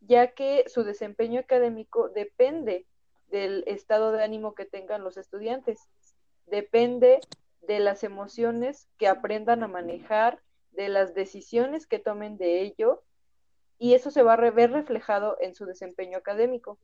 ya 0.00 0.28
que 0.28 0.64
su 0.68 0.84
desempeño 0.84 1.40
académico 1.40 2.08
depende 2.08 2.86
del 3.30 3.64
estado 3.66 4.12
de 4.12 4.22
ánimo 4.22 4.54
que 4.54 4.64
tengan 4.64 5.02
los 5.02 5.16
estudiantes, 5.16 5.88
depende 6.46 7.20
de 7.60 7.80
las 7.80 8.04
emociones 8.04 8.88
que 8.98 9.08
aprendan 9.08 9.62
a 9.62 9.68
manejar, 9.68 10.42
de 10.72 10.88
las 10.88 11.14
decisiones 11.14 11.86
que 11.86 11.98
tomen 11.98 12.38
de 12.38 12.62
ello, 12.62 13.02
y 13.78 13.94
eso 13.94 14.10
se 14.10 14.22
va 14.22 14.34
a 14.34 14.50
ver 14.50 14.72
reflejado 14.72 15.36
en 15.40 15.54
su 15.54 15.64
desempeño 15.64 16.18
académico. 16.18 16.78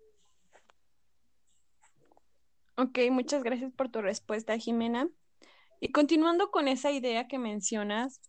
Ok, 2.76 2.98
muchas 3.10 3.42
gracias 3.42 3.72
por 3.72 3.88
tu 3.88 4.02
respuesta, 4.02 4.58
Jimena. 4.58 5.08
Y 5.80 5.92
continuando 5.92 6.50
con 6.50 6.66
esa 6.66 6.90
idea 6.90 7.28
que 7.28 7.38
mencionas, 7.38 8.20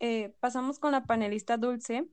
eh, 0.00 0.34
pasamos 0.40 0.78
con 0.78 0.92
la 0.92 1.04
panelista 1.04 1.56
Dulce. 1.56 2.06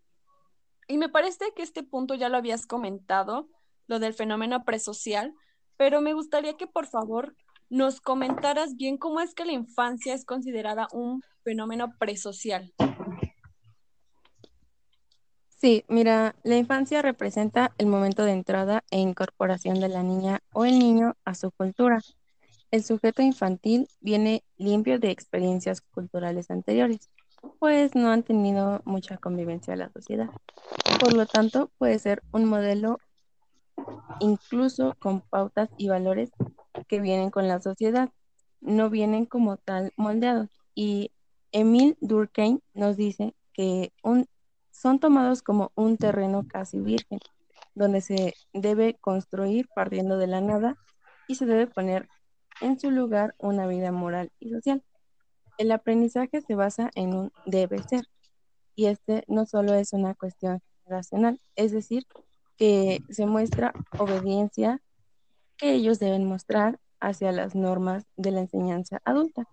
Y 0.87 0.97
me 0.97 1.09
parece 1.09 1.53
que 1.55 1.61
este 1.61 1.83
punto 1.83 2.15
ya 2.15 2.29
lo 2.29 2.37
habías 2.37 2.65
comentado, 2.65 3.49
lo 3.87 3.99
del 3.99 4.13
fenómeno 4.13 4.63
presocial, 4.65 5.33
pero 5.77 6.01
me 6.01 6.13
gustaría 6.13 6.57
que 6.57 6.67
por 6.67 6.85
favor 6.85 7.35
nos 7.71 8.01
comentaras 8.01 8.75
bien 8.75 8.97
cómo 8.97 9.21
es 9.21 9.33
que 9.33 9.45
la 9.45 9.53
infancia 9.53 10.13
es 10.13 10.25
considerada 10.25 10.89
un 10.91 11.23
fenómeno 11.43 11.95
presocial. 11.97 12.73
Sí, 15.47 15.85
mira, 15.87 16.35
la 16.43 16.57
infancia 16.57 17.01
representa 17.01 17.73
el 17.77 17.87
momento 17.87 18.25
de 18.25 18.33
entrada 18.33 18.83
e 18.91 18.99
incorporación 18.99 19.79
de 19.79 19.87
la 19.87 20.03
niña 20.03 20.41
o 20.51 20.65
el 20.65 20.79
niño 20.79 21.15
a 21.23 21.33
su 21.33 21.51
cultura. 21.51 21.99
El 22.71 22.83
sujeto 22.83 23.21
infantil 23.21 23.87
viene 24.01 24.43
limpio 24.57 24.99
de 24.99 25.11
experiencias 25.11 25.81
culturales 25.81 26.51
anteriores. 26.51 27.09
pues 27.59 27.95
no 27.95 28.11
han 28.11 28.23
tenido 28.23 28.81
mucha 28.85 29.17
convivencia 29.17 29.73
en 29.73 29.79
la 29.79 29.89
sociedad. 29.91 30.29
Por 30.99 31.13
lo 31.13 31.25
tanto, 31.25 31.71
puede 31.77 31.99
ser 31.99 32.21
un 32.31 32.45
modelo 32.45 32.99
incluso 34.19 34.95
con 34.99 35.21
pautas 35.21 35.69
y 35.77 35.89
valores 35.89 36.31
que 36.87 36.99
vienen 36.99 37.31
con 37.31 37.47
la 37.47 37.61
sociedad, 37.61 38.09
no 38.59 38.89
vienen 38.89 39.25
como 39.25 39.57
tal 39.57 39.91
moldeados. 39.97 40.49
Y 40.75 41.11
Emil 41.51 41.97
Durkheim 42.01 42.59
nos 42.73 42.97
dice 42.97 43.35
que 43.53 43.93
son 44.71 44.99
tomados 44.99 45.41
como 45.41 45.71
un 45.75 45.97
terreno 45.97 46.45
casi 46.47 46.79
virgen, 46.79 47.19
donde 47.75 48.01
se 48.01 48.33
debe 48.53 48.95
construir 48.99 49.67
partiendo 49.75 50.17
de 50.17 50.27
la 50.27 50.41
nada 50.41 50.77
y 51.27 51.35
se 51.35 51.45
debe 51.45 51.67
poner 51.67 52.07
en 52.61 52.79
su 52.79 52.91
lugar 52.91 53.35
una 53.37 53.67
vida 53.67 53.91
moral 53.91 54.31
y 54.39 54.51
social. 54.51 54.83
El 55.57 55.71
aprendizaje 55.71 56.41
se 56.41 56.55
basa 56.55 56.89
en 56.95 57.13
un 57.13 57.31
debe 57.45 57.81
ser, 57.83 58.05
y 58.75 58.85
este 58.85 59.23
no 59.27 59.45
solo 59.45 59.73
es 59.73 59.93
una 59.93 60.15
cuestión 60.15 60.61
racional, 60.85 61.39
es 61.55 61.71
decir, 61.71 62.05
que 62.57 63.01
se 63.09 63.25
muestra 63.25 63.73
obediencia 63.97 64.81
que 65.57 65.73
ellos 65.73 65.99
deben 65.99 66.25
mostrar 66.25 66.79
hacia 66.99 67.31
las 67.31 67.55
normas 67.55 68.05
de 68.15 68.31
la 68.31 68.41
enseñanza 68.41 69.01
adulta. 69.05 69.47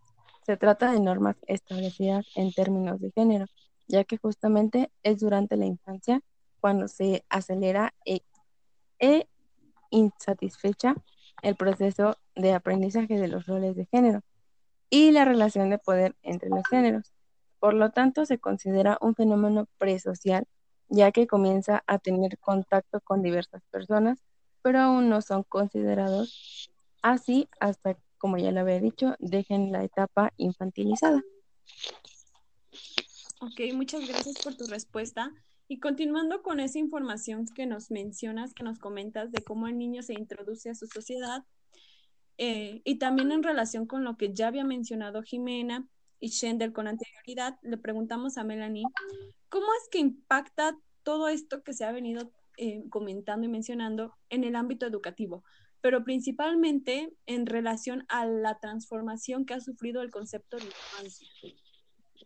Se 0.46 0.56
trata 0.56 0.92
de 0.92 1.00
normas 1.00 1.36
establecidas 1.46 2.26
en 2.34 2.52
términos 2.52 3.00
de 3.00 3.10
género, 3.10 3.46
ya 3.86 4.04
que 4.04 4.16
justamente 4.16 4.90
es 5.02 5.20
durante 5.20 5.56
la 5.56 5.66
infancia 5.66 6.22
cuando 6.60 6.88
se 6.88 7.24
acelera 7.28 7.94
e, 8.04 8.22
e 8.98 9.28
insatisfecha 9.90 10.94
el 11.42 11.56
proceso 11.56 12.16
de 12.34 12.52
aprendizaje 12.52 13.18
de 13.18 13.28
los 13.28 13.46
roles 13.46 13.76
de 13.76 13.86
género 13.86 14.22
y 14.90 15.10
la 15.10 15.24
relación 15.24 15.70
de 15.70 15.78
poder 15.78 16.16
entre 16.22 16.48
los 16.48 16.66
géneros. 16.68 17.12
Por 17.60 17.74
lo 17.74 17.90
tanto, 17.90 18.24
se 18.24 18.38
considera 18.38 18.98
un 19.00 19.14
fenómeno 19.14 19.66
presocial, 19.78 20.46
ya 20.88 21.12
que 21.12 21.26
comienza 21.26 21.82
a 21.86 21.98
tener 21.98 22.38
contacto 22.38 23.00
con 23.00 23.22
diversas 23.22 23.62
personas, 23.70 24.18
pero 24.62 24.80
aún 24.80 25.08
no 25.08 25.22
son 25.22 25.44
considerados 25.44 26.70
así 27.02 27.48
hasta, 27.60 27.96
como 28.18 28.38
ya 28.38 28.52
lo 28.52 28.60
había 28.60 28.80
dicho, 28.80 29.16
dejen 29.18 29.72
la 29.72 29.84
etapa 29.84 30.32
infantilizada. 30.36 31.22
Ok, 33.40 33.72
muchas 33.74 34.06
gracias 34.06 34.42
por 34.42 34.56
tu 34.56 34.66
respuesta. 34.66 35.32
Y 35.68 35.80
continuando 35.80 36.42
con 36.42 36.60
esa 36.60 36.78
información 36.78 37.46
que 37.54 37.66
nos 37.66 37.90
mencionas, 37.90 38.54
que 38.54 38.64
nos 38.64 38.78
comentas 38.78 39.30
de 39.30 39.44
cómo 39.44 39.68
el 39.68 39.76
niño 39.76 40.02
se 40.02 40.14
introduce 40.14 40.70
a 40.70 40.74
su 40.74 40.86
sociedad, 40.86 41.44
eh, 42.38 42.80
y 42.84 42.96
también 42.96 43.32
en 43.32 43.42
relación 43.42 43.86
con 43.86 44.04
lo 44.04 44.16
que 44.16 44.32
ya 44.32 44.46
había 44.46 44.64
mencionado 44.64 45.22
Jimena 45.22 45.88
y 46.20 46.28
Shendel 46.28 46.72
con 46.72 46.86
anterioridad, 46.86 47.58
le 47.62 47.76
preguntamos 47.76 48.38
a 48.38 48.44
Melanie, 48.44 48.84
¿cómo 49.48 49.66
es 49.82 49.88
que 49.90 49.98
impacta 49.98 50.76
todo 51.02 51.28
esto 51.28 51.62
que 51.62 51.72
se 51.72 51.84
ha 51.84 51.92
venido 51.92 52.32
eh, 52.56 52.84
comentando 52.90 53.46
y 53.46 53.50
mencionando 53.50 54.14
en 54.30 54.44
el 54.44 54.56
ámbito 54.56 54.86
educativo? 54.86 55.44
pero 55.80 56.04
principalmente 56.04 57.12
en 57.26 57.46
relación 57.46 58.04
a 58.08 58.26
la 58.26 58.58
transformación 58.58 59.44
que 59.44 59.54
ha 59.54 59.60
sufrido 59.60 60.02
el 60.02 60.10
concepto 60.10 60.56
de 60.56 60.64
infancia. 60.64 61.28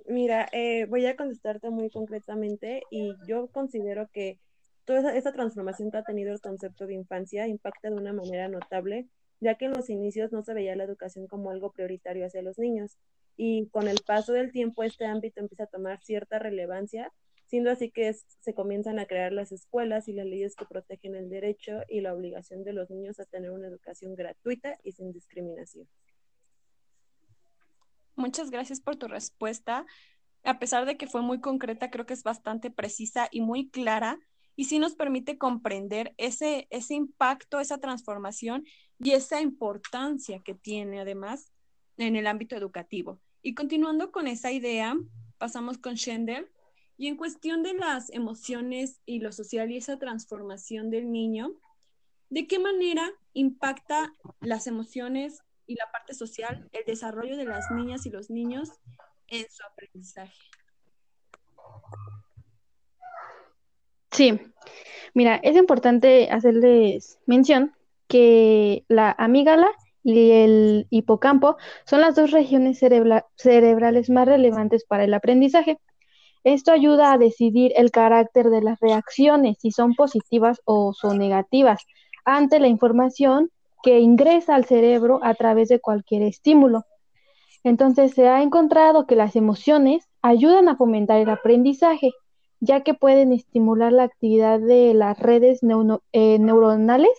Mira, 0.07 0.49
eh, 0.53 0.87
voy 0.87 1.07
a 1.07 1.17
contestarte 1.17 1.71
muy 1.71 1.91
concretamente 1.91 2.83
y 2.91 3.15
yo 3.27 3.49
considero 3.49 4.09
que 4.13 4.41
toda 4.85 5.15
esa, 5.15 5.33
transformación 5.33 5.91
que 5.91 5.99
ha 5.99 6.03
tenido 6.03 6.33
el 6.33 6.41
concepto 6.41 6.87
de 6.87 6.95
infancia 6.95 7.47
impacta 7.47 7.91
de 7.91 7.97
una 7.97 8.13
manera 8.13 8.49
notable, 8.49 9.07
ya 9.41 9.57
que 9.57 9.67
en 9.67 9.73
los 9.73 9.91
inicios 9.91 10.33
no 10.33 10.43
se 10.43 10.55
veía 10.55 10.75
la 10.75 10.85
educación 10.85 11.27
como 11.27 11.51
algo 11.51 11.73
prioritario 11.73 12.27
hacia 12.27 12.43
los 12.43 12.59
niños 12.59 12.99
y 13.37 13.69
con 13.69 13.89
el 13.89 14.01
paso 14.07 14.33
del 14.33 14.53
tiempo 14.53 14.83
este 14.83 15.07
ámbito 15.07 15.41
empieza 15.41 15.65
a 15.65 15.69
tomar 15.69 16.01
cierta 16.03 16.39
relevancia, 16.39 17.13
siendo 17.47 17.71
así 17.71 17.91
que 17.91 18.15
se 18.15 18.55
comienzan 18.55 18.99
a 18.99 19.07
crear 19.07 19.33
las 19.33 19.53
escuelas 19.53 20.09
y 20.09 20.13
las 20.13 20.27
leyes 20.27 20.55
que 20.57 20.65
protegen 20.65 21.15
el 21.17 21.29
derecho 21.29 21.81
y 21.89 22.01
la 22.01 22.15
obligación 22.15 22.65
de 22.65 22.73
los 22.73 22.91
niños 22.91 23.21
a 23.21 23.27
tener 23.27 23.51
una 23.51 23.69
educación 23.69 24.15
gratuita 24.15 24.79
y 24.83 24.93
sin 24.93 25.13
discriminación. 25.13 25.89
Muchas 28.15 28.51
gracias 28.51 28.81
por 28.81 28.97
tu 28.97 29.09
respuesta. 29.09 29.87
A 30.45 30.59
pesar 30.59 30.87
de 30.87 30.97
que 30.97 31.07
fue 31.07 31.23
muy 31.23 31.41
concreta, 31.41 31.91
creo 31.91 32.07
que 32.07 32.15
es 32.15 32.23
bastante 32.23 32.71
precisa 32.71 33.29
y 33.31 33.41
muy 33.41 33.71
clara 33.71 34.19
y 34.57 34.65
sí 34.65 34.79
nos 34.79 34.95
permite 34.95 35.39
comprender 35.39 36.15
ese, 36.19 36.67
ese 36.71 36.95
impacto, 36.95 37.61
esa 37.61 37.79
transformación 37.79 38.65
y 38.99 39.13
esa 39.13 39.41
importancia 39.41 40.41
que 40.45 40.55
tiene 40.55 41.01
además 41.01 41.52
en 41.97 42.17
el 42.17 42.27
ámbito 42.27 42.57
educativo. 42.57 43.21
Y 43.43 43.55
continuando 43.55 44.13
con 44.13 44.27
esa 44.27 44.53
idea, 44.53 44.97
pasamos 45.39 45.79
con 45.79 45.97
Schender. 45.97 46.51
Y 46.97 47.09
en 47.09 47.17
cuestión 47.17 47.63
de 47.63 47.75
las 47.75 48.11
emociones 48.11 49.01
y 49.07 49.21
lo 49.21 49.33
social 49.33 49.71
y 49.71 49.79
esa 49.79 49.99
transformación 49.99 50.91
del 50.91 51.11
niño, 51.11 51.55
¿de 52.31 52.47
qué 52.47 52.59
manera 52.59 53.11
impacta 53.33 54.13
las 54.41 54.67
emociones 54.67 55.43
y 55.67 55.75
la 55.75 55.91
parte 55.91 56.15
social, 56.15 56.69
el 56.73 56.85
desarrollo 56.85 57.37
de 57.37 57.45
las 57.45 57.71
niñas 57.71 58.07
y 58.07 58.11
los 58.11 58.31
niños 58.31 58.71
en 59.29 59.47
su 59.51 59.65
aprendizaje. 59.65 60.39
Sí, 64.11 64.39
mira, 65.15 65.37
es 65.37 65.57
importante 65.57 66.31
hacerles 66.31 67.19
mención 67.27 67.75
que 68.09 68.85
la 68.89 69.15
amígala 69.19 69.71
y 70.05 70.31
el 70.33 70.87
hipocampo 70.91 71.57
son 71.85 72.01
las 72.01 72.15
dos 72.15 72.31
regiones 72.31 72.79
cerebrales 72.79 74.11
más 74.11 74.27
relevantes 74.27 74.85
para 74.85 75.05
el 75.05 75.15
aprendizaje. 75.15 75.79
Esto 76.45 76.73
ayuda 76.73 77.13
a 77.13 77.19
decidir 77.19 77.73
el 77.77 77.91
carácter 77.91 78.51
de 78.51 78.63
las 78.63 78.81
reacciones, 78.81 79.59
si 79.61 79.71
son 79.71 79.95
positivas 79.95 80.61
o 80.65 80.93
son 80.93 81.19
negativas, 81.19 81.83
ante 82.25 82.59
la 82.59 82.69
información 82.69 83.51
que 83.83 84.01
ingresa 84.01 84.55
al 84.55 84.65
cerebro 84.65 85.21
a 85.23 85.35
través 85.35 85.69
de 85.69 85.81
cualquier 85.81 86.23
estímulo. 86.23 86.85
Entonces 87.65 88.13
se 88.13 88.29
ha 88.29 88.43
encontrado 88.43 89.07
que 89.07 89.17
las 89.17 89.37
emociones 89.37 90.09
ayudan 90.21 90.69
a 90.69 90.77
fomentar 90.77 91.21
el 91.21 91.31
aprendizaje, 91.31 92.11
ya 92.61 92.83
que 92.83 92.95
pueden 92.95 93.33
estimular 93.33 93.93
la 93.93 94.05
actividad 94.05 94.61
de 94.61 94.95
las 94.95 95.19
redes 95.19 95.61
eh, 96.13 96.39
neuronales, 96.39 97.11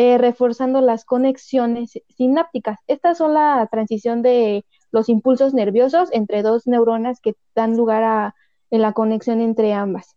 eh, 0.00 0.16
reforzando 0.16 0.80
las 0.80 1.04
conexiones 1.04 1.98
sinápticas. 2.08 2.78
Estas 2.86 3.18
son 3.18 3.34
la 3.34 3.66
transición 3.68 4.22
de 4.22 4.64
los 4.92 5.08
impulsos 5.08 5.54
nerviosos 5.54 6.08
entre 6.12 6.42
dos 6.42 6.68
neuronas 6.68 7.20
que 7.20 7.34
dan 7.56 7.76
lugar 7.76 8.04
a 8.04 8.34
la 8.70 8.92
conexión 8.92 9.40
entre 9.40 9.72
ambas. 9.72 10.14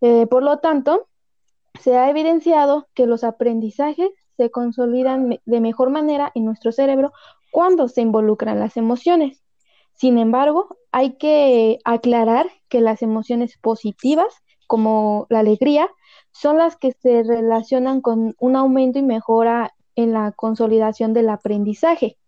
Eh, 0.00 0.26
por 0.26 0.42
lo 0.42 0.58
tanto, 0.58 1.06
se 1.80 1.96
ha 1.96 2.10
evidenciado 2.10 2.88
que 2.94 3.06
los 3.06 3.22
aprendizajes 3.22 4.10
se 4.36 4.50
consolidan 4.50 5.38
de 5.44 5.60
mejor 5.60 5.90
manera 5.90 6.32
en 6.34 6.44
nuestro 6.44 6.72
cerebro 6.72 7.12
cuando 7.52 7.86
se 7.86 8.00
involucran 8.00 8.58
las 8.58 8.76
emociones. 8.76 9.44
Sin 9.94 10.18
embargo, 10.18 10.78
hay 10.90 11.12
que 11.12 11.78
aclarar 11.84 12.50
que 12.68 12.80
las 12.80 13.02
emociones 13.02 13.56
positivas, 13.56 14.34
como 14.66 15.28
la 15.30 15.38
alegría, 15.38 15.88
son 16.32 16.58
las 16.58 16.76
que 16.76 16.92
se 16.92 17.22
relacionan 17.22 18.00
con 18.00 18.34
un 18.38 18.56
aumento 18.56 18.98
y 18.98 19.02
mejora 19.02 19.74
en 19.94 20.12
la 20.12 20.32
consolidación 20.32 21.12
del 21.12 21.28
aprendizaje. 21.28 22.18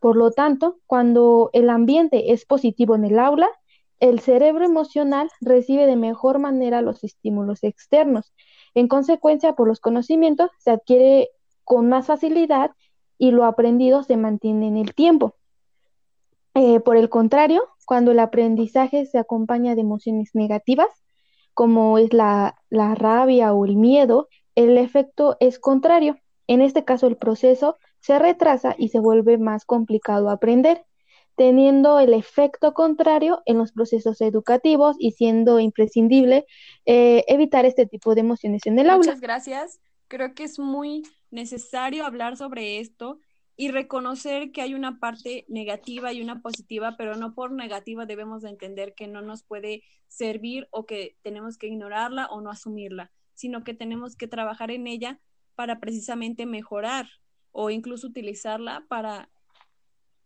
Por 0.00 0.16
lo 0.16 0.32
tanto, 0.32 0.78
cuando 0.86 1.50
el 1.52 1.70
ambiente 1.70 2.32
es 2.32 2.44
positivo 2.44 2.94
en 2.94 3.04
el 3.04 3.18
aula, 3.18 3.48
el 4.00 4.20
cerebro 4.20 4.64
emocional 4.64 5.30
recibe 5.40 5.86
de 5.86 5.96
mejor 5.96 6.38
manera 6.38 6.82
los 6.82 7.04
estímulos 7.04 7.64
externos. 7.64 8.34
En 8.74 8.88
consecuencia, 8.88 9.54
por 9.54 9.68
los 9.68 9.80
conocimientos 9.80 10.50
se 10.58 10.72
adquiere 10.72 11.30
con 11.62 11.88
más 11.88 12.06
facilidad 12.06 12.72
y 13.16 13.30
lo 13.30 13.44
aprendido 13.44 14.02
se 14.02 14.16
mantiene 14.16 14.66
en 14.66 14.76
el 14.76 14.94
tiempo. 14.94 15.36
Eh, 16.54 16.80
por 16.80 16.96
el 16.96 17.08
contrario, 17.08 17.62
cuando 17.86 18.10
el 18.10 18.18
aprendizaje 18.18 19.06
se 19.06 19.18
acompaña 19.18 19.74
de 19.74 19.80
emociones 19.80 20.30
negativas, 20.34 20.88
como 21.54 21.98
es 21.98 22.12
la, 22.12 22.56
la 22.68 22.94
rabia 22.94 23.52
o 23.54 23.64
el 23.64 23.76
miedo, 23.76 24.28
el 24.54 24.76
efecto 24.78 25.36
es 25.40 25.58
contrario. 25.58 26.18
En 26.46 26.60
este 26.60 26.84
caso, 26.84 27.06
el 27.06 27.16
proceso 27.16 27.76
se 28.00 28.18
retrasa 28.18 28.74
y 28.76 28.88
se 28.88 28.98
vuelve 28.98 29.38
más 29.38 29.64
complicado 29.64 30.28
aprender, 30.28 30.84
teniendo 31.36 31.98
el 31.98 32.12
efecto 32.12 32.74
contrario 32.74 33.42
en 33.46 33.58
los 33.58 33.72
procesos 33.72 34.20
educativos 34.20 34.96
y 34.98 35.12
siendo 35.12 35.58
imprescindible 35.58 36.46
eh, 36.84 37.24
evitar 37.28 37.64
este 37.64 37.86
tipo 37.86 38.14
de 38.14 38.20
emociones 38.20 38.66
en 38.66 38.78
el 38.78 38.90
aula. 38.90 39.06
Muchas 39.06 39.20
gracias. 39.20 39.80
Creo 40.08 40.34
que 40.34 40.44
es 40.44 40.58
muy 40.58 41.02
necesario 41.30 42.04
hablar 42.04 42.36
sobre 42.36 42.78
esto 42.78 43.18
y 43.56 43.70
reconocer 43.70 44.50
que 44.50 44.62
hay 44.62 44.74
una 44.74 44.98
parte 44.98 45.44
negativa 45.48 46.12
y 46.12 46.20
una 46.20 46.42
positiva, 46.42 46.96
pero 46.96 47.14
no 47.14 47.34
por 47.34 47.52
negativa 47.52 48.06
debemos 48.06 48.42
de 48.42 48.50
entender 48.50 48.94
que 48.94 49.06
no 49.06 49.22
nos 49.22 49.44
puede 49.44 49.82
servir 50.08 50.66
o 50.70 50.86
que 50.86 51.16
tenemos 51.22 51.56
que 51.56 51.68
ignorarla 51.68 52.26
o 52.26 52.40
no 52.40 52.50
asumirla, 52.50 53.12
sino 53.34 53.62
que 53.62 53.74
tenemos 53.74 54.16
que 54.16 54.26
trabajar 54.26 54.70
en 54.70 54.86
ella 54.86 55.20
para 55.54 55.78
precisamente 55.78 56.46
mejorar 56.46 57.08
o 57.52 57.70
incluso 57.70 58.08
utilizarla 58.08 58.84
para 58.88 59.30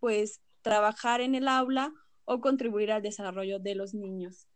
pues 0.01 0.41
trabajar 0.63 1.21
en 1.21 1.35
el 1.35 1.49
aula 1.49 1.93
o 2.25 2.41
contribuir 2.41 2.93
al 2.93 3.03
desarrollo 3.03 3.59
de 3.59 3.75
los 3.75 3.95
niños. 3.95 4.49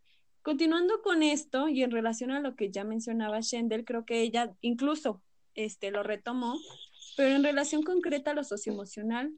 Continuando 0.42 1.02
con 1.02 1.22
esto 1.22 1.68
y 1.68 1.82
en 1.82 1.90
relación 1.90 2.30
a 2.30 2.40
lo 2.40 2.56
que 2.56 2.70
ya 2.70 2.84
mencionaba 2.84 3.40
Shendel, 3.40 3.84
creo 3.84 4.04
que 4.04 4.22
ella 4.22 4.54
incluso 4.60 5.22
este, 5.54 5.90
lo 5.90 6.02
retomó, 6.02 6.58
pero 7.16 7.34
en 7.34 7.44
relación 7.44 7.82
concreta 7.82 8.30
a 8.30 8.34
lo 8.34 8.44
socioemocional, 8.44 9.32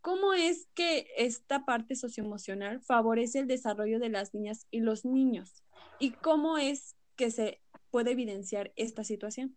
¿cómo 0.00 0.34
es 0.34 0.68
que 0.74 1.06
esta 1.16 1.64
parte 1.64 1.94
socioemocional 1.94 2.80
favorece 2.80 3.40
el 3.40 3.46
desarrollo 3.46 3.98
de 3.98 4.08
las 4.08 4.34
niñas 4.34 4.66
y 4.70 4.80
los 4.80 5.04
niños? 5.04 5.62
¿Y 5.98 6.12
cómo 6.12 6.58
es 6.58 6.96
que 7.16 7.30
se 7.30 7.60
puede 7.90 8.12
evidenciar 8.12 8.72
esta 8.76 9.04
situación? 9.04 9.56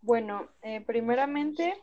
Bueno, 0.00 0.50
eh, 0.60 0.82
primeramente 0.82 1.74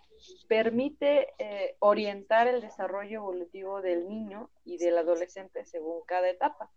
permite 0.48 1.34
eh, 1.40 1.76
orientar 1.80 2.48
el 2.48 2.62
desarrollo 2.62 3.22
evolutivo 3.22 3.82
del 3.82 4.08
niño 4.08 4.52
y 4.64 4.78
del 4.78 4.98
adolescente 5.00 5.66
según 5.66 6.04
cada 6.06 6.30
etapa. 6.30 6.72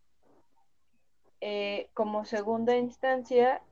Eh, 1.47 1.91
como 1.93 2.25
segunda 2.25 2.75
instancia, 2.75 3.63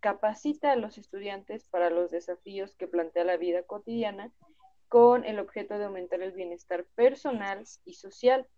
capacita 0.00 0.72
a 0.72 0.76
los 0.76 0.98
estudiantes 0.98 1.68
para 1.68 1.88
los 1.88 2.10
desafíos 2.10 2.74
que 2.74 2.88
plantea 2.88 3.22
la 3.22 3.36
vida 3.36 3.62
cotidiana 3.62 4.32
con 4.88 5.24
el 5.24 5.38
objeto 5.38 5.78
de 5.78 5.84
aumentar 5.84 6.20
el 6.20 6.32
bienestar 6.32 6.84
personal 6.96 7.64
y 7.84 7.94
social, 7.94 8.48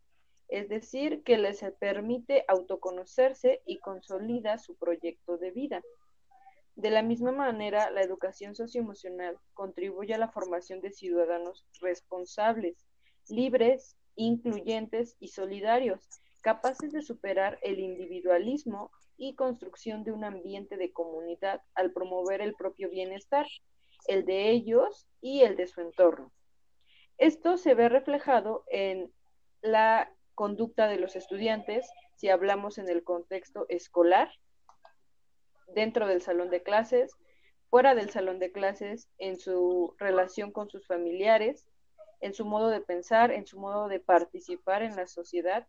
es 0.48 0.70
decir, 0.70 1.22
que 1.24 1.36
les 1.36 1.62
permite 1.78 2.46
autoconocerse 2.48 3.60
y 3.66 3.80
consolida 3.80 4.56
su 4.56 4.76
proyecto 4.76 5.36
de 5.36 5.50
vida. 5.50 5.82
De 6.74 6.88
la 6.88 7.02
misma 7.02 7.32
manera, 7.32 7.90
la 7.90 8.00
educación 8.00 8.54
socioemocional 8.54 9.36
contribuye 9.52 10.14
a 10.14 10.18
la 10.18 10.32
formación 10.32 10.80
de 10.80 10.92
ciudadanos 10.92 11.66
responsables, 11.82 12.86
libres, 13.28 13.94
incluyentes 14.16 15.16
y 15.20 15.28
solidarios, 15.28 16.08
capaces 16.48 16.92
de 16.92 17.02
superar 17.02 17.58
el 17.60 17.78
individualismo 17.78 18.90
y 19.18 19.34
construcción 19.34 20.02
de 20.02 20.12
un 20.12 20.24
ambiente 20.24 20.78
de 20.78 20.94
comunidad 20.94 21.60
al 21.74 21.92
promover 21.92 22.40
el 22.40 22.54
propio 22.54 22.88
bienestar, 22.88 23.46
el 24.06 24.24
de 24.24 24.48
ellos 24.48 25.06
y 25.20 25.42
el 25.42 25.56
de 25.56 25.66
su 25.66 25.82
entorno. 25.82 26.32
Esto 27.18 27.58
se 27.58 27.74
ve 27.74 27.90
reflejado 27.90 28.64
en 28.70 29.12
la 29.60 30.10
conducta 30.34 30.88
de 30.88 30.98
los 30.98 31.16
estudiantes, 31.16 31.86
si 32.16 32.30
hablamos 32.30 32.78
en 32.78 32.88
el 32.88 33.04
contexto 33.04 33.66
escolar, 33.68 34.30
dentro 35.74 36.06
del 36.06 36.22
salón 36.22 36.48
de 36.48 36.62
clases, 36.62 37.12
fuera 37.68 37.94
del 37.94 38.08
salón 38.08 38.38
de 38.38 38.52
clases, 38.52 39.10
en 39.18 39.38
su 39.38 39.94
relación 39.98 40.50
con 40.50 40.70
sus 40.70 40.86
familiares, 40.86 41.66
en 42.22 42.32
su 42.32 42.46
modo 42.46 42.70
de 42.70 42.80
pensar, 42.80 43.32
en 43.32 43.46
su 43.46 43.60
modo 43.60 43.88
de 43.88 44.00
participar 44.00 44.82
en 44.82 44.96
la 44.96 45.06
sociedad, 45.06 45.68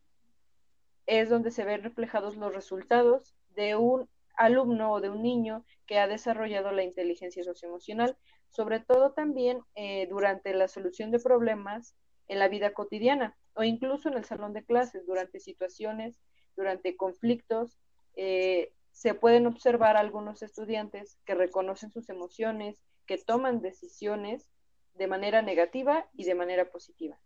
es 1.09 1.27
donde 1.27 1.49
se 1.49 1.65
ven 1.65 1.81
reflejados 1.81 2.37
los 2.37 2.53
resultados 2.53 3.35
de 3.55 3.75
un 3.75 4.07
alumno 4.37 4.93
o 4.93 5.01
de 5.01 5.09
un 5.09 5.23
niño 5.23 5.65
que 5.87 5.97
ha 5.97 6.07
desarrollado 6.07 6.71
la 6.71 6.83
inteligencia 6.83 7.43
socioemocional, 7.43 8.15
sobre 8.49 8.79
todo 8.79 9.11
también 9.13 9.61
eh, 9.73 10.07
durante 10.07 10.53
la 10.53 10.67
solución 10.67 11.09
de 11.09 11.19
problemas 11.19 11.95
en 12.27 12.37
la 12.37 12.47
vida 12.47 12.73
cotidiana 12.73 13.35
o 13.55 13.63
incluso 13.63 14.07
en 14.07 14.17
el 14.17 14.23
salón 14.23 14.53
de 14.53 14.63
clases, 14.63 15.07
durante 15.07 15.39
situaciones, 15.39 16.21
durante 16.55 16.95
conflictos, 16.95 17.79
eh, 18.15 18.71
se 18.91 19.15
pueden 19.15 19.47
observar 19.47 19.97
algunos 19.97 20.43
estudiantes 20.43 21.17
que 21.25 21.33
reconocen 21.33 21.89
sus 21.89 22.07
emociones, 22.09 22.83
que 23.07 23.17
toman 23.17 23.61
decisiones 23.61 24.47
de 24.93 25.07
manera 25.07 25.41
negativa 25.41 26.07
y 26.13 26.25
de 26.25 26.35
manera 26.35 26.69
positiva. 26.69 27.19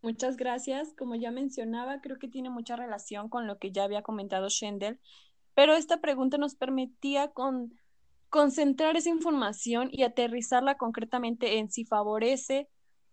Muchas 0.00 0.36
gracias. 0.36 0.94
Como 0.96 1.14
ya 1.16 1.30
mencionaba, 1.30 2.00
creo 2.00 2.18
que 2.18 2.28
tiene 2.28 2.50
mucha 2.50 2.76
relación 2.76 3.28
con 3.28 3.46
lo 3.46 3.58
que 3.58 3.72
ya 3.72 3.84
había 3.84 4.02
comentado 4.02 4.48
Shendel, 4.48 5.00
pero 5.54 5.74
esta 5.74 6.00
pregunta 6.00 6.38
nos 6.38 6.54
permitía 6.54 7.28
con, 7.28 7.74
concentrar 8.30 8.96
esa 8.96 9.10
información 9.10 9.88
y 9.90 10.04
aterrizarla 10.04 10.76
concretamente 10.76 11.58
en 11.58 11.70
si 11.70 11.84
favorece 11.84 12.68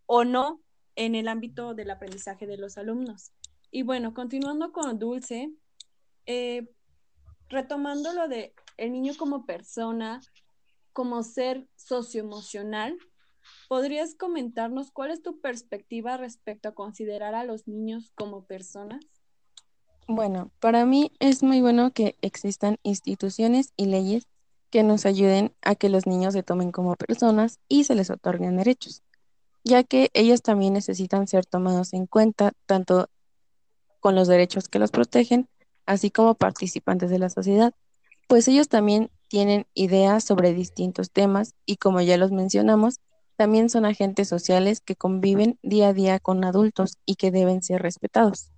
o 0.05 0.23
no 0.23 0.61
en 0.95 1.15
el 1.15 1.27
ámbito 1.27 1.73
del 1.73 1.91
aprendizaje 1.91 2.45
de 2.45 2.57
los 2.57 2.77
alumnos. 2.77 3.31
Y 3.71 3.83
bueno, 3.83 4.13
continuando 4.13 4.71
con 4.71 4.99
Dulce, 4.99 5.51
eh, 6.25 6.69
retomando 7.49 8.13
lo 8.13 8.27
de 8.27 8.53
el 8.77 8.91
niño 8.91 9.13
como 9.17 9.45
persona, 9.45 10.21
como 10.93 11.23
ser 11.23 11.67
socioemocional, 11.75 12.97
¿podrías 13.67 14.15
comentarnos 14.15 14.91
cuál 14.91 15.11
es 15.11 15.21
tu 15.21 15.39
perspectiva 15.39 16.17
respecto 16.17 16.69
a 16.69 16.73
considerar 16.73 17.35
a 17.35 17.43
los 17.43 17.67
niños 17.67 18.11
como 18.15 18.45
personas? 18.45 19.05
Bueno, 20.07 20.51
para 20.59 20.85
mí 20.85 21.11
es 21.19 21.41
muy 21.41 21.61
bueno 21.61 21.91
que 21.91 22.15
existan 22.21 22.77
instituciones 22.83 23.73
y 23.75 23.85
leyes 23.85 24.27
que 24.69 24.83
nos 24.83 25.05
ayuden 25.05 25.53
a 25.61 25.75
que 25.75 25.89
los 25.89 26.05
niños 26.05 26.33
se 26.33 26.43
tomen 26.43 26.71
como 26.71 26.95
personas 26.95 27.59
y 27.67 27.85
se 27.85 27.95
les 27.95 28.09
otorguen 28.09 28.57
derechos, 28.57 29.03
ya 29.63 29.83
que 29.83 30.09
ellos 30.13 30.41
también 30.41 30.73
necesitan 30.73 31.27
ser 31.27 31.45
tomados 31.45 31.93
en 31.93 32.05
cuenta 32.05 32.51
tanto 32.65 33.09
con 33.99 34.15
los 34.15 34.27
derechos 34.27 34.67
que 34.67 34.79
los 34.79 34.91
protegen, 34.91 35.49
así 35.85 36.11
como 36.11 36.35
participantes 36.35 37.09
de 37.09 37.19
la 37.19 37.29
sociedad, 37.29 37.73
pues 38.27 38.47
ellos 38.47 38.67
también 38.67 39.09
tienen 39.27 39.65
ideas 39.73 40.23
sobre 40.23 40.53
distintos 40.53 41.09
temas 41.11 41.55
y 41.65 41.77
como 41.77 42.01
ya 42.01 42.17
los 42.17 42.31
mencionamos, 42.31 42.99
también 43.35 43.69
son 43.69 43.85
agentes 43.85 44.27
sociales 44.27 44.81
que 44.81 44.95
conviven 44.95 45.59
día 45.61 45.89
a 45.89 45.93
día 45.93 46.19
con 46.19 46.43
adultos 46.43 46.97
y 47.05 47.15
que 47.15 47.31
deben 47.31 47.61
ser 47.61 47.81
respetados. 47.81 48.51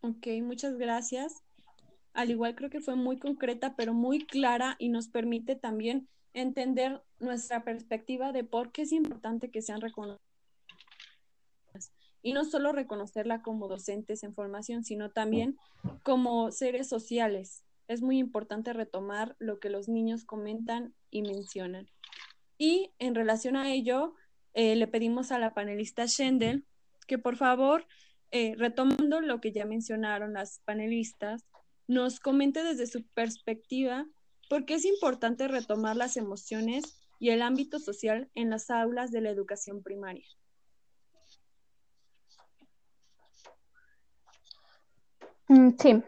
Ok, 0.00 0.26
muchas 0.42 0.76
gracias. 0.76 1.42
Al 2.12 2.30
igual 2.30 2.54
creo 2.54 2.70
que 2.70 2.80
fue 2.80 2.96
muy 2.96 3.18
concreta, 3.18 3.74
pero 3.76 3.94
muy 3.94 4.26
clara 4.26 4.76
y 4.78 4.88
nos 4.88 5.08
permite 5.08 5.56
también 5.56 6.08
entender 6.34 7.02
nuestra 7.20 7.62
perspectiva 7.64 8.32
de 8.32 8.44
por 8.44 8.72
qué 8.72 8.82
es 8.82 8.92
importante 8.92 9.50
que 9.50 9.62
sean 9.62 9.80
reconocidos 9.80 10.20
y 12.22 12.32
no 12.32 12.44
solo 12.44 12.72
reconocerla 12.72 13.42
como 13.42 13.68
docentes 13.68 14.22
en 14.22 14.34
formación, 14.34 14.84
sino 14.84 15.10
también 15.10 15.58
como 16.02 16.52
seres 16.52 16.88
sociales. 16.88 17.64
Es 17.88 18.02
muy 18.02 18.18
importante 18.18 18.72
retomar 18.72 19.36
lo 19.38 19.58
que 19.60 19.70
los 19.70 19.88
niños 19.88 20.24
comentan 20.24 20.94
y 21.10 21.22
mencionan. 21.22 21.88
Y 22.58 22.92
en 22.98 23.14
relación 23.14 23.56
a 23.56 23.72
ello, 23.72 24.14
eh, 24.54 24.76
le 24.76 24.86
pedimos 24.86 25.32
a 25.32 25.38
la 25.38 25.54
panelista 25.54 26.06
Shendel 26.06 26.64
que 27.06 27.18
por 27.18 27.36
favor, 27.36 27.86
eh, 28.30 28.54
retomando 28.56 29.20
lo 29.20 29.40
que 29.40 29.52
ya 29.52 29.66
mencionaron 29.66 30.34
las 30.34 30.60
panelistas, 30.60 31.44
nos 31.86 32.20
comente 32.20 32.62
desde 32.62 32.86
su 32.86 33.04
perspectiva 33.08 34.06
por 34.48 34.64
qué 34.64 34.74
es 34.74 34.84
importante 34.84 35.48
retomar 35.48 35.96
las 35.96 36.16
emociones 36.16 36.98
y 37.18 37.30
el 37.30 37.42
ámbito 37.42 37.78
social 37.78 38.30
en 38.34 38.50
las 38.50 38.70
aulas 38.70 39.10
de 39.10 39.20
la 39.20 39.30
educación 39.30 39.82
primaria. 39.82 40.26
Mm, 45.48 45.70
sí. 45.78 46.02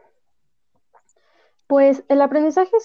Pues 1.66 2.04
el 2.08 2.20
aprendizaje 2.20 2.76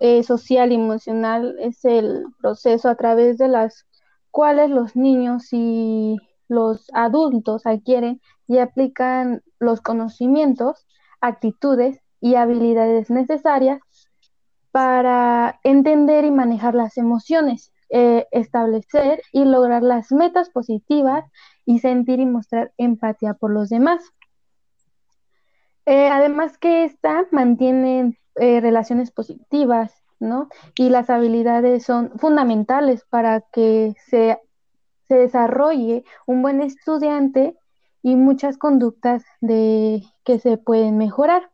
eh, 0.00 0.22
social 0.22 0.72
y 0.72 0.74
emocional 0.74 1.56
es 1.60 1.84
el 1.84 2.24
proceso 2.40 2.88
a 2.88 2.94
través 2.94 3.36
de 3.36 3.48
las 3.48 3.86
cuales 4.30 4.70
los 4.70 4.96
niños 4.96 5.48
y 5.52 6.16
los 6.48 6.86
adultos 6.94 7.66
adquieren 7.66 8.20
y 8.46 8.58
aplican 8.58 9.42
los 9.58 9.80
conocimientos, 9.80 10.86
actitudes 11.20 12.00
y 12.20 12.36
habilidades 12.36 13.10
necesarias 13.10 13.80
para 14.70 15.60
entender 15.62 16.24
y 16.24 16.30
manejar 16.30 16.74
las 16.74 16.96
emociones, 16.98 17.72
eh, 17.88 18.26
establecer 18.30 19.22
y 19.32 19.44
lograr 19.44 19.82
las 19.82 20.12
metas 20.12 20.50
positivas 20.50 21.24
y 21.64 21.78
sentir 21.78 22.20
y 22.20 22.26
mostrar 22.26 22.72
empatía 22.76 23.34
por 23.34 23.50
los 23.50 23.68
demás. 23.68 24.02
Eh, 25.86 26.08
además 26.08 26.58
que 26.58 26.84
esta 26.84 27.26
mantiene 27.30 28.18
eh, 28.34 28.60
relaciones 28.60 29.12
positivas, 29.12 29.94
¿no? 30.18 30.48
Y 30.76 30.90
las 30.90 31.10
habilidades 31.10 31.84
son 31.84 32.10
fundamentales 32.18 33.04
para 33.08 33.42
que 33.52 33.94
se, 34.08 34.38
se 35.06 35.14
desarrolle 35.14 36.04
un 36.26 36.42
buen 36.42 36.60
estudiante 36.60 37.56
y 38.02 38.16
muchas 38.16 38.58
conductas 38.58 39.24
de, 39.40 40.02
que 40.24 40.38
se 40.40 40.58
pueden 40.58 40.98
mejorar. 40.98 41.50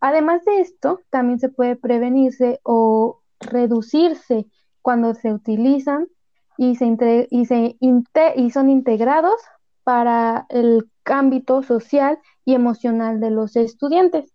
Además 0.00 0.44
de 0.44 0.60
esto, 0.60 1.00
también 1.10 1.38
se 1.38 1.48
puede 1.48 1.76
prevenirse 1.76 2.60
o 2.64 3.20
reducirse 3.40 4.46
cuando 4.82 5.14
se 5.14 5.32
utilizan 5.32 6.08
y, 6.56 6.76
se, 6.76 7.28
y, 7.30 7.48
y 8.36 8.50
son 8.50 8.70
integrados 8.70 9.40
para 9.84 10.46
el 10.50 10.90
ámbito 11.10 11.62
social 11.62 12.18
y 12.44 12.54
emocional 12.54 13.20
de 13.20 13.30
los 13.30 13.56
estudiantes. 13.56 14.32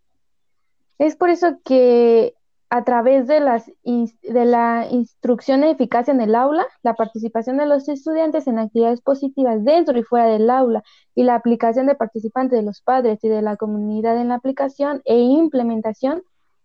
Es 0.97 1.15
por 1.15 1.29
eso 1.29 1.59
que 1.63 2.35
a 2.69 2.83
través 2.83 3.27
de, 3.27 3.39
las, 3.39 3.71
de 3.83 4.45
la 4.45 4.87
instrucción 4.89 5.63
eficacia 5.63 6.11
en 6.11 6.21
el 6.21 6.33
aula, 6.33 6.65
la 6.81 6.95
participación 6.95 7.57
de 7.57 7.67
los 7.67 7.87
estudiantes 7.87 8.47
en 8.47 8.57
actividades 8.57 8.99
positivas 9.01 9.63
dentro 9.63 9.95
y 9.95 10.01
fuera 10.01 10.25
del 10.25 10.49
aula 10.49 10.83
y 11.13 11.21
la 11.21 11.35
aplicación 11.35 11.85
de 11.85 11.93
participantes 11.93 12.57
de 12.57 12.65
los 12.65 12.81
padres 12.81 13.23
y 13.23 13.29
de 13.29 13.43
la 13.43 13.57
comunidad 13.57 14.19
en 14.19 14.29
la 14.29 14.35
aplicación 14.35 15.03
e 15.05 15.19
implementación 15.19 16.23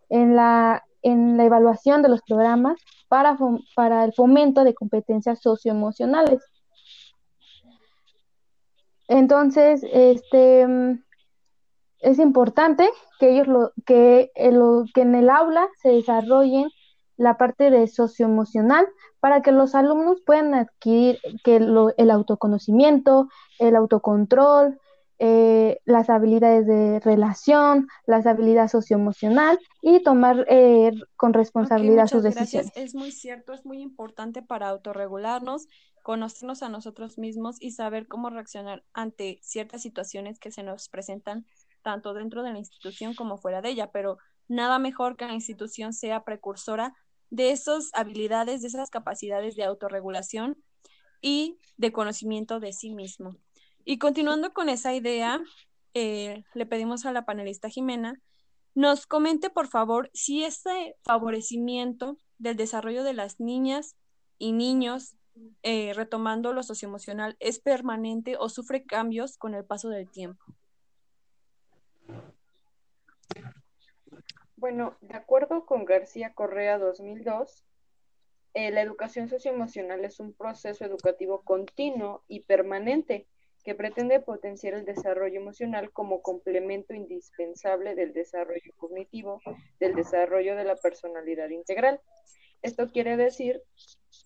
en 0.09 0.35
la, 0.35 0.83
en 1.03 1.37
la 1.37 1.45
evaluación 1.45 2.01
de 2.01 2.09
los 2.09 2.23
programas 2.23 2.81
para, 3.09 3.37
para 3.77 4.05
el 4.05 4.15
fomento 4.15 4.65
de 4.65 4.73
competencias 4.73 5.41
socioemocionales. 5.43 6.41
Entonces, 9.09 9.85
este, 9.93 10.67
es 12.01 12.19
importante 12.19 12.89
que 13.19 13.31
ellos 13.31 13.49
lo, 13.49 13.73
que, 13.85 14.31
lo, 14.53 14.85
que 14.95 15.01
en 15.01 15.15
el 15.15 15.31
aula 15.31 15.69
se 15.83 15.91
desarrollen 15.91 16.69
la 17.17 17.37
parte 17.37 17.71
de 17.71 17.89
socioemocional 17.89 18.87
para 19.19 19.43
que 19.43 19.51
los 19.51 19.75
alumnos 19.75 20.21
puedan 20.25 20.55
adquirir 20.55 21.19
que 21.43 21.57
el 21.57 22.11
autoconocimiento, 22.11 23.29
el 23.59 23.75
autocontrol, 23.75 24.79
eh, 25.21 25.81
las 25.85 26.11
habilidades 26.11 26.67
de 26.67 27.01
relación, 27.01 27.89
las 28.07 28.27
habilidades 28.27 28.71
socioemocional 28.71 29.59
y 29.83 30.03
tomar 30.03 30.47
eh, 30.49 30.93
con 31.17 31.33
responsabilidad 31.33 32.07
sus 32.07 32.23
decisiones. 32.23 32.71
Es 32.77 32.95
muy 32.95 33.11
cierto, 33.11 33.53
es 33.53 33.65
muy 33.65 33.81
importante 33.81 34.43
para 34.43 34.69
autorregularnos, 34.69 35.67
conocernos 36.03 36.63
a 36.63 36.69
nosotros 36.69 37.19
mismos 37.19 37.57
y 37.61 37.73
saber 37.73 38.07
cómo 38.07 38.31
reaccionar 38.31 38.85
ante 38.93 39.41
ciertas 39.43 39.83
situaciones 39.83 40.39
que 40.39 40.53
se 40.53 40.63
nos 40.63 40.89
presentan 40.89 41.47
tanto 41.83 42.15
dentro 42.15 42.43
de 42.43 42.53
la 42.53 42.59
institución 42.59 43.15
como 43.15 43.39
fuera 43.39 43.61
de 43.61 43.71
ella, 43.71 43.91
pero 43.91 44.19
nada 44.47 44.79
mejor 44.79 45.17
que 45.17 45.27
la 45.27 45.35
institución 45.35 45.93
sea 45.93 46.25
precursora 46.25 46.95
de 47.31 47.51
esas 47.51 47.91
habilidades, 47.93 48.63
de 48.63 48.69
esas 48.69 48.91
capacidades 48.91 49.57
de 49.57 49.65
autorregulación 49.65 50.57
y 51.21 51.59
de 51.77 51.93
conocimiento 51.93 52.61
de 52.61 52.73
sí 52.73 52.91
mismo. 52.91 53.37
Y 53.91 53.97
continuando 53.97 54.53
con 54.53 54.69
esa 54.69 54.93
idea, 54.93 55.41
eh, 55.95 56.45
le 56.53 56.67
pedimos 56.67 57.07
a 57.07 57.13
la 57.13 57.25
panelista 57.25 57.71
Jimena 57.71 58.21
nos 58.75 59.07
comente, 59.07 59.49
por 59.49 59.67
favor, 59.67 60.11
si 60.13 60.45
este 60.45 60.95
favorecimiento 61.05 62.19
del 62.37 62.59
desarrollo 62.59 63.03
de 63.03 63.15
las 63.15 63.41
niñas 63.41 63.97
y 64.37 64.53
niños, 64.53 65.17
eh, 65.63 65.95
retomando 65.95 66.53
lo 66.53 66.63
socioemocional, 66.63 67.39
es 67.41 67.61
permanente 67.61 68.37
o 68.39 68.51
sufre 68.51 68.85
cambios 68.85 69.39
con 69.39 69.55
el 69.55 69.65
paso 69.65 69.89
del 69.89 70.11
tiempo. 70.11 70.45
Bueno, 74.57 74.99
de 75.01 75.17
acuerdo 75.17 75.65
con 75.65 75.87
García 75.87 76.35
Correa 76.35 76.77
2002, 76.77 77.65
eh, 78.53 78.71
la 78.71 78.83
educación 78.83 79.31
socioemocional 79.31 80.05
es 80.05 80.21
un 80.21 80.35
proceso 80.35 80.85
educativo 80.85 81.41
continuo 81.41 82.23
y 82.29 82.41
permanente 82.41 83.27
que 83.69 83.75
pretende 83.75 84.21
potenciar 84.21 84.73
el 84.73 84.87
desarrollo 84.87 85.39
emocional 85.39 85.93
como 85.93 86.23
complemento 86.23 86.95
indispensable 86.95 87.95
del 87.95 88.15
desarrollo 88.15 88.73
cognitivo, 88.79 89.43
del 89.79 89.95
desarrollo 89.95 90.57
de 90.57 90.65
la 90.65 90.75
personalidad 90.75 91.51
integral. 91.51 92.01
Esto 92.63 92.89
quiere 92.91 93.19
decir 93.19 93.63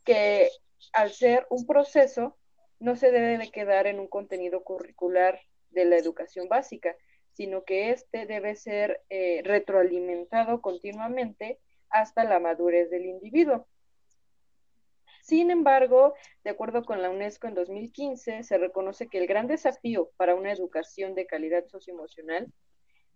que 0.04 0.48
al 0.92 1.10
ser 1.10 1.44
un 1.50 1.66
proceso, 1.66 2.38
no 2.78 2.94
se 2.94 3.10
debe 3.10 3.36
de 3.36 3.50
quedar 3.50 3.88
en 3.88 3.98
un 3.98 4.06
contenido 4.06 4.62
curricular 4.62 5.40
de 5.70 5.86
la 5.86 5.96
educación 5.96 6.48
básica, 6.48 6.94
sino 7.32 7.64
que 7.64 7.90
éste 7.90 8.26
debe 8.26 8.54
ser 8.54 9.02
eh, 9.10 9.40
retroalimentado 9.42 10.60
continuamente 10.60 11.58
hasta 11.90 12.22
la 12.22 12.38
madurez 12.38 12.90
del 12.90 13.06
individuo. 13.06 13.66
Sin 15.22 15.52
embargo, 15.52 16.14
de 16.42 16.50
acuerdo 16.50 16.84
con 16.84 17.00
la 17.00 17.08
UNESCO 17.08 17.46
en 17.46 17.54
2015, 17.54 18.42
se 18.42 18.58
reconoce 18.58 19.06
que 19.06 19.18
el 19.18 19.28
gran 19.28 19.46
desafío 19.46 20.10
para 20.16 20.34
una 20.34 20.52
educación 20.52 21.14
de 21.14 21.26
calidad 21.26 21.64
socioemocional 21.68 22.52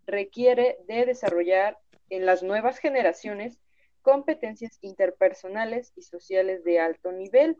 requiere 0.05 0.77
de 0.87 1.05
desarrollar 1.05 1.77
en 2.09 2.25
las 2.25 2.43
nuevas 2.43 2.79
generaciones 2.79 3.59
competencias 4.01 4.79
interpersonales 4.81 5.91
y 5.97 6.03
sociales 6.03 6.63
de 6.63 6.79
alto 6.79 7.11
nivel, 7.11 7.57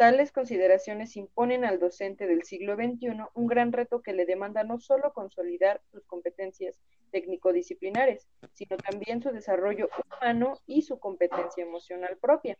Tales 0.00 0.32
consideraciones 0.32 1.14
imponen 1.18 1.62
al 1.66 1.78
docente 1.78 2.26
del 2.26 2.42
siglo 2.42 2.74
XXI 2.74 3.10
un 3.34 3.46
gran 3.46 3.70
reto 3.70 4.00
que 4.00 4.14
le 4.14 4.24
demanda 4.24 4.64
no 4.64 4.80
solo 4.80 5.12
consolidar 5.12 5.82
sus 5.92 6.06
competencias 6.06 6.80
técnico-disciplinares, 7.10 8.26
sino 8.54 8.78
también 8.78 9.22
su 9.22 9.30
desarrollo 9.30 9.90
humano 10.02 10.58
y 10.64 10.82
su 10.82 10.98
competencia 10.98 11.62
emocional 11.62 12.16
propia. 12.16 12.56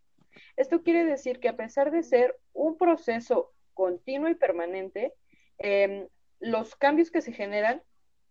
Esto 0.57 0.83
quiere 0.83 1.05
decir 1.05 1.41
que 1.41 1.49
a 1.49 1.57
pesar 1.57 1.91
de 1.91 2.03
ser 2.03 2.39
un 2.53 2.77
proceso 2.77 3.53
continuo 3.75 4.29
y 4.29 4.35
permanente, 4.35 5.15
em, 5.59 6.09
los 6.39 6.75
cambios 6.77 7.11
que 7.11 7.23
se 7.23 7.33
generan 7.33 7.83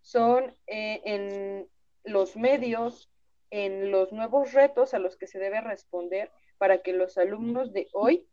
son 0.02 0.56
eh, 0.68 1.02
en 1.06 1.70
los 2.04 2.36
medios, 2.36 3.12
en 3.52 3.91
los 3.91 4.12
nuevos 4.12 4.54
retos 4.54 4.93
a 4.93 5.00
los 5.00 5.18
que 5.18 5.28
se 5.28 5.39
debe 5.39 5.62
responder 5.62 6.32
para 6.58 6.82
que 6.82 6.93
los 6.93 7.18
alumnos 7.18 7.74
de 7.74 7.88
hoy 7.93 8.28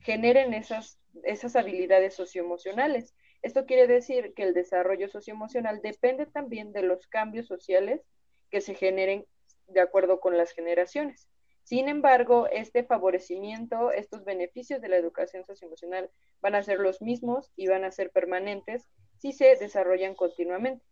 generen 0.00 0.54
esas, 0.54 1.00
esas 1.24 1.56
habilidades 1.56 2.14
socioemocionales. 2.14 3.14
Esto 3.42 3.66
quiere 3.66 3.86
decir 3.86 4.34
que 4.34 4.42
el 4.42 4.54
desarrollo 4.54 5.08
socioemocional 5.08 5.80
depende 5.82 6.26
también 6.26 6.72
de 6.72 6.82
los 6.82 7.06
cambios 7.06 7.46
sociales 7.46 8.02
que 8.50 8.60
se 8.60 8.74
generen 8.74 9.26
de 9.68 9.80
acuerdo 9.80 10.20
con 10.20 10.36
las 10.36 10.52
generaciones. 10.52 11.28
Sin 11.66 11.88
embargo, 11.88 12.46
este 12.52 12.84
favorecimiento, 12.84 13.90
estos 13.90 14.24
beneficios 14.24 14.80
de 14.80 14.88
la 14.88 14.98
educación 14.98 15.44
socioemocional 15.44 16.08
van 16.40 16.54
a 16.54 16.62
ser 16.62 16.78
los 16.78 17.02
mismos 17.02 17.50
y 17.56 17.66
van 17.66 17.82
a 17.82 17.90
ser 17.90 18.12
permanentes 18.12 18.86
si 19.18 19.32
se 19.32 19.56
desarrollan 19.56 20.14
continuamente. 20.14 20.84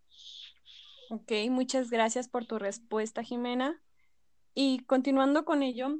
Ok, 1.10 1.30
muchas 1.48 1.90
gracias 1.90 2.28
por 2.28 2.44
tu 2.46 2.58
respuesta, 2.58 3.22
Jimena. 3.22 3.80
Y 4.52 4.80
continuando 4.86 5.44
con 5.44 5.62
ello, 5.62 5.96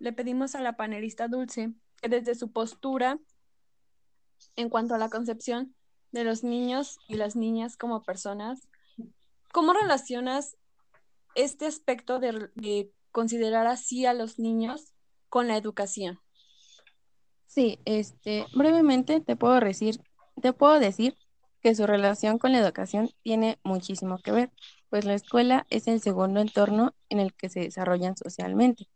le 0.00 0.12
pedimos 0.12 0.56
a 0.56 0.60
la 0.60 0.76
panelista 0.76 1.28
Dulce 1.28 1.74
desde 2.02 2.34
su 2.34 2.50
postura 2.50 3.20
en 4.56 4.70
cuanto 4.70 4.96
a 4.96 4.98
la 4.98 5.08
concepción 5.08 5.76
de 6.10 6.24
los 6.24 6.42
niños 6.42 6.98
y 7.06 7.14
las 7.14 7.36
niñas 7.36 7.76
como 7.76 8.02
personas, 8.02 8.68
¿cómo 9.52 9.72
relacionas 9.72 10.56
este 11.36 11.66
aspecto 11.66 12.18
de, 12.18 12.90
considerar 13.16 13.66
así 13.66 14.04
a 14.04 14.12
los 14.12 14.38
niños 14.38 14.92
con 15.30 15.48
la 15.48 15.56
educación? 15.56 16.20
Sí, 17.46 17.78
este, 17.86 18.44
brevemente 18.54 19.22
te 19.22 19.36
puedo 19.36 19.58
decir, 19.58 20.02
te 20.42 20.52
puedo 20.52 20.78
decir 20.78 21.16
que 21.62 21.74
su 21.74 21.86
relación 21.86 22.36
con 22.36 22.52
la 22.52 22.58
educación 22.58 23.08
tiene 23.22 23.58
muchísimo 23.64 24.18
que 24.18 24.32
ver, 24.32 24.52
pues 24.90 25.06
la 25.06 25.14
escuela 25.14 25.66
es 25.70 25.88
el 25.88 26.02
segundo 26.02 26.40
entorno 26.40 26.94
en 27.08 27.20
el 27.20 27.32
que 27.32 27.48
se 27.48 27.60
desarrollan 27.60 28.18
socialmente 28.18 28.86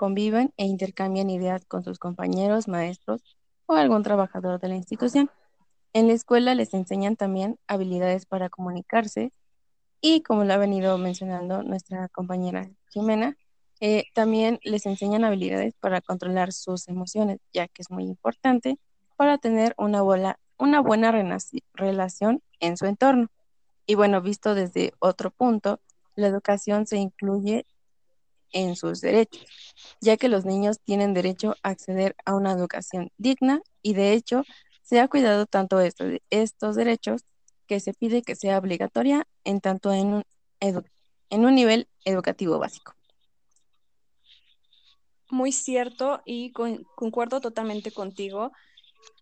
conviven 0.00 0.52
e 0.56 0.64
intercambian 0.64 1.30
ideas 1.30 1.64
con 1.66 1.84
sus 1.84 2.00
compañeros, 2.00 2.66
maestros 2.66 3.22
o 3.66 3.74
algún 3.74 4.02
trabajador 4.02 4.58
de 4.58 4.68
la 4.68 4.74
institución. 4.74 5.30
En 5.92 6.08
la 6.08 6.14
escuela 6.14 6.56
les 6.56 6.74
enseñan 6.74 7.14
también 7.14 7.58
habilidades 7.68 8.26
para 8.26 8.48
comunicarse 8.48 9.30
y, 10.00 10.22
como 10.22 10.42
lo 10.44 10.54
ha 10.54 10.56
venido 10.56 10.98
mencionando 10.98 11.62
nuestra 11.62 12.08
compañera 12.08 12.68
Jimena, 12.88 13.36
eh, 13.80 14.04
también 14.14 14.60
les 14.62 14.86
enseñan 14.86 15.24
habilidades 15.24 15.74
para 15.80 16.00
controlar 16.00 16.52
sus 16.52 16.86
emociones, 16.88 17.38
ya 17.52 17.66
que 17.68 17.82
es 17.82 17.90
muy 17.90 18.04
importante 18.04 18.78
para 19.16 19.38
tener 19.38 19.74
una, 19.78 20.02
una 20.58 20.80
buena 20.80 21.12
relación 21.74 22.42
en 22.60 22.76
su 22.76 22.86
entorno. 22.86 23.28
Y 23.86 23.94
bueno, 23.94 24.20
visto 24.20 24.54
desde 24.54 24.92
otro 24.98 25.30
punto, 25.30 25.80
la 26.14 26.26
educación 26.26 26.86
se 26.86 26.98
incluye 26.98 27.66
en 28.52 28.76
sus 28.76 29.00
derechos, 29.00 29.46
ya 30.00 30.16
que 30.16 30.28
los 30.28 30.44
niños 30.44 30.80
tienen 30.80 31.14
derecho 31.14 31.56
a 31.62 31.70
acceder 31.70 32.16
a 32.24 32.34
una 32.34 32.52
educación 32.52 33.10
digna 33.16 33.62
y 33.82 33.94
de 33.94 34.12
hecho 34.12 34.44
se 34.82 35.00
ha 35.00 35.08
cuidado 35.08 35.46
tanto 35.46 35.80
estos, 35.80 36.18
estos 36.30 36.76
derechos 36.76 37.22
que 37.66 37.80
se 37.80 37.94
pide 37.94 38.22
que 38.22 38.34
sea 38.34 38.58
obligatoria 38.58 39.26
en 39.44 39.60
tanto 39.60 39.92
en 39.92 40.14
un, 40.14 40.24
en 40.58 41.44
un 41.44 41.54
nivel 41.54 41.88
educativo 42.04 42.58
básico. 42.58 42.94
Muy 45.30 45.52
cierto 45.52 46.22
y 46.24 46.52
concuerdo 46.52 47.40
totalmente 47.40 47.92
contigo. 47.92 48.52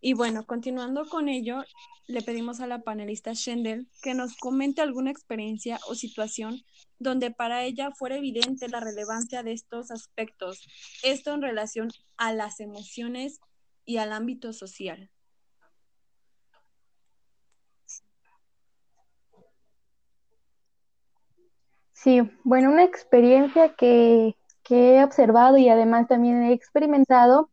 Y 0.00 0.14
bueno, 0.14 0.46
continuando 0.46 1.08
con 1.08 1.28
ello, 1.28 1.62
le 2.06 2.22
pedimos 2.22 2.60
a 2.60 2.66
la 2.66 2.80
panelista 2.80 3.32
Shendel 3.34 3.88
que 4.02 4.14
nos 4.14 4.36
comente 4.36 4.80
alguna 4.80 5.10
experiencia 5.10 5.78
o 5.86 5.94
situación 5.94 6.62
donde 6.98 7.30
para 7.30 7.64
ella 7.64 7.90
fuera 7.90 8.16
evidente 8.16 8.68
la 8.68 8.80
relevancia 8.80 9.42
de 9.42 9.52
estos 9.52 9.90
aspectos, 9.90 10.66
esto 11.02 11.34
en 11.34 11.42
relación 11.42 11.90
a 12.16 12.32
las 12.32 12.60
emociones 12.60 13.40
y 13.84 13.98
al 13.98 14.12
ámbito 14.12 14.52
social. 14.52 15.10
Sí, 21.92 22.20
bueno, 22.44 22.70
una 22.70 22.84
experiencia 22.84 23.74
que, 23.74 24.37
que 24.68 24.96
he 24.96 25.04
observado 25.04 25.56
y 25.56 25.68
además 25.68 26.08
también 26.08 26.42
he 26.42 26.52
experimentado 26.52 27.48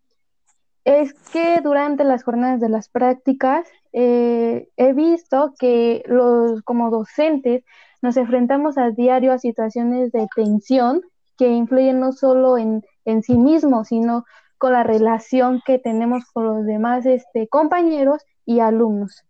es 0.84 1.14
que 1.32 1.62
durante 1.62 2.04
las 2.04 2.24
jornadas 2.24 2.60
de 2.60 2.70
las 2.70 2.90
prácticas 2.90 3.68
eh, 3.94 4.68
he 4.76 4.94
visto 4.94 5.54
que 5.58 6.04
los 6.06 6.62
como 6.64 6.92
docentes 6.92 7.64
nos 8.02 8.18
enfrentamos 8.18 8.78
a 8.78 8.92
diario 8.92 9.32
a 9.32 9.40
situaciones 9.40 10.12
de 10.12 10.28
tensión 10.36 11.02
que 11.38 11.48
influyen 11.48 12.00
no 12.00 12.12
solo 12.12 12.58
en, 12.58 12.84
en 13.06 13.24
sí 13.24 13.38
mismos, 13.38 13.88
sino 13.88 14.26
con 14.58 14.74
la 14.74 14.84
relación 14.84 15.62
que 15.66 15.80
tenemos 15.80 16.26
con 16.32 16.46
los 16.46 16.66
demás 16.66 17.06
este, 17.06 17.48
compañeros 17.48 18.24
y 18.46 18.60
alumnos. 18.60 19.24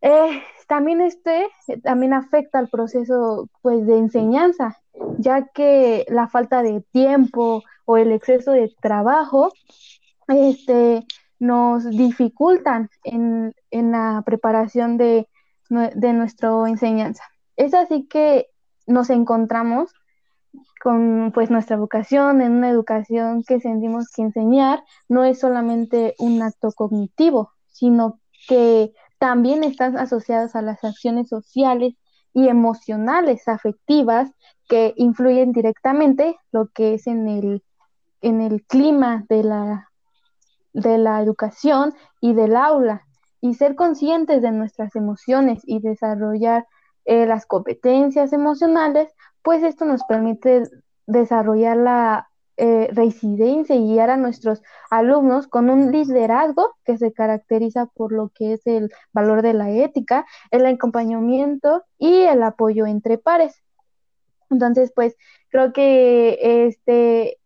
Eh, 0.00 0.42
también 0.68 1.00
este 1.00 1.48
también 1.82 2.12
afecta 2.12 2.58
al 2.58 2.68
proceso 2.68 3.48
pues 3.62 3.86
de 3.86 3.98
enseñanza, 3.98 4.76
ya 5.18 5.46
que 5.46 6.04
la 6.08 6.28
falta 6.28 6.62
de 6.62 6.82
tiempo 6.92 7.62
o 7.84 7.96
el 7.96 8.12
exceso 8.12 8.52
de 8.52 8.74
trabajo 8.80 9.52
este, 10.28 11.06
nos 11.38 11.88
dificultan 11.88 12.90
en, 13.04 13.54
la 13.70 14.22
preparación 14.24 14.96
de, 14.96 15.28
de 15.68 16.12
nuestra 16.12 16.50
enseñanza. 16.68 17.22
Es 17.56 17.74
así 17.74 18.06
que 18.06 18.48
nos 18.86 19.10
encontramos 19.10 19.92
con 20.82 21.32
pues 21.34 21.50
nuestra 21.50 21.76
vocación 21.76 22.40
en 22.40 22.52
una 22.52 22.70
educación 22.70 23.42
que 23.44 23.60
sentimos 23.60 24.10
que 24.14 24.22
enseñar 24.22 24.84
no 25.08 25.24
es 25.24 25.40
solamente 25.40 26.14
un 26.18 26.42
acto 26.42 26.70
cognitivo, 26.72 27.50
sino 27.66 28.20
que 28.48 28.92
también 29.26 29.64
están 29.64 29.98
asociadas 29.98 30.54
a 30.54 30.62
las 30.62 30.84
acciones 30.84 31.28
sociales 31.28 31.94
y 32.32 32.46
emocionales 32.46 33.48
afectivas 33.48 34.30
que 34.68 34.94
influyen 34.96 35.50
directamente 35.50 36.36
lo 36.52 36.68
que 36.68 36.94
es 36.94 37.08
en 37.08 37.26
el, 37.26 37.64
en 38.20 38.40
el 38.40 38.62
clima 38.62 39.24
de 39.28 39.42
la, 39.42 39.90
de 40.72 40.98
la 40.98 41.20
educación 41.20 41.92
y 42.20 42.34
del 42.34 42.54
aula. 42.54 43.02
Y 43.40 43.54
ser 43.54 43.74
conscientes 43.74 44.42
de 44.42 44.52
nuestras 44.52 44.94
emociones 44.94 45.60
y 45.64 45.80
desarrollar 45.80 46.64
eh, 47.04 47.26
las 47.26 47.46
competencias 47.46 48.32
emocionales, 48.32 49.12
pues 49.42 49.64
esto 49.64 49.86
nos 49.86 50.04
permite 50.04 50.70
desarrollar 51.08 51.78
la 51.78 52.28
eh, 52.58 52.88
residencia 52.92 53.76
y 53.76 53.86
guiar 53.86 54.08
a 54.08 54.16
nuestros 54.16 54.62
alumnos 54.90 55.46
con 55.46 55.68
un 55.68 55.92
liderazgo 55.92 56.74
que 56.84 56.96
se 56.96 57.12
caracteriza 57.12 57.86
por 57.86 58.12
lo 58.12 58.30
que 58.34 58.54
es 58.54 58.66
el 58.66 58.90
valor 59.12 59.42
de 59.42 59.52
la 59.52 59.70
ética, 59.70 60.24
el 60.50 60.64
acompañamiento 60.64 61.84
y 61.98 62.22
el 62.22 62.42
apoyo 62.42 62.86
entre 62.86 63.18
pares. 63.18 63.62
Entonces, 64.48 64.92
pues 64.94 65.16
creo 65.48 65.72
que 65.72 66.66
este, 66.66 67.38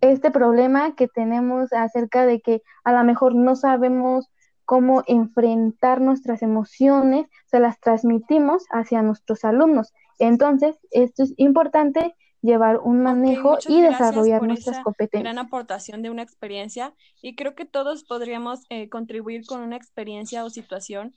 este 0.00 0.30
problema 0.30 0.94
que 0.96 1.08
tenemos 1.08 1.72
acerca 1.72 2.26
de 2.26 2.40
que 2.40 2.62
a 2.84 2.92
lo 2.92 3.04
mejor 3.04 3.34
no 3.34 3.56
sabemos 3.56 4.30
cómo 4.64 5.02
enfrentar 5.06 6.00
nuestras 6.00 6.42
emociones, 6.42 7.26
se 7.46 7.60
las 7.60 7.80
transmitimos 7.80 8.64
hacia 8.70 9.02
nuestros 9.02 9.44
alumnos. 9.44 9.92
Entonces, 10.18 10.78
esto 10.90 11.22
es 11.22 11.32
importante 11.36 12.14
llevar 12.42 12.78
un 12.78 13.02
manejo 13.02 13.58
y 13.68 13.80
desarrollar 13.80 14.42
nuestras 14.42 14.80
competencias. 14.80 15.22
Gran 15.22 15.38
aportación 15.38 16.02
de 16.02 16.10
una 16.10 16.22
experiencia 16.22 16.94
y 17.22 17.36
creo 17.36 17.54
que 17.54 17.64
todos 17.64 18.04
podríamos 18.04 18.60
eh, 18.68 18.88
contribuir 18.88 19.46
con 19.46 19.60
una 19.60 19.76
experiencia 19.76 20.44
o 20.44 20.50
situación 20.50 21.14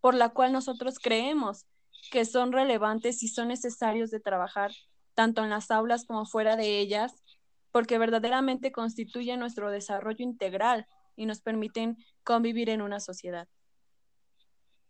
por 0.00 0.14
la 0.14 0.30
cual 0.30 0.52
nosotros 0.52 0.98
creemos 0.98 1.66
que 2.10 2.24
son 2.24 2.52
relevantes 2.52 3.22
y 3.22 3.28
son 3.28 3.48
necesarios 3.48 4.10
de 4.10 4.20
trabajar 4.20 4.72
tanto 5.14 5.44
en 5.44 5.50
las 5.50 5.70
aulas 5.70 6.06
como 6.06 6.26
fuera 6.26 6.56
de 6.56 6.78
ellas, 6.78 7.22
porque 7.70 7.98
verdaderamente 7.98 8.72
constituyen 8.72 9.40
nuestro 9.40 9.70
desarrollo 9.70 10.24
integral 10.24 10.86
y 11.16 11.26
nos 11.26 11.40
permiten 11.40 11.96
convivir 12.24 12.70
en 12.70 12.82
una 12.82 13.00
sociedad. 13.00 13.48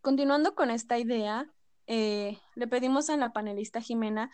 Continuando 0.01 0.55
con 0.55 0.71
esta 0.71 0.99
idea, 0.99 1.53
eh, 1.87 2.39
le 2.55 2.67
pedimos 2.67 3.11
a 3.11 3.17
la 3.17 3.33
panelista 3.33 3.81
Jimena 3.81 4.31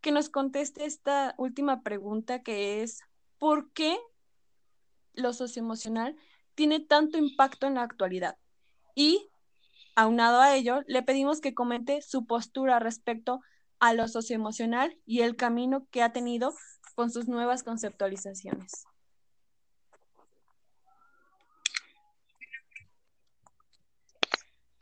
que 0.00 0.12
nos 0.12 0.28
conteste 0.28 0.84
esta 0.84 1.34
última 1.38 1.82
pregunta 1.82 2.42
que 2.42 2.82
es, 2.82 3.00
¿por 3.38 3.72
qué 3.72 3.98
lo 5.14 5.32
socioemocional 5.32 6.16
tiene 6.54 6.80
tanto 6.80 7.18
impacto 7.18 7.66
en 7.66 7.74
la 7.74 7.82
actualidad? 7.82 8.36
Y, 8.94 9.30
aunado 9.96 10.40
a 10.40 10.54
ello, 10.54 10.82
le 10.86 11.02
pedimos 11.02 11.40
que 11.40 11.54
comente 11.54 12.02
su 12.02 12.26
postura 12.26 12.78
respecto 12.78 13.40
a 13.80 13.94
lo 13.94 14.08
socioemocional 14.08 14.98
y 15.06 15.20
el 15.20 15.36
camino 15.36 15.86
que 15.90 16.02
ha 16.02 16.12
tenido 16.12 16.54
con 16.94 17.10
sus 17.10 17.28
nuevas 17.28 17.62
conceptualizaciones. 17.62 18.84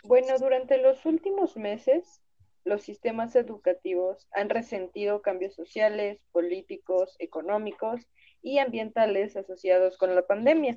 Bueno, 0.04 0.38
durante 0.38 0.78
los 0.80 1.04
últimos 1.04 1.56
meses 1.56 2.22
los 2.66 2.82
sistemas 2.82 3.36
educativos 3.36 4.26
han 4.32 4.50
resentido 4.50 5.22
cambios 5.22 5.54
sociales, 5.54 6.18
políticos, 6.32 7.14
económicos 7.20 8.08
y 8.42 8.58
ambientales 8.58 9.36
asociados 9.36 9.96
con 9.96 10.16
la 10.16 10.26
pandemia. 10.26 10.76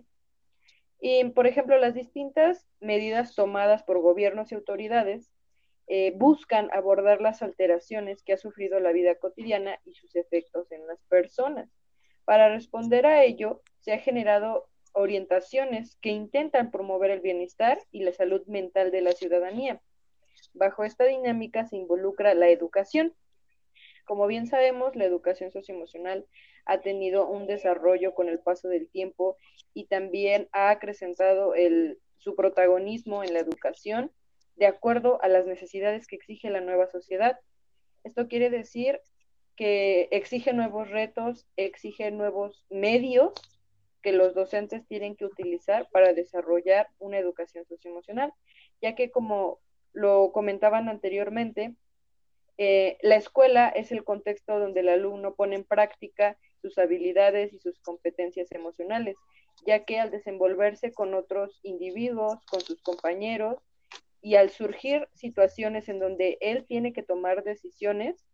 Y, 1.02 1.26
por 1.32 1.48
ejemplo, 1.48 1.80
las 1.80 1.96
distintas 1.96 2.68
medidas 2.80 3.34
tomadas 3.34 3.82
por 3.82 4.00
gobiernos 4.02 4.52
y 4.52 4.56
autoridades 4.56 5.32
eh, 5.88 6.14
buscan 6.16 6.70
abordar 6.74 7.22
las 7.22 7.42
alteraciones 7.42 8.22
que 8.22 8.34
ha 8.34 8.38
sufrido 8.38 8.80
la 8.80 8.92
vida 8.92 9.16
cotidiana 9.16 9.80
y 9.84 9.96
sus 9.96 10.16
efectos 10.16 10.72
en 10.72 10.86
las 10.86 11.02
personas. 11.06 11.72
Para 12.24 12.50
responder 12.50 13.08
a 13.08 13.24
ello, 13.24 13.64
se 13.80 13.94
han 13.94 14.00
generado 14.00 14.70
orientaciones 14.94 15.98
que 16.02 16.10
intentan 16.10 16.70
promover 16.70 17.10
el 17.10 17.22
bienestar 17.22 17.80
y 17.92 18.04
la 18.04 18.14
salud 18.14 18.46
mental 18.46 18.92
de 18.92 19.02
la 19.02 19.14
ciudadanía 19.14 19.82
Bajo 20.54 20.84
esta 20.84 21.06
dinámica 21.06 21.66
se 21.66 21.78
involucra 21.78 22.34
la 22.34 22.50
educación. 22.50 23.14
Como 24.06 24.28
bien 24.28 24.48
sabemos, 24.48 24.96
la 24.96 25.06
educación 25.06 25.52
socioemocional 25.52 26.26
ha 26.66 26.82
tenido 26.82 27.28
un 27.28 27.48
desarrollo 27.48 28.14
con 28.14 28.30
el 28.30 28.40
paso 28.40 28.68
del 28.68 28.90
tiempo 28.90 29.38
y 29.74 29.86
también 29.86 30.50
ha 30.52 30.72
acrecentado 30.72 31.54
su 32.18 32.36
protagonismo 32.36 33.24
en 33.24 33.34
la 33.34 33.40
educación 33.40 34.12
de 34.56 34.68
acuerdo 34.68 35.22
a 35.22 35.28
las 35.28 35.46
necesidades 35.46 36.06
que 36.06 36.18
exige 36.18 36.50
la 36.50 36.62
nueva 36.62 36.88
sociedad. 36.88 37.40
Esto 38.04 38.28
quiere 38.28 38.50
decir 38.50 39.00
que 39.56 40.08
exige 40.12 40.54
nuevos 40.54 40.90
retos, 40.90 41.48
exige 41.56 42.12
nuevos 42.12 42.66
medios 42.70 43.34
que 44.02 44.12
los 44.12 44.34
docentes 44.34 44.86
tienen 44.88 45.16
que 45.16 45.26
utilizar 45.26 45.90
para 45.92 46.14
desarrollar 46.14 46.88
una 47.00 47.18
educación 47.18 47.66
socioemocional, 47.66 48.34
ya 48.82 48.96
que 48.96 49.12
como 49.12 49.60
lo 49.94 50.32
comentaban 50.32 50.90
anteriormente, 50.90 51.76
eh, 52.58 52.98
la 53.02 53.16
escuela 53.16 53.70
es 53.70 53.92
el 53.92 54.04
contexto 54.04 54.60
donde 54.60 54.82
el 54.82 54.90
alumno 54.90 55.36
pone 55.36 55.56
en 55.56 55.64
práctica 55.64 56.38
sus 56.62 56.78
habilidades 56.78 57.54
y 57.54 57.60
sus 57.60 57.80
competencias 57.80 58.52
emocionales, 58.52 59.16
ya 59.66 59.86
que 59.86 60.00
al 60.00 60.12
desenvolverse 60.12 60.92
con 60.92 61.14
otros 61.14 61.60
individuos, 61.64 62.44
con 62.50 62.62
sus 62.62 62.82
compañeros, 62.82 63.58
y 64.22 64.36
al 64.36 64.50
surgir 64.50 65.08
situaciones 65.14 65.88
en 65.90 66.00
donde 66.00 66.38
él 66.42 66.66
tiene 66.66 66.92
que 66.94 67.04
tomar 67.04 67.44
decisiones, 67.44 68.26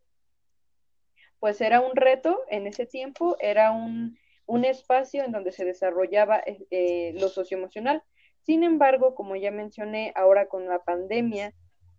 pues 1.40 1.62
era 1.62 1.82
un 1.82 1.96
reto 1.96 2.42
en 2.50 2.66
ese 2.66 2.86
tiempo, 2.86 3.38
era 3.40 3.72
un, 3.72 4.18
espacio 4.66 5.24
en 5.24 5.32
donde 5.32 5.52
se 5.52 5.66
desarrollaba 5.66 6.42
eh, 6.72 7.14
lo 7.20 7.30
socioemocional. 7.30 8.02
Sin 8.46 8.64
embargo, 8.64 9.16
como 9.16 9.36
ya 9.36 9.50
mencioné, 9.50 10.14
ahora 10.16 10.48
con 10.48 10.68
la 10.68 10.84
pandemia 10.84 11.52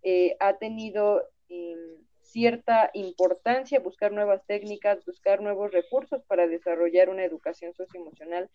eh, 0.05 0.36
ha 0.38 0.59
tenido 0.59 1.24
em, 1.49 1.99
cierta 2.20 2.90
importancia 2.94 3.80
buscar 3.80 4.12
nuevas 4.12 4.47
técnicas, 4.47 5.05
buscar 5.05 5.40
nuevos 5.40 5.72
recursos 5.72 6.22
para 6.24 6.47
desarrollar 6.47 7.09
una 7.09 7.24
educación 7.24 7.74
socioemocional, 7.74 8.49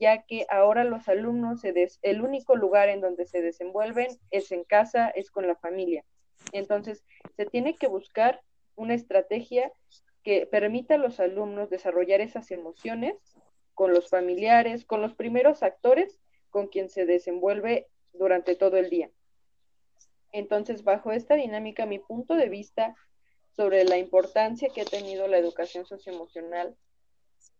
ya 0.00 0.22
que 0.22 0.46
ahora 0.48 0.84
los 0.84 1.08
alumnos, 1.08 1.62
el 1.64 2.22
único 2.22 2.56
lugar 2.56 2.88
en 2.88 3.02
donde 3.02 3.26
se 3.26 3.42
desenvuelven 3.42 4.08
es 4.30 4.50
en 4.50 4.64
casa, 4.64 5.10
es 5.10 5.30
con 5.30 5.46
la 5.46 5.56
familia. 5.56 6.06
Entonces, 6.52 7.04
se 7.36 7.44
tiene 7.44 7.76
que 7.76 7.86
buscar 7.86 8.40
una 8.76 8.94
estrategia 8.94 9.70
que 10.22 10.46
permita 10.46 10.94
a 10.94 10.98
los 10.98 11.20
alumnos 11.20 11.68
desarrollar 11.68 12.22
esas 12.22 12.50
emociones 12.50 13.14
con 13.74 13.92
los 13.92 14.08
familiares, 14.08 14.86
con 14.86 15.02
los 15.02 15.14
primeros 15.14 15.62
actores 15.62 16.18
con 16.50 16.68
quien 16.68 16.88
se 16.88 17.06
desenvuelve 17.06 17.88
durante 18.12 18.54
todo 18.54 18.76
el 18.76 18.90
día. 18.90 19.10
Entonces, 20.32 20.84
bajo 20.84 21.12
esta 21.12 21.34
dinámica, 21.34 21.86
mi 21.86 21.98
punto 21.98 22.34
de 22.34 22.48
vista 22.48 22.94
sobre 23.56 23.84
la 23.84 23.96
importancia 23.96 24.68
que 24.68 24.82
ha 24.82 24.84
tenido 24.84 25.26
la 25.28 25.38
educación 25.38 25.86
socioemocional 25.86 26.76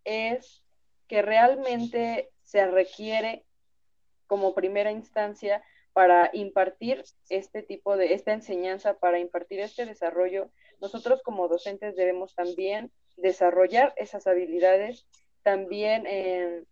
es 0.04 0.62
que 1.08 1.22
realmente 1.22 2.30
se 2.44 2.66
requiere 2.66 3.44
como 4.26 4.54
primera 4.54 4.90
instancia 4.90 5.62
para 5.92 6.28
impartir 6.34 7.04
este 7.30 7.62
tipo 7.62 7.96
de, 7.96 8.12
esta 8.12 8.32
enseñanza, 8.32 8.98
para 8.98 9.18
impartir 9.18 9.60
este 9.60 9.86
desarrollo, 9.86 10.50
nosotros 10.80 11.22
como 11.22 11.48
docentes 11.48 11.96
debemos 11.96 12.34
también 12.34 12.92
desarrollar 13.16 13.94
esas 13.96 14.26
habilidades, 14.26 15.06
también 15.42 16.04
eh, 16.06 16.64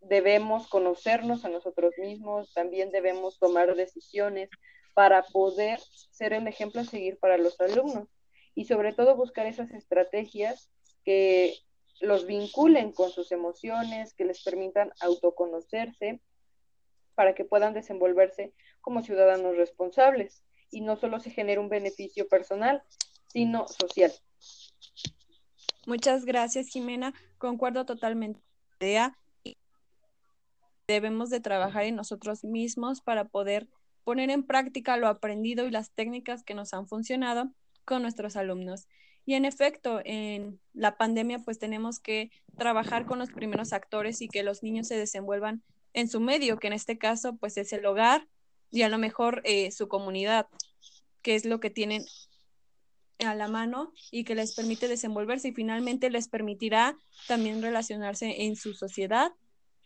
debemos 0.00 0.68
conocernos 0.68 1.44
a 1.44 1.48
nosotros 1.48 1.94
mismos, 1.98 2.52
también 2.54 2.90
debemos 2.90 3.38
tomar 3.38 3.74
decisiones 3.74 4.50
para 4.94 5.22
poder 5.22 5.80
ser 6.10 6.32
el 6.32 6.46
ejemplo 6.46 6.80
a 6.80 6.84
seguir 6.84 7.18
para 7.18 7.38
los 7.38 7.60
alumnos 7.60 8.08
y 8.54 8.64
sobre 8.64 8.92
todo 8.92 9.16
buscar 9.16 9.46
esas 9.46 9.70
estrategias 9.70 10.70
que 11.04 11.54
los 12.00 12.26
vinculen 12.26 12.92
con 12.92 13.10
sus 13.10 13.32
emociones, 13.32 14.14
que 14.14 14.24
les 14.24 14.42
permitan 14.42 14.92
autoconocerse 15.00 16.20
para 17.14 17.34
que 17.34 17.44
puedan 17.44 17.74
desenvolverse 17.74 18.52
como 18.80 19.02
ciudadanos 19.02 19.56
responsables 19.56 20.42
y 20.70 20.80
no 20.80 20.96
solo 20.96 21.18
se 21.20 21.30
genere 21.30 21.60
un 21.60 21.68
beneficio 21.68 22.28
personal, 22.28 22.82
sino 23.26 23.66
social. 23.68 24.12
Muchas 25.86 26.24
gracias, 26.24 26.68
Jimena. 26.68 27.14
Concuerdo 27.38 27.86
totalmente. 27.86 28.40
Debemos 30.88 31.28
de 31.28 31.40
trabajar 31.40 31.84
en 31.84 31.96
nosotros 31.96 32.44
mismos 32.44 33.02
para 33.02 33.26
poder 33.26 33.68
poner 34.04 34.30
en 34.30 34.42
práctica 34.42 34.96
lo 34.96 35.06
aprendido 35.06 35.66
y 35.66 35.70
las 35.70 35.90
técnicas 35.90 36.42
que 36.42 36.54
nos 36.54 36.72
han 36.72 36.88
funcionado 36.88 37.52
con 37.84 38.00
nuestros 38.00 38.36
alumnos. 38.36 38.88
Y 39.26 39.34
en 39.34 39.44
efecto, 39.44 40.00
en 40.06 40.58
la 40.72 40.96
pandemia 40.96 41.40
pues 41.40 41.58
tenemos 41.58 42.00
que 42.00 42.30
trabajar 42.56 43.04
con 43.04 43.18
los 43.18 43.30
primeros 43.30 43.74
actores 43.74 44.22
y 44.22 44.28
que 44.28 44.42
los 44.42 44.62
niños 44.62 44.88
se 44.88 44.96
desenvuelvan 44.96 45.62
en 45.92 46.08
su 46.08 46.20
medio, 46.20 46.58
que 46.58 46.68
en 46.68 46.72
este 46.72 46.96
caso 46.96 47.36
pues 47.36 47.58
es 47.58 47.70
el 47.74 47.84
hogar 47.84 48.26
y 48.70 48.80
a 48.80 48.88
lo 48.88 48.96
mejor 48.96 49.42
eh, 49.44 49.70
su 49.72 49.88
comunidad, 49.88 50.46
que 51.20 51.34
es 51.34 51.44
lo 51.44 51.60
que 51.60 51.68
tienen 51.68 52.02
a 53.18 53.34
la 53.34 53.48
mano 53.48 53.92
y 54.10 54.24
que 54.24 54.34
les 54.34 54.54
permite 54.54 54.88
desenvolverse 54.88 55.48
y 55.48 55.52
finalmente 55.52 56.08
les 56.08 56.28
permitirá 56.28 56.96
también 57.26 57.60
relacionarse 57.60 58.44
en 58.44 58.56
su 58.56 58.72
sociedad 58.72 59.32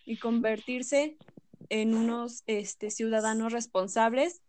y 0.05 0.19
convertirse 0.19 1.17
en 1.69 1.95
unos 1.95 2.43
este, 2.47 2.91
ciudadanos 2.91 3.53
responsables. 3.53 4.43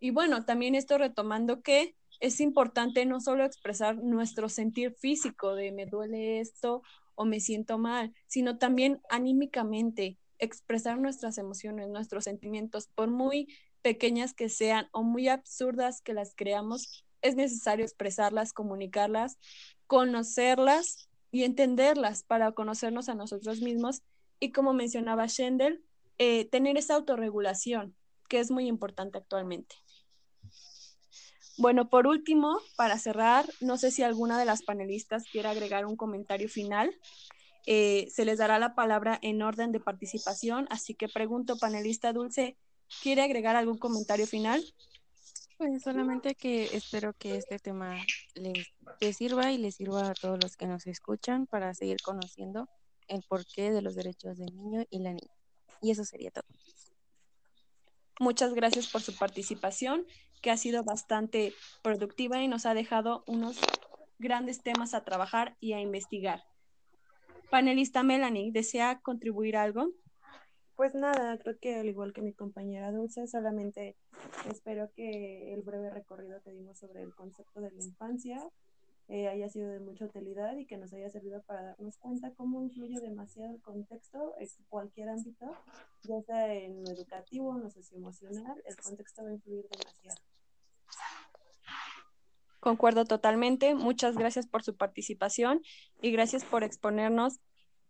Y 0.00 0.10
bueno, 0.10 0.44
también 0.44 0.74
esto 0.74 0.98
retomando 0.98 1.62
que 1.62 1.94
es 2.20 2.40
importante 2.40 3.04
no 3.04 3.20
solo 3.20 3.44
expresar 3.44 3.96
nuestro 3.96 4.48
sentir 4.48 4.94
físico 4.94 5.54
de 5.54 5.72
me 5.72 5.86
duele 5.86 6.40
esto 6.40 6.82
o 7.14 7.24
me 7.24 7.40
siento 7.40 7.78
mal, 7.78 8.14
sino 8.26 8.58
también 8.58 9.00
anímicamente 9.10 10.18
expresar 10.38 10.98
nuestras 10.98 11.38
emociones, 11.38 11.88
nuestros 11.88 12.24
sentimientos, 12.24 12.88
por 12.94 13.08
muy 13.08 13.48
pequeñas 13.82 14.34
que 14.34 14.48
sean 14.48 14.88
o 14.92 15.02
muy 15.02 15.28
absurdas 15.28 16.00
que 16.00 16.14
las 16.14 16.34
creamos, 16.34 17.04
es 17.20 17.36
necesario 17.36 17.84
expresarlas, 17.84 18.52
comunicarlas, 18.52 19.38
conocerlas 19.86 21.08
y 21.30 21.44
entenderlas 21.44 22.22
para 22.24 22.52
conocernos 22.52 23.08
a 23.08 23.14
nosotros 23.14 23.60
mismos 23.60 24.02
y 24.42 24.50
como 24.50 24.72
mencionaba 24.72 25.26
Shendel, 25.26 25.84
eh, 26.18 26.46
tener 26.46 26.76
esa 26.76 26.96
autorregulación, 26.96 27.94
que 28.28 28.40
es 28.40 28.50
muy 28.50 28.66
importante 28.66 29.16
actualmente. 29.16 29.76
Bueno, 31.58 31.88
por 31.88 32.08
último, 32.08 32.58
para 32.76 32.98
cerrar, 32.98 33.48
no 33.60 33.76
sé 33.76 33.92
si 33.92 34.02
alguna 34.02 34.40
de 34.40 34.44
las 34.44 34.64
panelistas 34.64 35.22
quiere 35.30 35.48
agregar 35.48 35.86
un 35.86 35.96
comentario 35.96 36.48
final. 36.48 36.92
Eh, 37.66 38.08
se 38.10 38.24
les 38.24 38.38
dará 38.38 38.58
la 38.58 38.74
palabra 38.74 39.16
en 39.22 39.42
orden 39.42 39.70
de 39.70 39.78
participación, 39.78 40.66
así 40.70 40.96
que 40.96 41.08
pregunto, 41.08 41.56
panelista 41.56 42.12
Dulce, 42.12 42.56
¿quiere 43.00 43.22
agregar 43.22 43.54
algún 43.54 43.78
comentario 43.78 44.26
final? 44.26 44.60
Pues 45.56 45.84
solamente 45.84 46.34
que 46.34 46.64
espero 46.76 47.12
que 47.16 47.36
este 47.36 47.60
tema 47.60 47.96
les, 48.34 48.72
les, 49.00 49.16
sirva 49.16 49.52
y 49.52 49.58
les 49.58 49.76
sirva 49.76 50.10
a 50.10 50.14
todos 50.14 50.40
los 50.42 50.56
que 50.56 50.66
nos 50.66 50.88
escuchan 50.88 51.46
para 51.46 51.72
seguir 51.74 51.98
conociendo 52.02 52.68
el 53.08 53.22
porqué 53.28 53.70
de 53.70 53.82
los 53.82 53.94
derechos 53.94 54.38
del 54.38 54.54
niño 54.56 54.84
y 54.90 54.98
la 55.00 55.12
niña. 55.12 55.34
Y 55.80 55.90
eso 55.90 56.04
sería 56.04 56.30
todo. 56.30 56.44
Muchas 58.20 58.54
gracias 58.54 58.88
por 58.88 59.00
su 59.00 59.16
participación, 59.16 60.06
que 60.42 60.50
ha 60.50 60.56
sido 60.56 60.84
bastante 60.84 61.54
productiva 61.82 62.42
y 62.42 62.48
nos 62.48 62.66
ha 62.66 62.74
dejado 62.74 63.24
unos 63.26 63.58
grandes 64.18 64.62
temas 64.62 64.94
a 64.94 65.04
trabajar 65.04 65.56
y 65.60 65.72
a 65.72 65.80
investigar. 65.80 66.42
Panelista 67.50 68.02
Melanie, 68.02 68.52
¿desea 68.52 69.00
contribuir 69.00 69.56
algo? 69.56 69.88
Pues 70.74 70.94
nada, 70.94 71.38
creo 71.38 71.58
que 71.60 71.76
al 71.76 71.86
igual 71.86 72.12
que 72.12 72.22
mi 72.22 72.32
compañera 72.32 72.92
Dulce, 72.92 73.26
solamente 73.26 73.96
espero 74.50 74.90
que 74.94 75.52
el 75.52 75.62
breve 75.62 75.90
recorrido 75.90 76.40
que 76.42 76.50
dimos 76.50 76.78
sobre 76.78 77.02
el 77.02 77.14
concepto 77.14 77.60
de 77.60 77.70
la 77.70 77.82
infancia 77.82 78.42
eh, 79.08 79.28
haya 79.28 79.48
sido 79.48 79.70
de 79.70 79.80
mucha 79.80 80.04
utilidad 80.04 80.56
y 80.56 80.66
que 80.66 80.76
nos 80.76 80.92
haya 80.92 81.10
servido 81.10 81.42
para 81.42 81.62
darnos 81.62 81.98
cuenta 81.98 82.32
cómo 82.34 82.62
influye 82.62 83.00
demasiado 83.00 83.52
el 83.52 83.60
contexto 83.60 84.34
en 84.38 84.48
cualquier 84.68 85.10
ámbito, 85.10 85.46
ya 86.04 86.22
sea 86.22 86.52
en 86.54 86.82
lo 86.82 86.90
educativo, 86.90 87.54
en 87.54 87.62
lo 87.64 87.70
socioemocional, 87.70 88.62
el 88.64 88.76
contexto 88.76 89.22
va 89.24 89.30
a 89.30 89.32
influir 89.32 89.66
demasiado. 89.68 90.20
Concuerdo 92.62 93.04
totalmente. 93.04 93.74
Muchas 93.74 94.16
gracias 94.16 94.46
por 94.46 94.62
su 94.62 94.76
participación 94.76 95.62
y 96.00 96.12
gracias 96.12 96.44
por 96.44 96.62
exponernos 96.62 97.40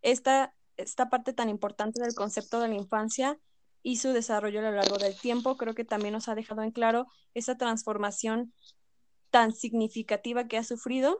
esta, 0.01 0.55
esta 0.79 1.11
parte 1.11 1.35
tan 1.35 1.51
importante 1.51 2.01
del 2.03 2.15
concepto 2.15 2.59
de 2.59 2.69
la 2.69 2.75
infancia 2.75 3.39
y 3.83 3.97
su 3.97 4.15
desarrollo 4.15 4.61
a 4.61 4.63
lo 4.63 4.73
largo 4.73 4.97
del 4.97 5.15
tiempo. 5.15 5.59
Creo 5.59 5.75
que 5.75 5.85
también 5.85 6.15
nos 6.15 6.29
ha 6.29 6.35
dejado 6.35 6.63
en 6.63 6.71
claro 6.71 7.07
esa 7.35 7.59
transformación 7.59 8.55
tan 9.33 9.53
significativa 9.53 10.47
que 10.47 10.59
ha 10.59 10.63
sufrido. 10.63 11.19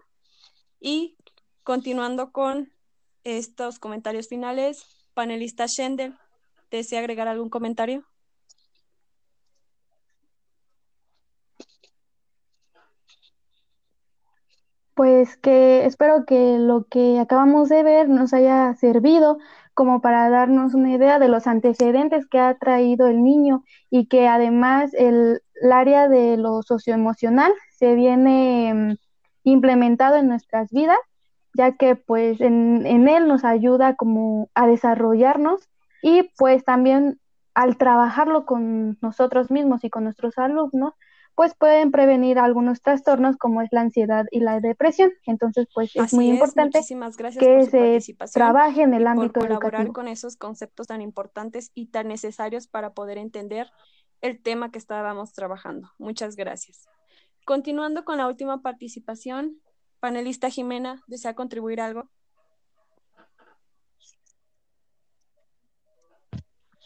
Y 0.79 1.17
continuando 1.65 2.31
con 2.31 2.73
estos 3.25 3.81
comentarios 3.81 4.29
finales, 4.29 4.85
panelista 5.15 5.67
Shendel, 5.67 6.17
¿desea 6.71 7.01
agregar 7.01 7.27
algún 7.27 7.51
comentario? 7.51 8.05
Pues 14.95 15.37
que 15.39 15.87
espero 15.87 16.27
que 16.27 16.59
lo 16.59 16.85
que 16.85 17.19
acabamos 17.19 17.71
de 17.71 17.83
ver 17.83 18.09
nos 18.11 18.35
haya 18.35 18.75
servido 18.77 19.39
como 19.75 20.01
para 20.01 20.29
darnos 20.29 20.75
una 20.75 20.93
idea 20.93 21.19
de 21.19 21.29
los 21.29 21.47
antecedentes 21.47 22.27
que 22.27 22.39
ha 22.39 22.55
traído 22.55 23.07
el 23.07 23.23
niño 23.23 23.65
y 23.91 24.07
que 24.07 24.29
además 24.29 24.93
el, 24.95 25.41
área 25.71 26.09
de 26.09 26.37
lo 26.37 26.63
socioemocional 26.63 27.53
se 27.71 27.95
viene 27.95 28.75
mm, 28.75 28.97
implementado 29.45 30.17
en 30.17 30.29
nuestras 30.29 30.71
vidas, 30.71 30.99
ya 31.55 31.73
que 31.73 31.95
pues 31.95 32.41
en, 32.41 32.85
él 32.87 33.29
nos 33.29 33.45
ayuda 33.45 33.95
como 33.95 34.51
a 34.55 34.67
desarrollarnos 34.67 35.69
y 36.03 36.31
pues 36.37 36.65
también 36.65 37.21
al 37.55 37.77
trabajarlo 37.77 38.45
con 38.45 38.99
nosotros 39.01 39.51
mismos 39.51 39.85
y 39.85 39.91
con 39.91 40.05
nuestros 40.05 40.37
alumnos, 40.39 40.95
pues 41.35 41.55
pueden 41.55 41.91
prevenir 41.91 42.39
algunos 42.39 42.83
trastornos 42.83 43.37
como 43.37 43.63
es 43.63 43.69
la 43.73 43.81
ansiedad 43.81 44.27
y 44.31 44.41
la 44.41 44.61
depresión. 44.61 45.13
Entonces, 45.27 45.67
pues 45.75 45.95
es 45.95 46.13
muy 46.13 46.29
importante 46.29 46.81
que 47.39 48.01
se 48.03 48.15
trabaje 48.33 48.83
en 48.83 48.95
el 48.95 49.07
ámbito 49.07 49.33
por 49.33 49.43
colaborar 49.45 49.83
educativo. 49.83 49.93
con 49.95 50.09
esos 50.09 50.37
conceptos 50.37 50.89
tan 50.89 51.01
importantes 51.01 51.71
y 51.75 51.87
tan 51.87 52.09
necesarios 52.09 52.67
para 52.67 52.93
poder 52.93 53.19
entender 53.19 53.71
el 54.21 54.43
tema 54.43 54.71
que 54.71 54.79
estábamos 54.79 55.33
trabajando. 55.33 55.91
Muchas 55.99 56.37
gracias. 56.37 56.89
Continuando 57.45 58.05
con 58.05 58.19
la 58.19 58.29
última 58.29 58.63
participación, 58.63 59.61
panelista 60.01 60.49
Jimena, 60.49 61.03
¿desea 61.07 61.35
contribuir 61.35 61.81
algo? 61.81 62.09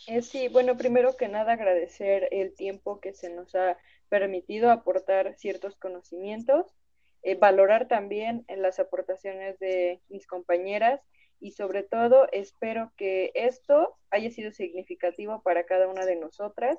Eh, 0.07 0.23
sí, 0.23 0.49
bueno, 0.49 0.77
primero 0.77 1.17
que 1.17 1.29
nada 1.29 1.55
agradecer 1.55 2.29
el 2.31 2.55
tiempo 2.55 3.01
que 3.01 3.13
se 3.13 3.29
nos 3.29 3.55
ha 3.57 3.77
permitido 4.09 4.71
aportar 4.71 5.35
ciertos 5.37 5.77
conocimientos, 5.77 6.75
eh, 7.23 7.35
valorar 7.35 7.89
también 7.89 8.45
las 8.49 8.79
aportaciones 8.79 9.59
de 9.59 10.01
mis 10.09 10.27
compañeras 10.27 11.01
y 11.41 11.53
sobre 11.53 11.83
todo 11.83 12.29
espero 12.33 12.93
que 12.97 13.33
esto 13.35 13.97
haya 14.11 14.31
sido 14.31 14.53
significativo 14.53 15.43
para 15.43 15.65
cada 15.65 15.89
una 15.89 16.07
de 16.07 16.17
nosotras 16.17 16.79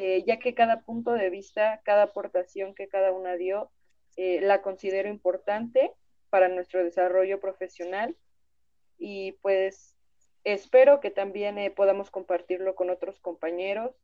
eh, 0.00 0.22
ya 0.24 0.38
que 0.38 0.54
cada 0.54 0.82
punto 0.82 1.12
de 1.12 1.28
vista, 1.28 1.80
cada 1.84 2.04
aportación 2.04 2.72
que 2.72 2.86
cada 2.86 3.10
una 3.10 3.34
dio, 3.34 3.72
eh, 4.16 4.40
la 4.40 4.62
considero 4.62 5.08
importante 5.08 5.92
para 6.30 6.48
nuestro 6.48 6.84
desarrollo 6.84 7.40
profesional 7.40 8.16
y 8.96 9.32
pues 9.42 9.96
espero 10.44 11.00
que 11.00 11.10
también 11.10 11.58
eh, 11.58 11.72
podamos 11.72 12.12
compartirlo 12.12 12.76
con 12.76 12.90
otros 12.90 13.18
compañeros, 13.18 14.00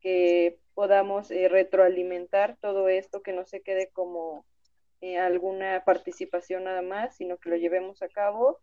que 0.00 0.58
podamos 0.76 1.30
retroalimentar 1.30 2.56
todo 2.60 2.88
esto, 2.88 3.22
que 3.22 3.32
no 3.32 3.46
se 3.46 3.62
quede 3.62 3.88
como 3.88 4.44
alguna 5.18 5.82
participación 5.84 6.64
nada 6.64 6.82
más, 6.82 7.16
sino 7.16 7.38
que 7.38 7.48
lo 7.48 7.56
llevemos 7.56 8.02
a 8.02 8.08
cabo 8.08 8.60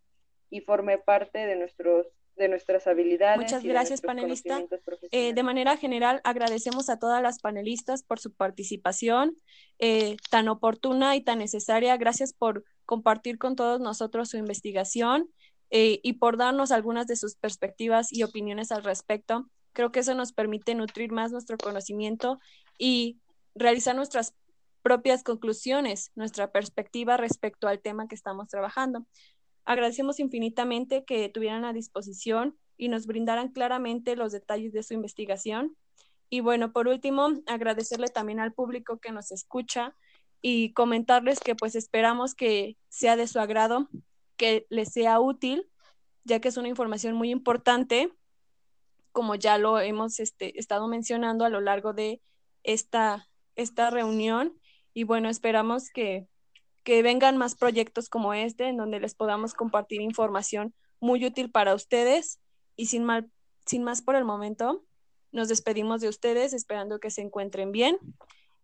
y 0.50 0.62
forme 0.62 1.00
parte 1.00 1.40
de 1.40 1.56
nuestros 1.56 2.08
de 2.36 2.48
nuestras 2.48 2.88
habilidades. 2.88 3.40
Muchas 3.40 3.64
de 3.64 3.70
gracias, 3.70 4.02
panelista. 4.02 4.64
Eh, 5.12 5.34
de 5.34 5.44
manera 5.44 5.78
general, 5.78 6.22
agradecemos 6.24 6.90
a 6.90 6.98
todas 6.98 7.22
las 7.22 7.40
panelistas 7.40 8.04
por 8.04 8.20
su 8.20 8.34
participación 8.34 9.38
eh, 9.80 10.18
tan 10.30 10.48
oportuna 10.48 11.16
y 11.16 11.22
tan 11.22 11.40
necesaria. 11.40 11.96
Gracias 11.98 12.34
por 12.34 12.64
compartir 12.86 13.38
con 13.38 13.56
todos 13.56 13.80
nosotros 13.80 14.30
su 14.30 14.38
investigación 14.38 15.30
eh, 15.70 16.00
y 16.04 16.14
por 16.14 16.38
darnos 16.38 16.72
algunas 16.72 17.08
de 17.08 17.16
sus 17.16 17.36
perspectivas 17.36 18.12
y 18.12 18.24
opiniones 18.24 18.72
al 18.72 18.84
respecto. 18.84 19.48
Creo 19.74 19.92
que 19.92 20.00
eso 20.00 20.16
nos 20.16 20.32
permite 20.32 20.76
nutrir 20.76 21.12
más 21.12 21.32
nuestro 21.32 21.58
conocimiento 21.58 22.40
y 22.78 23.20
realizar 23.56 23.96
nuestras 23.96 24.34
propias 24.82 25.24
conclusiones, 25.24 26.12
nuestra 26.16 26.52
perspectiva 26.52 27.18
respecto 27.18 27.68
al 27.68 27.80
tema 27.80 28.08
que 28.08 28.16
estamos 28.16 28.50
trabajando. 28.50 29.06
Agradecemos 29.66 30.20
infinitamente 30.20 31.06
que 31.06 31.30
tuvieran 31.30 31.66
a 31.66 31.74
disposición 31.74 32.58
y 32.78 32.90
nos 32.90 33.08
brindaran 33.08 33.50
claramente 33.50 34.16
los 34.16 34.32
detalles 34.32 34.74
de 34.74 34.84
su 34.84 34.94
investigación. 34.94 35.76
Y 36.30 36.42
bueno, 36.42 36.74
por 36.74 36.88
último, 36.88 37.30
agradecerle 37.48 38.08
también 38.10 38.40
al 38.40 38.54
público 38.54 39.00
que 39.00 39.12
nos 39.12 39.32
escucha 39.32 39.96
y 40.42 40.74
comentarles 40.74 41.40
que 41.40 41.56
pues 41.56 41.76
esperamos 41.76 42.36
que 42.36 42.78
sea 42.90 43.16
de 43.16 43.28
su 43.28 43.40
agrado, 43.40 43.88
que 44.36 44.68
les 44.70 44.92
sea 44.92 45.20
útil, 45.20 45.70
ya 46.26 46.42
que 46.42 46.50
es 46.50 46.58
una 46.58 46.68
información 46.68 47.16
muy 47.16 47.30
importante, 47.30 48.12
como 49.14 49.36
ya 49.36 49.58
lo 49.58 49.80
hemos 49.80 50.20
este, 50.20 50.60
estado 50.60 50.90
mencionando 50.90 51.46
a 51.46 51.50
lo 51.50 51.62
largo 51.62 51.94
de 51.94 52.22
esta, 52.64 53.30
esta 53.56 53.90
reunión. 53.90 54.60
Y 54.94 55.06
bueno, 55.06 55.30
esperamos 55.30 55.90
que, 55.90 56.28
que 56.84 57.02
vengan 57.02 57.38
más 57.38 57.56
proyectos 57.56 58.10
como 58.10 58.34
este, 58.34 58.68
en 58.68 58.76
donde 58.76 59.00
les 59.00 59.16
podamos 59.16 59.54
compartir 59.54 60.02
información 60.02 60.74
muy 61.00 61.26
útil 61.26 61.50
para 61.50 61.76
ustedes. 61.76 62.42
Y 62.76 62.88
sin, 62.88 63.06
mal, 63.06 63.32
sin 63.66 63.84
más 63.84 64.02
por 64.02 64.16
el 64.16 64.26
momento, 64.26 64.84
nos 65.32 65.48
despedimos 65.48 66.02
de 66.02 66.10
ustedes 66.10 66.54
esperando 66.54 67.00
que 67.00 67.12
se 67.12 67.22
encuentren 67.22 67.72
bien 67.72 67.98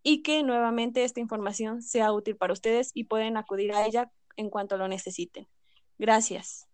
y 0.01 0.23
que 0.23 0.43
nuevamente 0.43 1.03
esta 1.03 1.19
información 1.19 1.81
sea 1.81 2.11
útil 2.11 2.35
para 2.35 2.53
ustedes 2.53 2.91
y 2.93 3.03
pueden 3.05 3.37
acudir 3.37 3.73
a 3.73 3.85
ella 3.85 4.11
en 4.35 4.49
cuanto 4.49 4.77
lo 4.77 4.87
necesiten. 4.87 5.47
Gracias. 5.99 6.67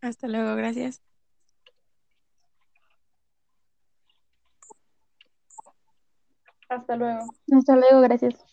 Hasta 0.00 0.26
luego, 0.28 0.56
gracias. 0.56 1.11
Hasta 6.76 6.96
luego. 6.96 7.34
Hasta 7.52 7.76
luego, 7.76 8.00
gracias. 8.00 8.44